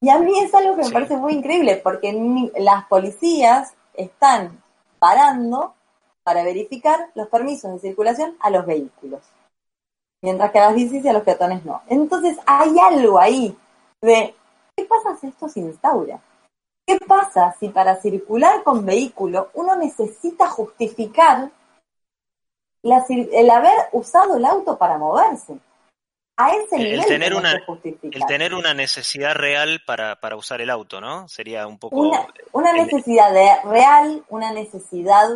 Y 0.00 0.08
a 0.08 0.18
mí 0.20 0.38
es 0.38 0.54
algo 0.54 0.76
que 0.76 0.82
me 0.82 0.88
Sí. 0.88 0.94
parece 0.94 1.16
muy 1.16 1.32
increíble, 1.32 1.80
porque 1.82 2.12
ni- 2.12 2.52
las 2.58 2.86
policías 2.86 3.74
están 3.94 4.62
parando 5.00 5.74
para 6.26 6.42
verificar 6.42 7.10
los 7.14 7.28
permisos 7.28 7.72
de 7.72 7.78
circulación 7.78 8.36
a 8.40 8.50
los 8.50 8.66
vehículos, 8.66 9.22
mientras 10.24 10.50
que 10.50 10.58
a 10.58 10.66
las 10.66 10.74
bicis 10.74 11.04
y 11.04 11.08
a 11.08 11.12
los 11.12 11.22
peatones 11.22 11.64
no. 11.64 11.82
Entonces 11.86 12.36
hay 12.44 12.76
algo 12.80 13.20
ahí 13.20 13.56
de, 14.02 14.34
¿qué 14.76 14.84
pasa 14.86 15.16
si 15.20 15.28
esto 15.28 15.48
se 15.48 15.60
instaura? 15.60 16.18
¿Qué 16.84 16.98
pasa 17.06 17.54
si 17.60 17.68
para 17.68 17.94
circular 18.00 18.64
con 18.64 18.84
vehículo 18.84 19.50
uno 19.54 19.76
necesita 19.76 20.48
justificar 20.48 21.48
la 22.82 23.04
el 23.08 23.50
haber 23.50 23.76
usado 23.92 24.36
el 24.36 24.44
auto 24.44 24.76
para 24.76 24.98
moverse? 24.98 25.56
A 26.38 26.50
ese 26.50 26.74
El- 26.76 26.82
el 26.86 26.90
nivel 26.90 27.06
tener 27.06 27.34
una-. 27.34 27.54
El 28.02 28.26
tener 28.26 28.52
una 28.52 28.74
necesidad 28.74 29.34
real 29.36 29.80
para, 29.86 30.16
para 30.16 30.34
usar 30.34 30.60
el 30.60 30.70
auto, 30.70 31.00
¿no? 31.00 31.28
Sería 31.28 31.68
un 31.68 31.78
poco... 31.78 31.96
una, 31.96 32.26
una 32.50 32.70
el- 32.72 32.78
necesidad 32.84 33.32
de- 33.32 33.62
real, 33.70 34.24
una 34.28 34.52
necesidad 34.52 35.28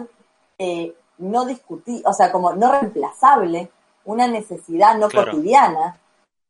eh, 0.61 0.94
no 1.18 1.46
discutir, 1.46 2.02
o 2.06 2.12
sea, 2.12 2.30
como 2.30 2.52
no 2.52 2.70
reemplazable, 2.70 3.70
una 4.04 4.26
necesidad 4.26 4.96
no 4.96 5.08
Claro. 5.08 5.30
cotidiana, 5.32 5.98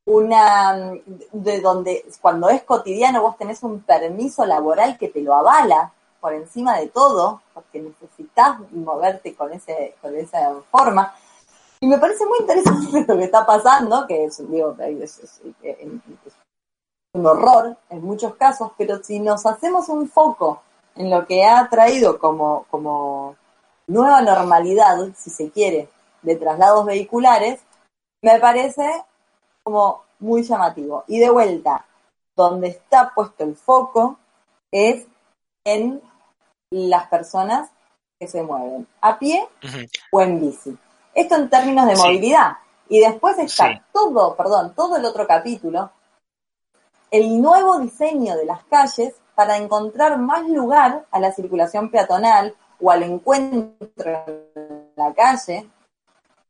una 0.06 0.92
de 1.32 1.60
donde 1.60 2.04
cuando 2.20 2.48
es 2.48 2.62
cotidiano 2.64 3.22
vos 3.22 3.36
tenés 3.38 3.62
un 3.62 3.80
permiso 3.82 4.44
laboral 4.44 4.98
que 4.98 5.08
te 5.08 5.20
lo 5.20 5.34
avala 5.34 5.92
por 6.20 6.34
encima 6.34 6.76
de 6.78 6.88
todo, 6.88 7.40
porque 7.54 7.80
necesitas 7.80 8.58
moverte 8.72 9.34
con 9.34 9.52
ese, 9.52 9.94
con 10.02 10.14
esa 10.16 10.52
forma. 10.70 11.14
Y 11.80 11.86
me 11.86 11.98
parece 11.98 12.26
muy 12.26 12.38
interesante 12.40 13.04
lo 13.08 13.16
que 13.16 13.24
está 13.24 13.46
pasando, 13.46 14.06
que 14.06 14.24
es, 14.24 14.50
digo, 14.50 14.76
es- 14.80 15.18
es- 15.18 15.40
es- 15.62 15.78
es 16.26 16.34
un 17.14 17.26
horror 17.26 17.76
en 17.88 18.02
muchos 18.02 18.34
casos, 18.36 18.72
pero 18.76 19.02
si 19.02 19.18
nos 19.20 19.46
hacemos 19.46 19.88
un 19.88 20.08
foco 20.08 20.60
en 20.96 21.08
lo 21.10 21.26
que 21.26 21.44
ha 21.44 21.68
traído 21.68 22.18
como, 22.18 22.66
como 22.70 23.36
nueva 23.90 24.22
normalidad, 24.22 24.96
si 25.16 25.30
se 25.30 25.50
quiere, 25.50 25.88
de 26.22 26.36
traslados 26.36 26.84
vehiculares, 26.84 27.60
me 28.22 28.38
parece 28.38 28.88
como 29.62 30.02
muy 30.20 30.42
llamativo. 30.42 31.04
Y 31.08 31.18
de 31.18 31.30
vuelta, 31.30 31.84
donde 32.36 32.68
está 32.68 33.12
puesto 33.14 33.44
el 33.44 33.56
foco 33.56 34.18
es 34.70 35.06
en 35.64 36.00
las 36.70 37.08
personas 37.08 37.70
que 38.18 38.28
se 38.28 38.42
mueven 38.42 38.86
a 39.00 39.18
pie 39.18 39.48
o 40.12 40.20
en 40.20 40.40
bici. 40.40 40.76
Esto 41.14 41.34
en 41.36 41.50
términos 41.50 41.86
de 41.86 41.96
Sí. 41.96 42.02
movilidad. 42.02 42.52
Y 42.88 43.00
después 43.00 43.38
está 43.38 43.68
Sí. 43.68 43.80
todo, 43.92 44.36
perdón, 44.36 44.74
todo 44.74 44.96
el 44.96 45.04
otro 45.04 45.26
capítulo, 45.26 45.90
el 47.10 47.40
nuevo 47.40 47.78
diseño 47.78 48.36
de 48.36 48.44
las 48.44 48.62
calles 48.64 49.14
para 49.34 49.56
encontrar 49.56 50.18
más 50.18 50.46
lugar 50.48 51.06
a 51.10 51.18
la 51.18 51.32
circulación 51.32 51.90
peatonal 51.90 52.54
o 52.80 52.90
al 52.90 53.02
encuentro 53.02 54.24
en 54.26 54.90
la 54.96 55.12
calle 55.14 55.68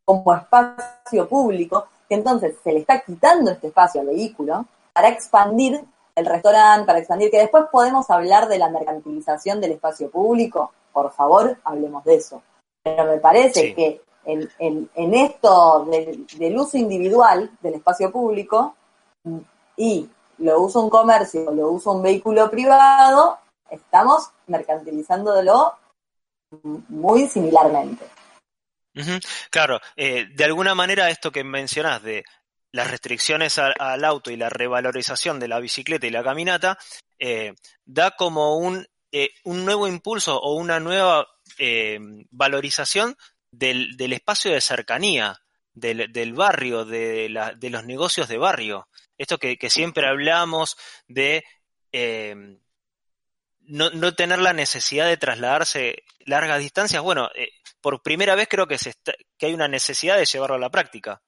como 0.05 0.35
espacio 0.35 1.28
público, 1.28 1.87
que 2.09 2.14
entonces 2.16 2.57
se 2.62 2.72
le 2.72 2.81
está 2.81 3.01
quitando 3.01 3.51
este 3.53 3.68
espacio 3.68 4.01
al 4.01 4.09
vehículo 4.09 4.66
para 4.93 5.09
expandir 5.09 5.85
el 6.16 6.26
restaurante, 6.26 6.87
para 6.87 6.99
expandir, 6.99 7.31
que 7.31 7.39
después 7.39 7.64
podemos 7.70 8.11
hablar 8.11 8.49
de 8.49 8.59
la 8.59 8.68
mercantilización 8.68 9.61
del 9.61 9.72
espacio 9.72 10.11
público, 10.11 10.72
por 10.93 11.12
favor, 11.12 11.57
hablemos 11.64 12.03
de 12.05 12.16
eso. 12.16 12.43
Pero 12.83 13.05
me 13.05 13.18
parece 13.18 13.61
Sí. 13.61 13.74
que 13.74 14.03
en, 14.24 14.49
en- 14.59 14.91
en 14.95 15.14
esto 15.14 15.85
del, 15.91 16.26
del 16.37 16.59
uso 16.59 16.76
individual 16.76 17.51
del 17.61 17.74
espacio 17.74 18.11
público 18.11 18.74
y 19.76 20.11
lo 20.39 20.61
usa 20.61 20.81
un 20.83 20.91
comercio, 20.91 21.51
lo 21.53 21.70
usa 21.70 21.93
un 21.93 22.03
vehículo 22.03 22.51
privado, 22.51 23.39
estamos 23.70 24.31
mercantilizándolo 24.49 25.74
muy 26.62 27.28
similarmente. 27.28 28.05
Claro, 29.51 29.80
eh, 29.96 30.26
de 30.34 30.44
alguna 30.44 30.74
manera 30.74 31.11
esto 31.11 31.30
que 31.30 31.44
mencionás 31.44 32.03
de 32.03 32.24
las 32.72 32.90
restricciones 32.90 33.59
al, 33.59 34.05
auto 34.05 34.30
y 34.30 34.36
la 34.36 34.48
revalorización 34.51 35.40
de 35.40 35.48
la 35.48 35.61
bicicleta 35.61 36.07
y 36.07 36.11
la 36.11 36.22
caminata, 36.22 36.78
eh, 37.18 37.55
da 37.84 38.12
como 38.12 38.57
un, 38.57 38.86
eh, 39.12 39.30
un 39.44 39.64
nuevo 39.64 39.88
impulso 39.88 40.38
o 40.40 40.55
una 40.55 40.78
nueva 40.80 41.26
eh, 41.59 41.98
valorización 42.30 43.16
del, 43.51 43.96
del 43.96 44.12
espacio 44.12 44.53
de 44.53 44.61
cercanía, 44.61 45.40
del, 45.72 46.12
del 46.12 46.32
barrio, 46.34 46.84
de, 46.84 47.28
la- 47.28 47.53
de 47.55 47.70
los 47.70 47.84
negocios 47.84 48.28
de 48.28 48.38
barrio. 48.38 48.88
Esto 49.18 49.38
que, 49.38 49.57
siempre 49.70 50.07
hablamos 50.07 50.76
de 51.07 51.44
no, 53.71 53.91
no 53.91 54.14
tener 54.14 54.39
la 54.39 54.53
necesidad 54.53 55.07
de 55.07 55.16
trasladarse 55.16 56.03
largas 56.27 56.59
distancias. 56.61 57.03
Bueno, 57.03 57.29
eh, 57.35 57.49
por 57.81 58.03
primera 58.03 58.35
vez 58.35 58.49
creo 58.49 58.66
que, 58.66 58.79
se 58.79 58.91
está- 58.91 59.14
que 59.39 59.47
hay 59.47 59.55
una 59.55 59.68
necesidad 59.68 60.16
de 60.16 60.27
llevarlo 60.27 60.57
a 60.57 60.61
la 60.61 60.71
práctica. 60.71 61.21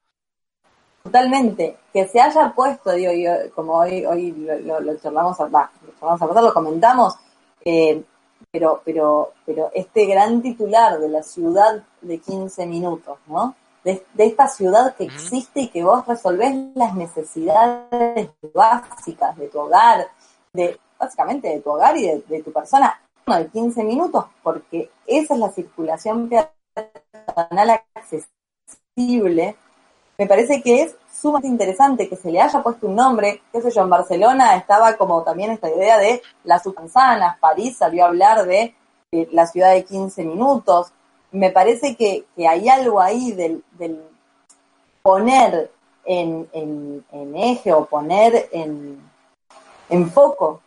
Totalmente, 1.03 1.79
que 1.93 2.07
se 2.07 2.21
haya 2.21 2.53
puesto, 2.55 2.93
digo, 2.93 3.13
yo, 3.13 3.53
como 3.55 3.75
hoy, 3.79 4.05
hoy 4.07 4.31
lo, 4.33 4.59
lo, 4.61 4.81
lo 4.81 4.97
charlamos, 4.99 5.41
a- 5.41 5.47
va, 5.49 5.71
lo 5.85 5.93
charlamos 5.95 6.23
a 6.23 6.29
pasar, 6.29 6.43
lo 6.45 6.55
comentamos, 6.55 7.15
eh, 7.65 8.03
pero, 8.53 8.83
pero, 8.85 9.33
pero 9.45 9.71
este 9.75 10.07
gran 10.07 10.41
titular 10.43 11.01
de 11.01 11.09
la 11.09 11.23
ciudad 11.25 11.83
de 12.03 12.19
15 12.19 12.67
minutos, 12.67 13.19
¿no? 13.27 13.57
De, 13.83 14.07
de 14.15 14.27
esta 14.27 14.47
ciudad 14.47 14.95
que 14.95 15.05
existe 15.05 15.61
y 15.63 15.69
que 15.69 15.83
vos 15.83 16.07
resolvés 16.07 16.55
las 16.77 16.95
necesidades 16.95 18.31
básicas 18.55 19.37
de 19.37 19.49
tu 19.49 19.59
hogar, 19.59 20.07
de 20.53 20.79
básicamente 21.03 21.49
de 21.49 21.61
tu 21.61 21.71
hogar 21.71 21.97
y 21.97 22.07
de, 22.07 22.43
tu 22.43 22.53
persona, 22.53 23.01
de 23.27 23.49
15 23.49 23.83
minutos, 23.83 24.27
porque 24.43 24.89
esa 25.07 25.35
es 25.35 25.41
la 25.41 25.51
circulación 25.51 26.29
peatonal 26.29 27.81
accesible. 27.95 29.57
Me 30.17 30.27
parece 30.27 30.63
que 30.63 30.83
es 30.83 30.95
sumamente 31.13 31.49
interesante 31.49 32.09
que 32.09 32.17
se 32.17 32.31
le 32.31 32.41
haya 32.41 32.63
puesto 32.63 32.87
un 32.87 32.95
nombre, 32.95 33.43
qué 33.53 33.61
sé 33.61 33.71
yo, 33.73 33.83
en 33.83 33.91
Barcelona 33.91 34.55
estaba 34.57 34.97
como 34.97 35.23
también 35.23 35.51
esta 35.51 35.69
idea 35.69 35.99
de 35.99 36.23
las 36.45 36.63
submanzanas, 36.63 37.39
París 37.39 37.77
salió 37.77 38.05
a 38.05 38.09
hablar 38.09 38.47
de 38.47 38.75
la 39.33 39.47
ciudad 39.47 39.73
de 39.73 39.85
15 39.85 40.25
minutos, 40.25 40.93
me 41.33 41.51
parece 41.51 41.97
que, 41.97 42.27
que 42.37 42.47
hay 42.47 42.69
algo 42.69 43.01
ahí 43.01 43.33
del, 43.33 43.65
del 43.73 44.01
poner 45.03 45.71
en, 46.05 46.49
en, 46.53 47.05
en 47.11 47.37
eje 47.37 47.73
o 47.73 47.87
poner 47.87 48.49
en, 48.53 49.01
en 49.89 50.11
foco, 50.11 50.61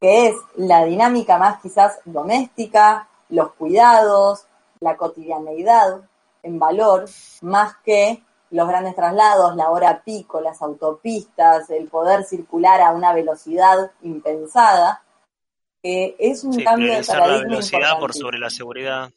que 0.00 0.28
es 0.28 0.36
la 0.56 0.84
dinámica 0.84 1.38
más 1.38 1.60
quizás 1.60 1.98
doméstica, 2.04 3.08
los 3.28 3.52
cuidados, 3.54 4.46
la 4.80 4.96
cotidianeidad 4.96 6.02
en 6.42 6.58
valor, 6.58 7.06
más 7.42 7.76
que 7.84 8.22
los 8.50 8.68
grandes 8.68 8.94
traslados, 8.94 9.56
la 9.56 9.70
hora 9.70 10.02
pico, 10.02 10.40
las 10.40 10.62
autopistas, 10.62 11.68
el 11.70 11.88
poder 11.88 12.24
circular 12.24 12.80
a 12.80 12.92
una 12.92 13.12
velocidad 13.12 13.90
impensada, 14.02 15.02
que 15.82 16.16
es 16.18 16.44
un 16.44 16.54
Sí, 16.54 16.64
cambio 16.64 16.86
de 16.86 16.92
priorizar 16.92 17.16
la 17.16 17.24
paradigma 17.24 17.50
velocidad 17.50 17.98
por 17.98 18.14
sobre 18.14 18.38
la 18.38 18.50
seguridad. 18.50 19.10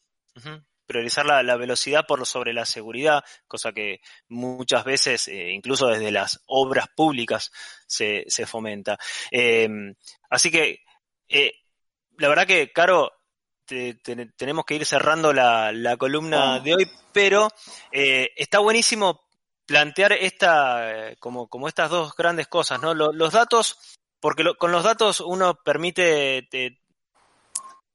Priorizar 0.91 1.25
la, 1.25 1.41
la 1.41 1.55
velocidad 1.55 2.05
por 2.05 2.25
sobre 2.25 2.53
la 2.53 2.65
seguridad, 2.65 3.23
cosa 3.47 3.71
que 3.71 4.01
muchas 4.27 4.83
veces, 4.83 5.27
eh, 5.29 5.51
incluso 5.51 5.87
desde 5.87 6.11
las 6.11 6.41
obras 6.47 6.87
públicas, 6.93 7.49
se, 7.87 8.25
se 8.27 8.45
fomenta. 8.45 8.97
Eh, 9.31 9.69
así 10.29 10.51
que, 10.51 10.79
eh, 11.29 11.53
la 12.17 12.27
verdad 12.27 12.45
que, 12.45 12.71
Caro, 12.73 13.11
te- 13.65 13.93
te- 13.93 14.25
tenemos 14.35 14.65
que 14.65 14.75
ir 14.75 14.85
cerrando 14.85 15.31
la, 15.31 15.71
la 15.71 15.95
columna 15.95 16.59
de 16.59 16.75
hoy, 16.75 16.91
pero 17.13 17.47
eh, 17.91 18.29
está 18.35 18.59
buenísimo 18.59 19.21
plantear 19.65 20.11
esta, 20.11 21.15
como, 21.19 21.47
como 21.47 21.69
estas 21.69 21.89
dos 21.89 22.13
grandes 22.15 22.47
cosas, 22.47 22.81
¿no? 22.81 22.93
Lo- 22.93 23.13
los 23.13 23.31
datos, 23.31 23.77
porque 24.19 24.43
lo- 24.43 24.55
con 24.57 24.73
los 24.73 24.83
datos 24.83 25.21
uno 25.21 25.55
permite 25.63 26.45
te- 26.51 26.80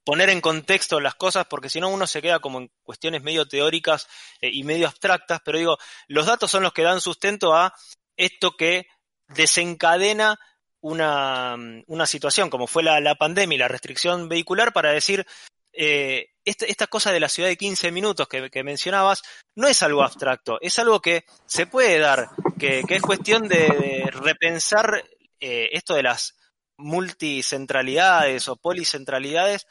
poner 0.07 0.31
en 0.31 0.41
contexto 0.41 1.01
las 1.01 1.17
cosas, 1.17 1.47
porque 1.51 1.69
si 1.69 1.81
no 1.81 1.89
uno 1.89 2.07
se 2.07 2.23
queda 2.23 2.39
como 2.39 2.61
en 2.61 2.71
cuestiones 2.85 3.25
medio 3.25 3.49
teóricas 3.49 4.07
eh, 4.41 4.49
y 4.53 4.63
medio 4.63 4.87
abstractas, 4.87 5.41
pero 5.45 5.59
digo, 5.59 5.79
los 6.07 6.27
datos 6.27 6.49
son 6.49 6.63
los 6.63 6.73
que 6.73 6.85
dan 6.85 7.01
sustento 7.01 7.55
a 7.55 7.75
esto 8.17 8.57
que 8.57 8.87
desencadena 9.27 10.39
una, 10.81 11.57
una 11.89 12.07
situación, 12.07 12.51
como 12.51 12.69
fue 12.69 12.85
la, 12.85 13.01
la 13.01 13.17
pandemia 13.17 13.57
y 13.57 13.59
la 13.59 13.67
restricción 13.67 14.29
vehicular, 14.29 14.73
para 14.73 14.93
decir, 14.93 15.27
eh, 15.73 16.29
esta, 16.45 16.67
esta 16.67 16.87
cosa 16.87 17.11
de 17.11 17.19
la 17.19 17.29
ciudad 17.29 17.49
de 17.49 17.57
15 17.57 17.91
minutos 17.91 18.29
que, 18.29 18.63
mencionabas 18.63 19.25
no 19.57 19.67
es 19.67 19.83
algo 19.83 20.05
abstracto, 20.05 20.59
es 20.61 20.79
algo 20.79 21.03
que 21.03 21.25
se 21.47 21.67
puede 21.67 21.99
dar, 21.99 22.31
que, 22.61 22.85
que 22.87 22.95
es 22.95 23.03
cuestión 23.03 23.49
de, 23.49 23.57
de 23.57 24.11
repensar 24.13 25.05
eh, 25.41 25.71
esto 25.73 25.95
de 25.95 26.05
las 26.05 26.37
multicentralidades 26.77 28.49
o 28.49 28.57
policentralidades 28.57 29.67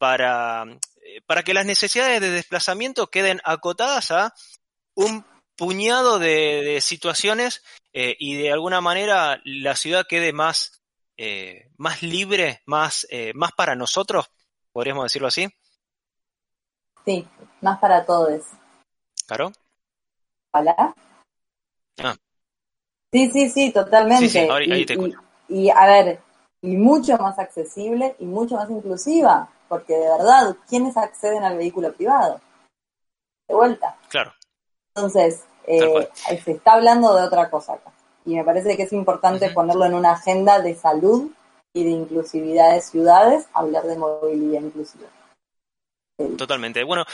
para, 0.00 0.64
eh, 1.04 1.20
para 1.26 1.42
que 1.42 1.52
las 1.52 1.66
necesidades 1.66 2.22
de 2.22 2.30
desplazamiento 2.30 3.08
queden 3.08 3.38
acotadas 3.44 4.10
a 4.10 4.34
un 4.94 5.26
puñado 5.56 6.18
de, 6.18 6.62
de 6.62 6.80
situaciones 6.80 7.62
eh, 7.92 8.16
y 8.18 8.34
de 8.36 8.50
alguna 8.50 8.80
manera 8.80 9.42
la 9.44 9.76
ciudad 9.76 10.06
quede 10.08 10.32
más, 10.32 10.80
eh, 11.18 11.68
más 11.76 12.02
libre, 12.02 12.62
más, 12.64 13.06
eh, 13.10 13.32
más 13.34 13.52
para 13.52 13.76
nosotros, 13.76 14.30
podríamos 14.72 15.04
decirlo 15.04 15.28
así. 15.28 15.48
Sí, 17.04 17.28
más 17.60 17.78
para 17.78 18.06
todos. 18.06 18.42
¿Claro? 19.26 19.52
Ojalá. 20.52 20.94
Ah. 21.98 22.16
Sí, 23.12 23.30
sí, 23.30 23.50
sí, 23.50 23.70
totalmente. 23.70 24.28
Sí, 24.28 24.30
sí, 24.30 24.38
ahí- 24.38 24.72
ahí 24.72 24.80
y, 24.80 24.86
te 24.86 24.94
y- 24.94 24.96
escucho. 24.96 25.20
y, 25.48 25.68
a 25.68 25.86
ver, 25.86 26.22
y 26.62 26.76
mucho 26.76 27.18
más 27.18 27.38
accesible 27.38 28.16
y 28.18 28.24
mucho 28.24 28.54
más 28.56 28.70
inclusiva, 28.70 29.50
porque 29.70 29.94
de 29.94 30.08
verdad, 30.08 30.56
¿quiénes 30.68 30.96
acceden 30.96 31.44
al 31.44 31.56
vehículo 31.56 31.92
privado? 31.92 32.40
De 33.46 33.54
vuelta. 33.54 33.96
Claro. 34.08 34.34
Entonces, 34.96 35.44
eh, 35.64 36.08
se 36.42 36.50
está 36.50 36.72
hablando 36.72 37.14
de 37.14 37.22
otra 37.22 37.48
cosa 37.48 37.74
acá. 37.74 37.92
Y 38.24 38.34
me 38.34 38.42
parece 38.42 38.76
que 38.76 38.82
es 38.82 38.92
importante 38.92 39.48
ponerlo 39.50 39.84
en 39.84 39.94
una 39.94 40.14
agenda 40.14 40.58
de 40.60 40.74
salud 40.74 41.30
y 41.72 41.84
de 41.84 41.90
inclusividad 41.90 42.74
de 42.74 42.80
ciudades, 42.80 43.46
hablar 43.54 43.84
de 43.84 43.96
movilidad 43.96 44.60
inclusiva. 44.60 45.06
Totalmente. 46.36 46.82
Bueno, 46.82 47.04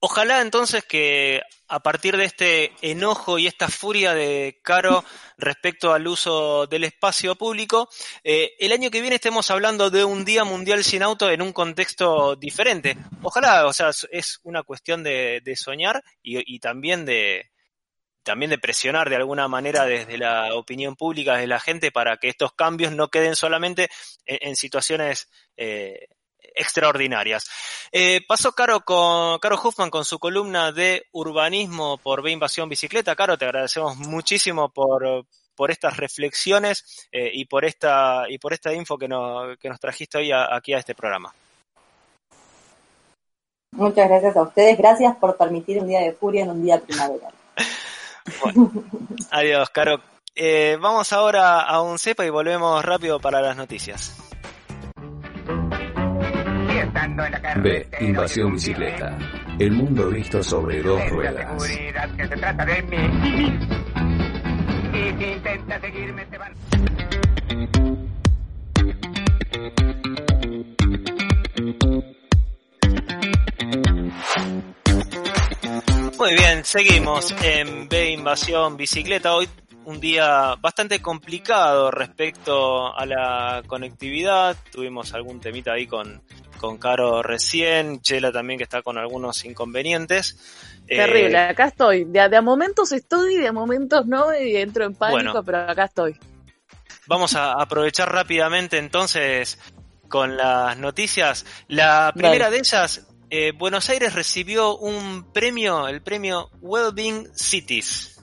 ojalá 0.00 0.40
entonces 0.40 0.84
que 0.84 1.42
a 1.68 1.80
partir 1.80 2.16
de 2.16 2.24
este 2.24 2.72
enojo 2.82 3.38
y 3.38 3.46
esta 3.46 3.68
furia 3.68 4.14
de 4.14 4.60
Caro 4.62 5.04
respecto 5.36 5.92
al 5.92 6.06
uso 6.06 6.66
del 6.66 6.84
espacio 6.84 7.34
público, 7.34 7.88
eh, 8.22 8.52
el 8.60 8.72
año 8.72 8.90
que 8.90 9.00
viene 9.00 9.16
estemos 9.16 9.50
hablando 9.50 9.90
de 9.90 10.04
un 10.04 10.24
Día 10.24 10.44
Mundial 10.44 10.84
sin 10.84 11.02
auto 11.02 11.28
en 11.30 11.42
un 11.42 11.52
contexto 11.52 12.36
diferente. 12.36 12.96
Ojalá, 13.22 13.66
o 13.66 13.72
sea, 13.72 13.90
es- 14.10 14.38
una 14.44 14.62
cuestión 14.62 15.02
de, 15.02 15.42
soñar 15.56 16.02
y, 16.22 16.58
también 16.60 17.04
de 17.04 17.50
también 18.22 18.50
de 18.50 18.58
presionar 18.58 19.08
de 19.08 19.14
alguna 19.14 19.46
manera 19.46 19.84
desde 19.84 20.18
la 20.18 20.52
opinión 20.56 20.96
pública, 20.96 21.36
de 21.36 21.46
la 21.46 21.60
gente, 21.60 21.92
para 21.92 22.16
que 22.16 22.28
estos 22.28 22.52
cambios 22.54 22.90
no 22.92 23.08
queden 23.08 23.36
solamente 23.36 23.88
en, 24.24 24.48
en 24.48 24.56
situaciones 24.56 25.28
eh, 25.56 26.08
extraordinarias. 26.56 27.48
Eh, 27.92 28.22
pasó 28.26 28.52
Caro 28.52 28.80
con 28.80 29.38
Caro 29.38 29.60
Huffman 29.62 29.90
con 29.90 30.04
su 30.04 30.18
columna 30.18 30.72
de 30.72 31.06
urbanismo 31.12 31.98
por 31.98 32.22
B 32.22 32.32
Invasión 32.32 32.68
Bicicleta. 32.68 33.14
Caro, 33.14 33.38
te 33.38 33.44
agradecemos 33.44 33.96
muchísimo 33.96 34.70
por, 34.70 35.24
por 35.54 35.70
estas 35.70 35.96
reflexiones 35.96 37.06
eh, 37.12 37.30
y 37.32 37.44
por 37.44 37.64
esta 37.64 38.24
y 38.28 38.38
por 38.38 38.52
esta 38.52 38.72
info 38.72 38.98
que, 38.98 39.06
no- 39.06 39.56
que 39.60 39.68
nos 39.68 39.78
trajiste 39.78 40.18
hoy 40.18 40.32
a- 40.32 40.54
aquí 40.54 40.72
a 40.74 40.78
este 40.78 40.94
programa. 40.94 41.32
Muchas 43.72 44.08
gracias 44.08 44.34
a 44.36 44.42
ustedes. 44.42 44.78
Gracias 44.78 45.16
por 45.16 45.36
permitir 45.36 45.78
un 45.80 45.88
día 45.88 46.00
de 46.00 46.12
furia 46.12 46.44
en 46.44 46.50
un 46.50 46.64
día 46.64 46.80
primaveral. 46.80 47.34
Adiós, 49.30 49.68
Caro. 49.70 50.00
Eh, 50.34 50.76
vamos 50.80 51.12
ahora 51.12 51.60
a 51.62 51.80
un 51.80 51.98
cepa 51.98 52.24
y 52.26 52.30
volvemos 52.30 52.84
rápido 52.84 53.20
para 53.20 53.40
las 53.40 53.56
noticias. 53.56 54.14
En 56.96 57.16
la 57.16 57.54
B. 57.62 57.86
Invasión 58.00 58.54
bicicleta. 58.54 59.18
El 59.58 59.72
mundo 59.72 60.08
visto 60.08 60.42
sobre 60.42 60.80
dos 60.82 60.98
ruedas. 61.10 61.62
seguridad 61.62 62.16
que 62.16 62.26
se 62.26 62.36
trata 62.36 62.64
de 62.64 62.82
mí. 62.82 62.96
Y 64.94 65.18
si 65.18 65.30
intenta 65.30 65.80
seguirme 65.80 66.24
te 66.24 66.38
van... 66.38 66.52
Muy 76.18 76.34
bien, 76.34 76.64
seguimos 76.64 77.34
en 77.42 77.88
B 77.90 78.10
Invasión 78.12 78.78
Bicicleta. 78.78 79.34
Hoy 79.34 79.48
un 79.84 80.00
día 80.00 80.54
bastante 80.60 81.00
complicado 81.00 81.90
respecto 81.90 82.96
a 82.96 83.04
la 83.04 83.62
conectividad. 83.66 84.56
Tuvimos 84.72 85.12
algún 85.14 85.40
temita 85.40 85.74
ahí 85.74 85.86
con, 85.86 86.22
con 86.56 86.78
Caro 86.78 87.22
recién, 87.22 88.00
Chela 88.00 88.32
también 88.32 88.58
que 88.58 88.64
está 88.64 88.82
con 88.82 88.98
algunos 88.98 89.44
inconvenientes. 89.44 90.38
Eh, 90.88 90.96
Terrible, 90.96 91.38
acá 91.38 91.66
estoy. 91.66 92.04
De, 92.04 92.28
de 92.28 92.36
a 92.36 92.42
momentos 92.42 92.92
estoy, 92.92 93.36
de 93.36 93.48
a 93.48 93.52
momentos 93.52 94.06
no, 94.06 94.34
y 94.38 94.56
entro 94.56 94.84
en 94.84 94.94
pánico, 94.94 95.32
Bueno. 95.32 95.44
pero 95.44 95.58
acá 95.70 95.84
estoy. 95.84 96.18
Vamos 97.06 97.34
a 97.36 97.52
aprovechar 97.52 98.12
rápidamente 98.12 98.78
entonces 98.78 99.58
con 100.08 100.36
las 100.36 100.76
noticias. 100.78 101.46
La 101.68 102.12
primera 102.14 102.50
de 102.50 102.58
ellas, 102.58 103.06
eh, 103.30 103.52
Buenos 103.52 103.88
Aires 103.90 104.14
recibió 104.14 104.76
un 104.76 105.32
premio, 105.32 105.88
el 105.88 106.02
premio 106.02 106.50
Wellbeing 106.60 107.28
Cities. 107.34 108.15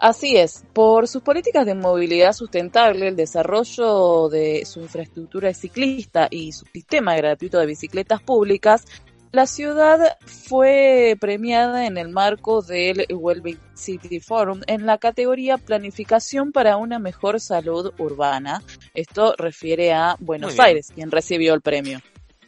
Así 0.00 0.38
es, 0.38 0.64
por 0.72 1.08
sus 1.08 1.22
políticas 1.22 1.66
de 1.66 1.74
movilidad 1.74 2.32
sustentable, 2.32 3.08
el 3.08 3.16
desarrollo 3.16 4.30
de 4.30 4.64
su 4.64 4.80
infraestructura 4.80 5.52
ciclista 5.52 6.26
y 6.30 6.52
su 6.52 6.64
sistema 6.72 7.14
gratuito 7.16 7.58
de 7.58 7.66
bicicletas 7.66 8.22
públicas, 8.22 8.86
la 9.30 9.46
ciudad 9.46 10.16
fue 10.24 11.18
premiada 11.20 11.86
en 11.86 11.98
el 11.98 12.08
marco 12.08 12.62
del 12.62 13.06
Wellbeing 13.10 13.60
City 13.74 14.20
Forum 14.20 14.62
en 14.66 14.86
la 14.86 14.96
categoría 14.96 15.58
Planificación 15.58 16.50
para 16.50 16.78
una 16.78 16.98
mejor 16.98 17.38
salud 17.38 17.92
urbana. 17.98 18.62
Esto 18.94 19.34
refiere 19.36 19.92
a 19.92 20.16
Buenos. 20.18 20.58
Aires, 20.58 20.92
quien 20.94 21.10
recibió 21.10 21.52
el 21.52 21.60
premio. 21.60 22.00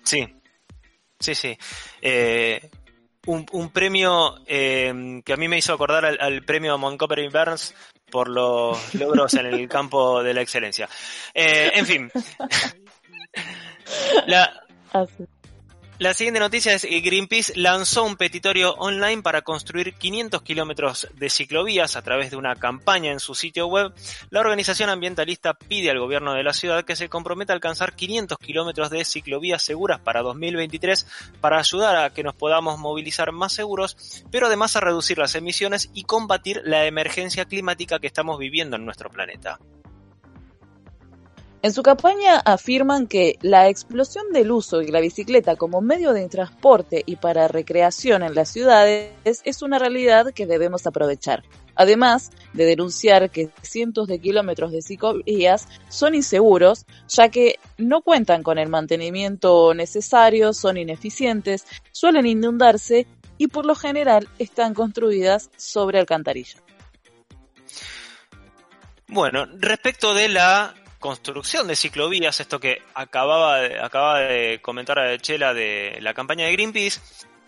Sí, 0.03 0.27
sí, 1.21 1.35
sí. 1.35 1.57
Eh, 2.01 2.71
un, 3.27 3.47
un 3.53 3.71
premio 3.71 4.37
eh, 4.47 5.23
que 5.25 5.33
a 5.33 5.37
mí 5.37 5.49
me 5.49 5.59
hizo 5.59 5.73
acordar 5.73 6.05
al, 6.05 6.45
premio 6.45 6.77
Montgomery 6.79 7.29
Burns 7.29 7.75
por 8.11 8.29
los 8.29 8.95
logros 8.95 9.35
en 9.35 9.47
el 9.47 9.69
campo 9.69 10.23
de 10.23 10.35
la 10.35 10.43
excelencia. 10.43 10.89
Eh, 11.33 11.73
en 11.75 11.87
fin. 11.87 12.11
La. 14.27 14.53
La 15.99 16.15
siguiente 16.15 16.41
noticia 16.41 16.73
es 16.73 16.83
que 16.83 17.01
Greenpeace 17.01 17.53
lanzó 17.55 18.05
un 18.05 18.17
petitorio 18.17 18.75
online 18.75 19.23
para 19.23 19.43
construir 19.43 19.95
500 19.95 20.43
kilómetros 20.43 21.09
de 21.15 21.31
ciclovías 21.31 21.97
a 21.97 22.03
través 22.03 22.31
de 22.31 22.37
una 22.37 22.57
campaña 22.57 23.13
en 23.13 23.21
su 23.21 23.35
sitio 23.35 23.67
web. 23.67 23.93
La 24.31 24.41
organización 24.41 24.91
ambientalista 24.91 25.55
pide 25.55 25.91
al 25.91 26.01
gobierno 26.01 26.35
de 26.35 26.43
la 26.43 26.55
ciudad 26.55 26.85
que 26.85 26.97
se 26.97 27.09
comprometa 27.09 27.53
a 27.53 27.55
alcanzar 27.55 27.95
500 27.95 28.39
kilómetros 28.39 28.91
de 28.91 29.05
ciclovías 29.05 29.63
seguras 29.63 30.01
para 30.01 30.23
2023 30.23 31.07
para 31.41 31.59
ayudar 31.59 31.97
a 31.97 32.11
que 32.11 32.25
nos 32.25 32.35
podamos 32.35 32.79
movilizar 32.79 33.31
más 33.31 33.53
seguros, 33.53 34.25
pero 34.31 34.47
además 34.47 34.75
a 34.75 34.81
reducir 34.81 35.19
las 35.19 35.35
emisiones 35.35 35.91
y 35.95 36.05
combatir 36.05 36.63
la 36.65 36.87
emergencia 36.87 37.45
climática 37.45 38.01
que 38.01 38.09
estamos 38.09 38.39
viviendo 38.39 38.77
en 38.77 38.85
nuestro 38.85 39.09
planeta. 39.11 39.59
En 41.63 41.73
su 41.73 41.85
campaña 41.85 42.39
afirman 42.39 43.07
que 43.07 43.39
la 43.41 43.69
explosión 43.69 44.33
del 44.33 44.51
uso 44.51 44.79
de 44.79 44.89
la 44.89 44.99
bicicleta 44.99 45.55
como 45.55 45.81
medio 45.81 46.13
de 46.13 46.29
transporte 46.29 47.05
y 47.07 47.15
para 47.15 47.47
recreación 47.47 48.25
en 48.25 48.35
las 48.35 48.49
ciudades 48.49 49.13
es 49.45 49.63
una 49.63 49.79
realidad 49.79 50.33
que 50.35 50.47
debemos 50.47 50.89
aprovechar. 50.89 51.45
Además 51.77 52.33
de 52.53 52.65
denunciar 52.65 53.31
que 53.31 53.51
cientos 53.63 54.09
de 54.09 54.19
kilómetros 54.21 54.73
de 54.73 54.83
ciclovías 54.83 55.69
son 55.89 56.17
inseguros, 56.17 56.85
ya 57.07 57.29
que 57.29 57.61
no 57.79 58.03
cuentan 58.03 58.43
con 58.43 58.59
el 58.59 58.69
mantenimiento 58.69 59.73
necesario, 59.73 60.55
son 60.55 60.79
ineficientes, 60.79 61.65
suelen 61.93 62.27
inundarse 62.27 63.07
y 63.39 63.47
por 63.47 63.67
lo 63.67 63.77
general 63.77 64.29
están 64.41 64.75
construidas 64.75 65.49
sobre 65.57 66.01
alcantarillas. 66.01 66.61
Bueno, 69.07 69.47
respecto 69.61 70.13
de 70.15 70.29
la 70.29 70.75
construcción 71.03 71.67
de 71.67 71.77
ciclovías, 71.77 72.41
esto 72.41 72.59
que 72.59 72.81
acababa 72.95 73.59
de, 73.59 73.69
de 73.69 74.61
comentar 74.63 74.99
a 74.99 75.19
Chela 75.19 75.53
de 75.53 75.99
la 76.01 76.15
campaña 76.15 76.47
de 76.47 76.53
Greenpeace, 76.53 77.01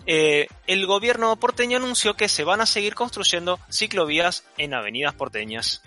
eh, 0.07 0.49
el 0.67 0.87
gobierno 0.87 1.35
porteño 1.37 1.79
anunció 1.79 2.15
que 2.15 2.29
se 2.29 2.45
van 2.45 2.61
a 2.61 2.67
seguir 2.67 2.95
construyendo 2.95 3.59
ciclovías 3.71 4.45
en 4.59 4.75
avenidas 4.75 5.15
porteñas. 5.15 5.83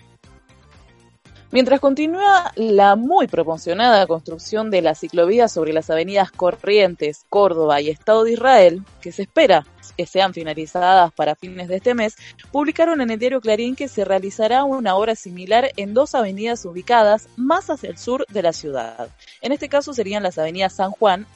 Mientras 1.50 1.80
continúa 1.80 2.52
la 2.56 2.94
muy 2.94 3.26
promocionada 3.26 4.06
construcción 4.06 4.70
de 4.70 4.82
las 4.82 5.00
ciclovías 5.00 5.50
sobre 5.50 5.72
las 5.72 5.88
avenidas 5.88 6.30
Corrientes, 6.30 7.24
Córdoba 7.30 7.80
y 7.80 7.88
Estado 7.88 8.24
de 8.24 8.32
Israel, 8.32 8.82
que 9.00 9.12
se 9.12 9.22
espera 9.22 9.64
que 9.96 10.04
sean 10.04 10.34
finalizadas 10.34 11.10
para 11.12 11.34
fines 11.34 11.68
de 11.68 11.76
este 11.76 11.94
mes, 11.94 12.16
publicaron 12.52 13.00
en 13.00 13.10
el 13.10 13.18
diario 13.18 13.40
Clarín 13.40 13.76
que 13.76 13.88
se 13.88 14.04
realizará 14.04 14.62
una 14.64 14.94
obra 14.94 15.16
similar 15.16 15.70
en 15.78 15.94
dos 15.94 16.14
avenidas 16.14 16.66
ubicadas 16.66 17.28
más 17.36 17.70
hacia 17.70 17.88
el 17.88 17.96
sur 17.96 18.26
de 18.28 18.42
la 18.42 18.52
ciudad. 18.52 19.08
En 19.40 19.52
este 19.52 19.70
caso 19.70 19.94
serían 19.94 20.22
las 20.22 20.38
avenidas 20.38 20.74
San 20.74 20.90
Juan 20.90 21.26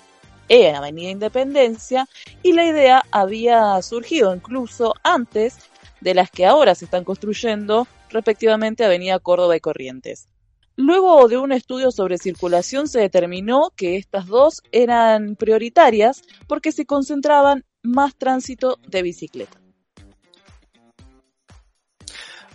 e 0.49 0.75
Avenida 0.75 1.09
Independencia, 1.09 2.07
y 2.43 2.53
la 2.53 2.67
idea 2.67 3.03
había 3.11 3.81
surgido 3.81 4.35
incluso 4.35 4.95
antes 5.03 5.57
de 6.03 6.15
las 6.15 6.31
que 6.31 6.45
ahora 6.45 6.75
se 6.75 6.85
están 6.85 7.05
construyendo, 7.05 7.87
respectivamente 8.13 8.85
Avenida 8.85 9.19
Córdoba 9.19 9.57
y 9.57 9.61
Corrientes. 9.61 10.29
Luego 10.77 11.29
de 11.29 11.37
un 11.37 11.53
estudio 11.53 11.91
sobre 11.91 12.17
circulación 12.17 12.89
se 12.89 13.01
determinó 13.01 13.71
que 13.77 13.97
estas 13.97 14.27
dos 14.27 14.63
eran 14.73 15.37
prioritarias 15.37 16.23
porque 16.47 16.73
se 16.73 16.87
concentraban 16.87 17.65
más 17.83 18.17
tránsito 18.17 18.79
de 18.89 19.03
bicicleta. 19.03 19.59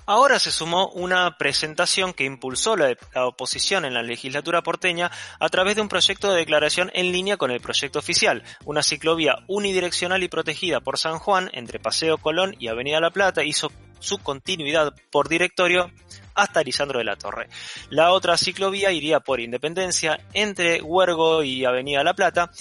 Ahora 0.10 0.40
se 0.40 0.52
sumó 0.52 0.88
una 0.92 1.38
presentación 1.38 2.14
que 2.14 2.24
impulsó 2.24 2.78
la, 2.78 2.96
la, 3.14 3.28
oposición 3.28 3.84
en 3.84 3.94
la 3.94 4.02
legislatura 4.02 4.64
porteña 4.64 5.12
a 5.38 5.50
través 5.50 5.76
de 5.76 5.82
un 5.82 5.90
proyecto 5.90 6.32
de 6.32 6.38
declaración 6.38 6.90
en 6.94 7.12
línea 7.12 7.36
con 7.36 7.52
el 7.52 7.60
proyecto 7.60 8.00
oficial, 8.00 8.42
una 8.64 8.84
ciclovía 8.84 9.36
unidireccional 9.48 10.24
y 10.24 10.30
protegida 10.30 10.80
por 10.80 10.98
San 10.98 11.20
Juan 11.20 11.50
entre 11.52 11.80
Paseo 11.80 12.18
Colón 12.20 12.56
y 12.58 12.70
Avenida 12.70 13.02
La 13.02 13.12
Plata 13.12 13.44
hizo 13.44 13.70
su 14.00 14.18
continuidad 14.20 14.94
por 15.12 15.30
directorio 15.30 15.92
hasta 16.36 16.64
Lisandro 16.64 17.00
de 17.00 17.06
la 17.06 17.16
Torre. 17.16 17.48
La 17.90 18.12
otra 18.12 18.38
ciclovía 18.38 18.92
iría 18.92 19.20
por 19.20 19.40
Independencia 19.40 20.20
entre 20.34 20.82
Huergo 20.82 21.44
y 21.44 21.66
Avenida 21.66 22.04
La 22.04 22.14
Plata. 22.14 22.52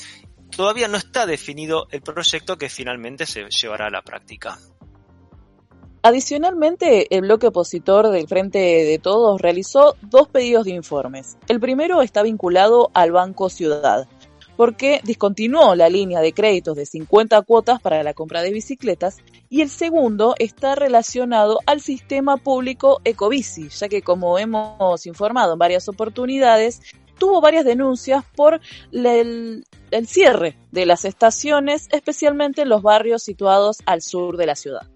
Todavía 0.56 0.88
no 0.88 0.96
está 0.96 1.26
definido 1.26 1.86
el 1.90 2.02
proyecto 2.02 2.56
que 2.56 2.68
finalmente 2.68 3.26
se 3.26 3.44
llevará 3.50 3.86
a 3.86 3.90
la 3.90 4.02
práctica. 4.02 4.58
Adicionalmente, 6.02 7.12
el 7.14 7.22
bloque 7.22 7.48
opositor 7.48 8.10
del 8.10 8.28
Frente 8.28 8.58
de 8.58 8.98
Todos 9.00 9.40
realizó 9.40 9.96
dos 10.02 10.28
pedidos 10.28 10.64
de 10.64 10.70
informes. 10.70 11.36
El 11.48 11.58
primero 11.58 12.00
está 12.00 12.22
vinculado 12.22 12.92
al 12.94 13.10
Banco 13.10 13.50
Ciudad, 13.50 14.06
porque 14.56 15.00
discontinuó 15.04 15.74
la 15.74 15.88
línea 15.88 16.20
de 16.20 16.32
créditos 16.32 16.76
de 16.76 16.86
50 16.86 17.42
cuotas 17.42 17.80
para 17.80 18.02
la 18.02 18.14
compra 18.14 18.42
de 18.42 18.52
bicicletas, 18.52 19.18
y 19.48 19.62
el 19.62 19.68
segundo 19.68 20.34
está 20.38 20.74
relacionado 20.74 21.60
al 21.66 21.80
sistema 21.80 22.36
público 22.36 23.00
Ecobici, 23.04 23.68
ya 23.68 23.88
que 23.88 24.02
como 24.02 24.38
hemos 24.38 25.06
informado 25.06 25.52
en 25.52 25.58
varias 25.58 25.88
oportunidades, 25.88 26.80
tuvo 27.18 27.40
varias 27.40 27.64
denuncias 27.64 28.24
por 28.34 28.60
el, 28.92 29.64
cierre 30.06 30.56
de 30.70 30.86
las 30.86 31.04
estaciones, 31.04 31.88
especialmente 31.92 32.62
en 32.62 32.68
los 32.68 32.82
barrios 32.82 33.22
situados 33.22 33.78
al 33.86 34.02
sur 34.02 34.36
de 34.36 34.46
la 34.46 34.54
ciudad. 34.54 34.86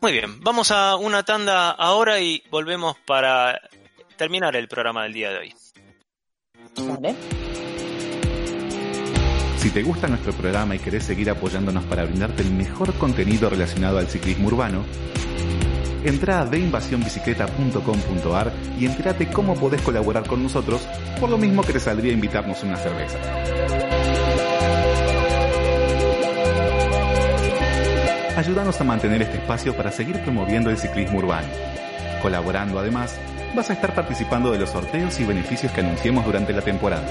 Muy 0.00 0.12
bien, 0.12 0.40
vamos 0.40 0.70
a 0.70 0.96
una 0.96 1.22
tanda 1.22 1.70
ahora 1.70 2.20
y 2.20 2.42
volvemos 2.50 2.96
para 3.06 3.58
terminar 4.18 4.54
el 4.54 4.68
programa 4.68 5.04
del 5.04 5.14
día 5.14 5.30
de 5.30 5.38
hoy. 5.38 5.54
Si 9.58 9.70
te 9.70 9.82
gusta 9.82 10.08
nuestro 10.08 10.32
programa 10.32 10.74
y 10.74 10.78
querés 10.78 11.04
seguir 11.04 11.30
apoyándonos 11.30 11.84
para 11.84 12.04
brindarte 12.04 12.42
el 12.42 12.50
mejor 12.50 12.92
contenido 12.94 13.48
relacionado 13.48 13.98
al 13.98 14.08
ciclismo 14.08 14.48
urbano, 14.48 14.84
entra 16.04 16.40
a 16.40 16.46
deinvasionbicicleta.com.ar 16.46 18.52
y 18.78 18.86
entérate 18.86 19.28
cómo 19.28 19.54
podés 19.54 19.82
colaborar 19.82 20.26
con 20.26 20.42
nosotros, 20.42 20.86
por 21.20 21.30
lo 21.30 21.38
mismo 21.38 21.62
que 21.62 21.74
te 21.74 21.80
saldría 21.80 22.12
invitarnos 22.12 22.62
una 22.62 22.76
cerveza. 22.76 23.18
Ayúdanos 28.36 28.80
a 28.80 28.84
mantener 28.84 29.22
este 29.22 29.36
espacio 29.36 29.76
para 29.76 29.92
seguir 29.92 30.20
promoviendo 30.22 30.68
el 30.68 30.76
ciclismo 30.76 31.18
urbano. 31.18 31.46
Colaborando 32.20 32.80
además, 32.80 33.16
vas 33.54 33.70
a 33.70 33.74
estar 33.74 33.94
participando 33.94 34.50
de 34.50 34.58
los 34.58 34.70
sorteos 34.70 35.18
y 35.20 35.24
beneficios 35.24 35.70
que 35.72 35.80
anunciemos 35.80 36.24
durante 36.24 36.52
la 36.52 36.62
temporada. 36.62 37.06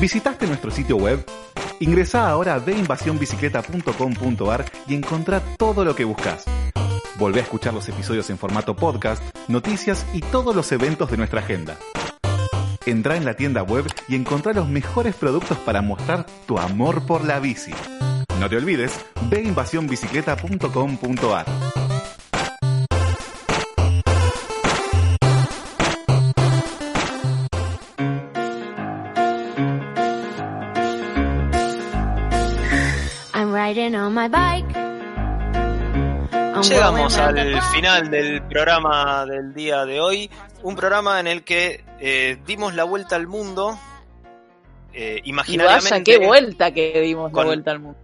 ¿Visitaste 0.00 0.46
nuestro 0.46 0.70
sitio 0.70 0.96
web? 0.96 1.24
Ingresa 1.80 2.28
ahora 2.28 2.54
a 2.54 2.60
deinvasionbicicleta.com.ar 2.60 4.64
y 4.86 4.94
encontrá 4.94 5.40
todo 5.56 5.84
lo 5.84 5.94
que 5.94 6.04
buscas. 6.04 6.44
Volvé 7.18 7.40
a 7.40 7.42
escuchar 7.42 7.74
los 7.74 7.88
episodios 7.88 8.30
en 8.30 8.38
formato 8.38 8.76
podcast, 8.76 9.20
noticias 9.48 10.06
y 10.14 10.20
todos 10.20 10.54
los 10.54 10.70
eventos 10.70 11.10
de 11.10 11.16
nuestra 11.16 11.40
agenda. 11.40 11.76
Entrá 12.88 13.16
en 13.16 13.24
la 13.26 13.34
tienda 13.34 13.62
web 13.62 13.84
y 14.08 14.14
encontrá 14.14 14.54
los 14.54 14.66
mejores 14.66 15.14
productos 15.14 15.58
para 15.58 15.82
mostrar 15.82 16.24
tu 16.46 16.58
amor 16.58 17.04
por 17.04 17.22
la 17.22 17.38
bici. 17.38 17.70
No 18.40 18.48
te 18.48 18.56
olvides, 18.56 19.04
ve 19.28 19.42
invasionbicicleta.com.ar. 19.42 21.44
I'm 33.34 33.52
riding 33.52 33.94
on 33.96 34.14
my 34.14 34.28
bike. 34.28 34.74
I'm 36.32 36.62
Llegamos 36.62 37.18
al 37.18 37.60
final 37.74 38.10
del 38.10 38.42
programa 38.44 39.26
del 39.26 39.52
día 39.52 39.84
de 39.84 40.00
hoy, 40.00 40.30
un 40.62 40.74
programa 40.74 41.20
en 41.20 41.26
el 41.26 41.44
que 41.44 41.84
eh, 42.00 42.38
dimos 42.46 42.74
la 42.74 42.84
vuelta 42.84 43.16
al 43.16 43.26
mundo. 43.26 43.78
eh, 44.92 45.20
Y 45.24 45.30
imaginariamente, 45.30 45.90
vaya, 45.90 46.04
qué 46.04 46.18
vuelta 46.26 46.72
que 46.72 47.00
dimos 47.00 47.32
la 47.32 47.44
vuelta 47.44 47.70
al 47.72 47.80
mundo. 47.80 47.98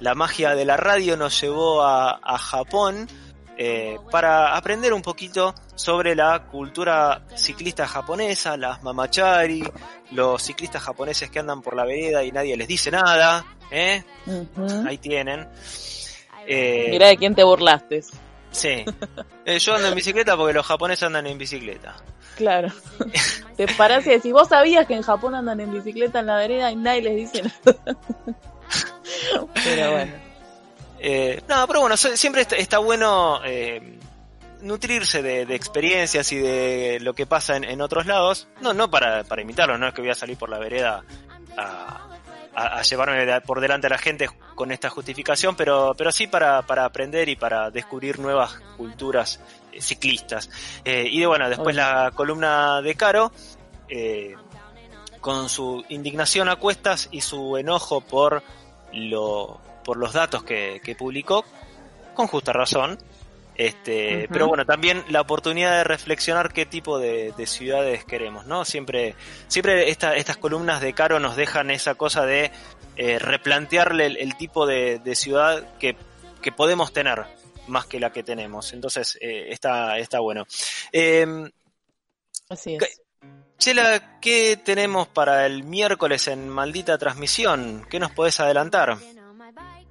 la 0.00 0.14
magia 0.14 0.54
de 0.54 0.64
la 0.64 0.76
radio 0.76 1.16
nos 1.16 1.40
llevó 1.40 1.82
a, 1.82 2.20
a 2.22 2.38
Japón 2.38 3.08
eh, 3.58 3.96
para 4.10 4.54
aprender 4.56 4.92
un 4.92 5.00
poquito 5.02 5.54
sobre 5.74 6.14
la 6.14 6.44
cultura 6.50 7.22
ciclista 7.36 7.86
japonesa, 7.88 8.56
las 8.58 8.82
mamachari, 8.82 9.62
los 10.12 10.42
ciclistas 10.42 10.82
japoneses 10.82 11.30
que 11.30 11.38
andan 11.38 11.62
por 11.62 11.74
la 11.74 11.84
vereda 11.86 12.22
y 12.22 12.30
nadie 12.32 12.56
les 12.56 12.68
dice 12.68 12.90
nada. 12.90 13.44
¿eh? 13.70 14.02
Ahí 14.86 14.98
tienen. 14.98 15.48
Eh, 16.46 16.88
Mirá 16.90 17.08
de 17.08 17.16
quién 17.16 17.34
te 17.34 17.42
burlaste. 17.44 18.02
Sí. 18.50 18.84
Eh, 19.44 19.58
yo 19.58 19.74
ando 19.74 19.88
en 19.88 19.94
bicicleta 19.94 20.36
porque 20.36 20.52
los 20.54 20.64
japoneses 20.66 21.04
andan 21.04 21.26
en 21.26 21.36
bicicleta. 21.38 21.96
Claro. 22.36 22.68
Te 23.56 23.66
parás 23.68 24.06
y 24.06 24.10
decís, 24.10 24.32
vos 24.32 24.48
sabías 24.48 24.86
que 24.86 24.94
en 24.94 25.02
Japón 25.02 25.34
andan 25.34 25.60
en 25.60 25.72
bicicleta 25.72 26.20
en 26.20 26.26
la 26.26 26.36
vereda 26.36 26.70
y 26.70 26.76
nadie 26.76 27.02
les 27.02 27.16
dice 27.16 27.42
nada. 27.42 27.98
Pero 29.64 29.92
bueno. 29.92 30.12
Eh, 30.98 31.42
no, 31.48 31.66
pero 31.66 31.80
bueno, 31.82 31.96
siempre 31.96 32.42
está, 32.42 32.56
está 32.56 32.78
bueno 32.78 33.40
eh, 33.44 33.98
nutrirse 34.62 35.22
de, 35.22 35.44
de 35.44 35.54
experiencias 35.54 36.32
y 36.32 36.36
de 36.38 36.98
lo 37.00 37.14
que 37.14 37.26
pasa 37.26 37.56
en, 37.56 37.64
en 37.64 37.80
otros 37.80 38.06
lados. 38.06 38.48
No, 38.60 38.72
no 38.72 38.90
para, 38.90 39.22
para 39.24 39.42
imitarlo, 39.42 39.78
no 39.78 39.86
es 39.86 39.94
que 39.94 40.00
voy 40.00 40.10
a 40.10 40.14
salir 40.14 40.36
por 40.36 40.48
la 40.48 40.58
vereda 40.58 41.04
a, 41.56 42.05
a- 42.56 42.78
a 42.78 42.82
llevarme 42.82 43.40
por 43.42 43.60
delante 43.60 43.86
a 43.86 43.90
la 43.90 43.98
gente 43.98 44.28
con 44.54 44.72
esta 44.72 44.88
justificación, 44.90 45.54
pero, 45.56 45.94
pero 45.96 46.10
sí 46.10 46.26
para, 46.26 46.62
para 46.62 46.84
aprender 46.84 47.28
y 47.28 47.36
para 47.36 47.70
descubrir 47.70 48.18
nuevas 48.18 48.54
culturas 48.76 49.38
eh, 49.72 49.80
ciclistas. 49.82 50.48
Eh, 50.84 51.06
y 51.10 51.20
de 51.20 51.26
bueno, 51.26 51.48
después 51.48 51.76
la 51.76 52.10
columna 52.14 52.80
de 52.82 52.94
Caro. 52.94 53.30
eh, 53.88 54.34
con 55.20 55.48
su 55.48 55.84
indignación 55.88 56.48
a 56.48 56.56
cuestas 56.56 57.08
y 57.10 57.20
su 57.20 57.56
enojo 57.56 58.00
por 58.00 58.42
lo 58.92 59.60
por 59.84 59.96
los 59.96 60.12
datos 60.12 60.44
que, 60.44 60.80
que 60.84 60.94
publicó 60.94 61.44
con 62.14 62.28
justa 62.28 62.52
razón 62.52 62.96
este 63.58 64.28
pero 64.30 64.48
bueno 64.48 64.64
también 64.66 65.02
la 65.08 65.20
oportunidad 65.20 65.78
de 65.78 65.84
reflexionar 65.84 66.52
qué 66.52 66.66
tipo 66.66 66.98
de, 66.98 67.32
de 67.36 67.46
ciudades 67.46 68.04
queremos 68.04 68.46
no 68.46 68.64
siempre 68.64 69.14
siempre 69.48 69.90
esta- 69.90 70.14
estas 70.16 70.36
columnas 70.36 70.80
de 70.80 70.92
Caro 70.92 71.18
nos 71.20 71.36
dejan 71.36 71.70
esa 71.70 71.94
cosa 71.94 72.26
de 72.26 72.50
eh, 72.96 73.18
replantearle 73.18 74.06
el, 74.06 74.16
el 74.18 74.36
tipo 74.36 74.66
de, 74.66 74.98
de 74.98 75.14
ciudad 75.14 75.76
que, 75.78 75.96
que 76.42 76.52
podemos 76.52 76.92
tener 76.92 77.24
más 77.66 77.86
que 77.86 77.98
la 78.00 78.12
que 78.12 78.22
tenemos 78.22 78.72
entonces 78.72 79.18
eh, 79.20 79.46
está 79.50 79.98
está 79.98 80.20
bueno 80.20 80.46
Em, 80.92 81.50
Así 82.48 82.76
¿Qué- 82.78 82.84
es. 82.84 83.00
Chela, 83.58 84.20
¿qué 84.20 84.58
tenemos 84.62 85.08
para 85.08 85.46
el 85.46 85.64
miércoles 85.64 86.28
en 86.28 86.46
maldita 86.48 86.98
transmisión? 86.98 87.86
¿Qué 87.90 87.98
nos 87.98 88.12
podés 88.12 88.38
adelantar? 88.38 88.98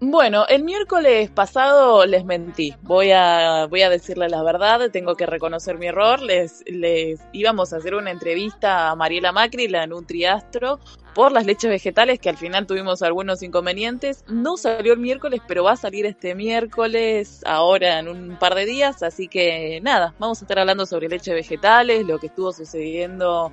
Bueno, 0.08 0.46
el 0.48 0.64
miércoles 0.64 1.32
pasado 1.32 2.06
les 2.06 2.26
mentí. 2.26 2.76
Voy 2.84 3.10
a, 3.12 3.66
voy 3.66 3.82
a 3.82 3.90
decirles 3.90 4.30
la 4.30 4.44
verdad, 4.44 4.92
tengo 4.92 5.16
que 5.16 5.26
reconocer 5.26 5.80
mi 5.80 5.88
error. 5.88 6.22
Les, 6.22 6.64
les 6.68 7.20
íbamos 7.34 7.74
a 7.74 7.78
hacer 7.78 7.96
una 7.96 8.12
entrevista 8.12 8.92
a 8.92 8.96
Mariela 8.96 9.32
Macri, 9.32 9.68
la 9.68 9.88
Nutriastro, 9.88 10.80
por 11.16 11.32
las 11.32 11.48
leches 11.48 11.72
vegetales, 11.72 12.20
que 12.20 12.30
al 12.30 12.38
final 12.38 12.68
tuvimos 12.68 13.02
algunos 13.02 13.42
inconvenientes. 13.42 14.24
No 14.28 14.58
salió 14.58 14.94
el 14.94 15.00
miércoles, 15.00 15.42
pero 15.48 15.64
va 15.64 15.72
a 15.72 15.76
salir 15.76 16.06
este 16.06 16.36
miércoles, 16.36 17.42
ahora 17.44 17.98
en 17.98 18.08
un 18.08 18.38
par 18.38 18.54
de 18.54 18.68
días. 18.68 19.02
Así 19.02 19.28
que 19.28 19.80
nada, 19.82 20.14
vamos 20.20 20.40
a 20.40 20.46
estar 20.46 20.60
hablando 20.60 20.86
sobre 20.86 21.10
leches 21.10 21.34
vegetales, 21.34 22.06
lo 22.06 22.20
que 22.20 22.28
estuvo 22.28 22.54
sucediendo 22.54 23.52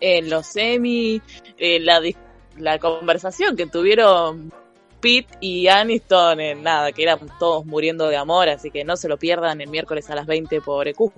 en 0.00 0.28
los 0.28 0.46
semi, 0.46 1.22
eh, 1.56 1.80
la, 1.80 2.02
la 2.58 2.78
conversación 2.78 3.56
que 3.56 3.66
tuvieron 3.66 4.52
Pete 5.00 5.36
y 5.40 5.68
Aniston, 5.68 6.40
en 6.40 6.62
nada, 6.62 6.92
que 6.92 7.02
eran 7.02 7.20
todos 7.38 7.64
muriendo 7.66 8.08
de 8.08 8.16
amor, 8.16 8.48
así 8.48 8.70
que 8.70 8.84
no 8.84 8.96
se 8.96 9.08
lo 9.08 9.18
pierdan 9.18 9.60
el 9.60 9.68
miércoles 9.68 10.08
a 10.10 10.14
las 10.14 10.26
20 10.26 10.60
por 10.60 10.88
EQ. 10.88 11.12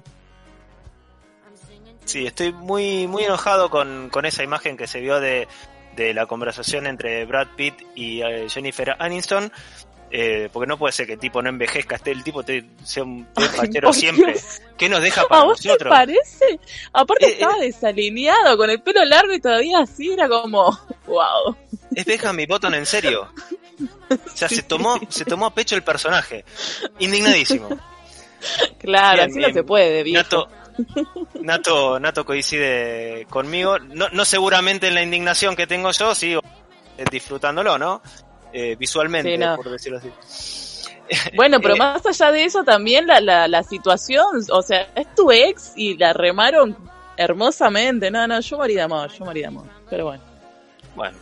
Sí, 2.04 2.26
estoy 2.26 2.52
muy, 2.52 3.06
muy 3.06 3.24
enojado 3.24 3.68
con, 3.68 4.08
con 4.10 4.24
esa 4.24 4.42
imagen 4.42 4.76
que 4.76 4.86
se 4.86 5.00
vio 5.00 5.20
de, 5.20 5.46
de 5.98 6.14
la 6.14 6.26
conversación 6.26 6.86
entre 6.86 7.24
Brad 7.26 7.48
Pitt 7.56 7.74
y 7.94 8.22
eh, 8.22 8.48
Jennifer 8.48 8.96
Aniston. 8.98 9.52
Eh, 10.10 10.48
porque 10.52 10.66
no 10.66 10.78
puede 10.78 10.92
ser 10.92 11.06
que 11.06 11.14
el 11.14 11.18
tipo 11.18 11.42
no 11.42 11.48
envejezca, 11.48 11.96
esté 11.96 12.10
el 12.12 12.22
tipo 12.24 12.42
te- 12.42 12.64
sea 12.84 13.02
un 13.04 13.26
te 13.34 13.42
fachero 13.48 13.92
siempre. 13.92 14.32
Dios. 14.32 14.60
¿Qué 14.76 14.88
nos 14.88 15.02
deja 15.02 15.26
para 15.28 15.42
¿A 15.42 15.44
vos 15.44 15.60
te 15.60 15.68
nosotros? 15.68 15.90
parece? 15.90 16.60
Aparte 16.92 17.26
Eh, 17.26 17.32
estaba 17.32 17.56
desalineado, 17.58 18.56
con 18.56 18.70
el 18.70 18.80
pelo 18.80 19.04
largo 19.04 19.32
y 19.34 19.40
todavía 19.40 19.80
así, 19.80 20.12
era 20.12 20.28
como, 20.28 20.78
wow. 21.06 21.56
Es 21.94 22.04
Benjamin 22.06 22.46
Button 22.48 22.74
en 22.74 22.86
serio. 22.86 23.28
O 24.10 24.36
sea, 24.36 24.48
se 24.48 24.62
tomó, 24.62 24.98
se 25.08 25.24
tomó 25.24 25.46
a 25.46 25.54
pecho 25.54 25.74
el 25.76 25.82
personaje. 25.82 26.44
Indignadísimo. 26.98 27.68
Claro, 28.78 29.16
Bien, 29.16 29.30
así 29.30 29.40
no 29.40 29.52
se 29.52 29.62
puede, 29.64 30.02
viejo. 30.04 30.22
Nato, 30.22 30.48
Nato, 31.40 32.00
Nato 32.00 32.24
coincide 32.24 33.26
conmigo. 33.28 33.78
No, 33.80 34.08
no 34.10 34.24
seguramente 34.24 34.88
en 34.88 34.94
la 34.94 35.02
indignación 35.02 35.56
que 35.56 35.66
tengo 35.66 35.90
yo, 35.90 36.14
sigo 36.14 36.40
eh, 36.96 37.04
disfrutándolo, 37.10 37.78
¿no? 37.78 38.00
Eh, 38.52 38.76
visualmente, 38.78 39.32
Sí, 39.32 39.38
no. 39.38 39.56
por 39.56 39.70
decirlo 39.70 39.98
así. 39.98 40.10
Bueno, 41.36 41.58
pero 41.60 41.74
Eh, 41.74 41.78
más 41.78 42.04
allá 42.04 42.30
de 42.32 42.44
eso 42.44 42.64
también 42.64 43.06
la, 43.06 43.20
la, 43.20 43.48
la 43.48 43.62
situación, 43.62 44.26
o 44.52 44.60
sea, 44.60 44.88
es 44.94 45.14
tu 45.14 45.32
ex 45.32 45.72
y 45.74 45.96
la 45.96 46.12
remaron 46.12 46.76
hermosamente. 47.16 48.10
No, 48.10 48.26
no, 48.26 48.40
yo 48.40 48.58
morí 48.58 48.74
de 48.74 48.82
amor, 48.82 49.10
yo 49.18 49.24
morí 49.24 49.40
de 49.40 49.46
amor. 49.46 49.64
Pero 49.88 50.04
bueno. 50.04 50.22
Bueno. 50.94 51.16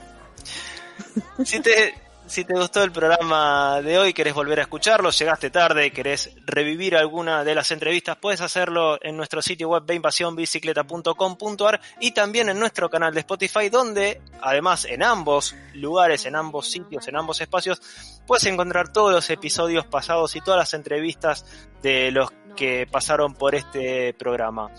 Si 1.44 1.60
te, 1.60 1.94
si 2.26 2.44
te 2.44 2.54
gustó 2.54 2.82
el 2.82 2.90
programa 2.90 3.80
de 3.82 3.98
hoy, 3.98 4.12
querés 4.12 4.34
volver 4.34 4.58
a 4.58 4.62
escucharlo, 4.62 5.10
llegaste 5.10 5.50
tarde, 5.50 5.92
querés 5.92 6.30
revivir 6.44 6.96
alguna 6.96 7.44
de 7.44 7.54
las 7.54 7.70
entrevistas, 7.70 8.16
puedes 8.16 8.40
hacerlo 8.40 8.98
en 9.00 9.16
nuestro 9.16 9.40
sitio 9.40 9.68
web 9.68 9.84
beinvasionbicicleta.com.ar 9.86 11.80
y 12.00 12.10
también 12.10 12.48
en 12.48 12.58
nuestro 12.58 12.90
canal 12.90 13.14
de 13.14 13.20
Spotify, 13.20 13.68
donde 13.68 14.20
además 14.40 14.84
en 14.86 15.02
ambos 15.02 15.54
lugares, 15.74 16.26
en 16.26 16.34
ambos 16.34 16.70
sitios, 16.70 17.06
en 17.06 17.16
ambos 17.16 17.40
espacios, 17.40 17.80
puedes 18.26 18.44
encontrar 18.46 18.92
todos 18.92 19.12
los 19.12 19.30
episodios 19.30 19.86
pasados 19.86 20.34
y 20.34 20.40
todas 20.40 20.58
las 20.58 20.74
entrevistas 20.74 21.46
de 21.82 22.10
los 22.10 22.30
que 22.56 22.88
pasaron 22.90 23.34
por 23.34 23.54
este 23.54 24.14
programa. 24.14 24.70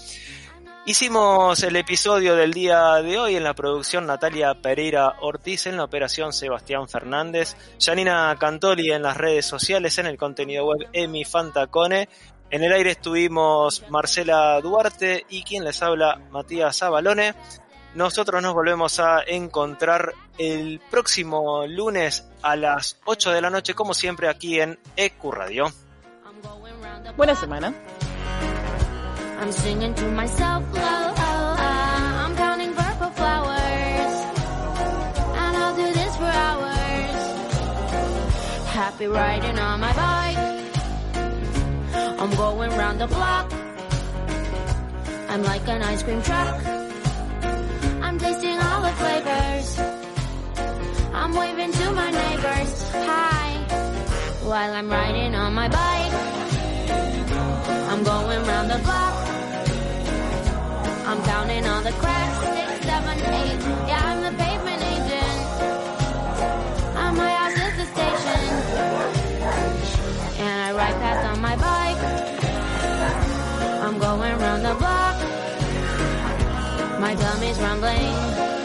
Hicimos 0.87 1.61
el 1.63 1.75
episodio 1.75 2.37
del 2.37 2.53
día 2.53 2.93
de 3.01 3.19
hoy 3.19 3.35
en 3.35 3.43
la 3.43 3.53
producción 3.53 4.05
Natalia 4.05 4.53
Pereira 4.53 5.15
Ortiz, 5.19 5.67
en 5.67 5.75
la 5.75 5.83
operación 5.83 6.31
Sebastián 6.31 6.87
Fernández, 6.87 7.57
Janina 7.77 8.33
Cantoli 8.39 8.93
en 8.93 9.01
las 9.01 9.17
redes 9.17 9.45
sociales, 9.45 9.97
en 9.97 10.05
el 10.05 10.17
contenido 10.17 10.65
web 10.65 10.87
Emi 10.93 11.25
Fantacone. 11.25 12.07
En 12.49 12.63
el 12.63 12.71
aire 12.71 12.91
estuvimos 12.91 13.83
Marcela 13.89 14.61
Duarte 14.61 15.25
y 15.27 15.43
quien 15.43 15.65
les 15.65 15.83
habla 15.83 16.21
Matías 16.31 16.81
Abalone. 16.81 17.33
Nosotros 17.93 18.41
nos 18.41 18.53
volvemos 18.53 19.01
a 19.01 19.23
encontrar 19.27 20.13
el 20.37 20.79
próximo 20.89 21.67
lunes 21.67 22.29
a 22.41 22.55
las 22.55 22.97
8 23.03 23.31
de 23.31 23.41
la 23.41 23.49
noche, 23.49 23.73
como 23.73 23.93
siempre, 23.93 24.29
aquí 24.29 24.61
en 24.61 24.79
EQ 24.95 25.33
Radio. 25.33 25.65
Buena 27.17 27.35
semana. 27.35 27.73
I'm 29.39 29.51
singing 29.51 29.93
to 29.93 30.09
myself, 30.11 30.63
low, 30.73 30.81
uh, 30.81 32.23
I'm 32.25 32.35
counting 32.35 32.73
purple 32.73 33.11
flowers, 33.11 34.13
and 35.41 35.57
I'll 35.57 35.75
do 35.75 35.93
this 35.93 36.15
for 36.17 36.23
hours. 36.23 37.15
Happy 38.65 39.05
riding 39.05 39.59
on 39.59 39.79
my 39.79 39.93
bike, 39.93 40.37
I'm 42.19 42.31
going 42.35 42.71
round 42.71 42.99
the 42.99 43.07
block. 43.07 43.53
I'm 45.29 45.43
like 45.43 45.67
an 45.67 45.83
ice 45.83 46.01
cream 46.01 46.21
truck, 46.23 46.65
I'm 48.01 48.17
tasting 48.17 48.59
all 48.59 48.81
the 48.81 48.93
flavors. 49.01 49.79
I'm 51.13 51.35
waving 51.35 51.71
to 51.73 51.91
my 51.91 52.09
neighbors, 52.09 52.91
hi, 52.91 53.49
while 54.43 54.73
I'm 54.73 54.89
riding 54.89 55.35
on 55.35 55.53
my 55.53 55.67
bike. 55.69 56.13
I'm 57.89 58.03
going 58.03 58.45
round 58.45 58.69
the 58.69 58.79
block. 58.79 59.26
I'm 61.09 61.23
counting 61.23 61.65
all 61.65 61.81
the 61.81 61.93
cracks. 61.93 62.37
Six, 62.43 62.85
seven, 62.85 63.17
eight. 63.17 63.59
Yeah, 63.87 64.09
I'm 64.09 64.19
the 64.27 64.33
pavement 64.43 64.81
agent. 64.93 65.39
And 66.97 67.15
my 67.15 67.31
house 67.31 67.57
is 67.65 67.73
the 67.79 67.85
station. 67.95 68.41
And 70.43 70.57
I 70.67 70.73
ride 70.73 70.97
past 70.99 71.25
on 71.31 71.39
my 71.39 71.55
bike. 71.55 72.01
I'm 73.85 73.97
going 73.99 74.37
round 74.37 74.65
the 74.65 74.75
block. 74.75 75.17
My 76.99 77.15
tummy's 77.15 77.57
rumbling. 77.57 78.56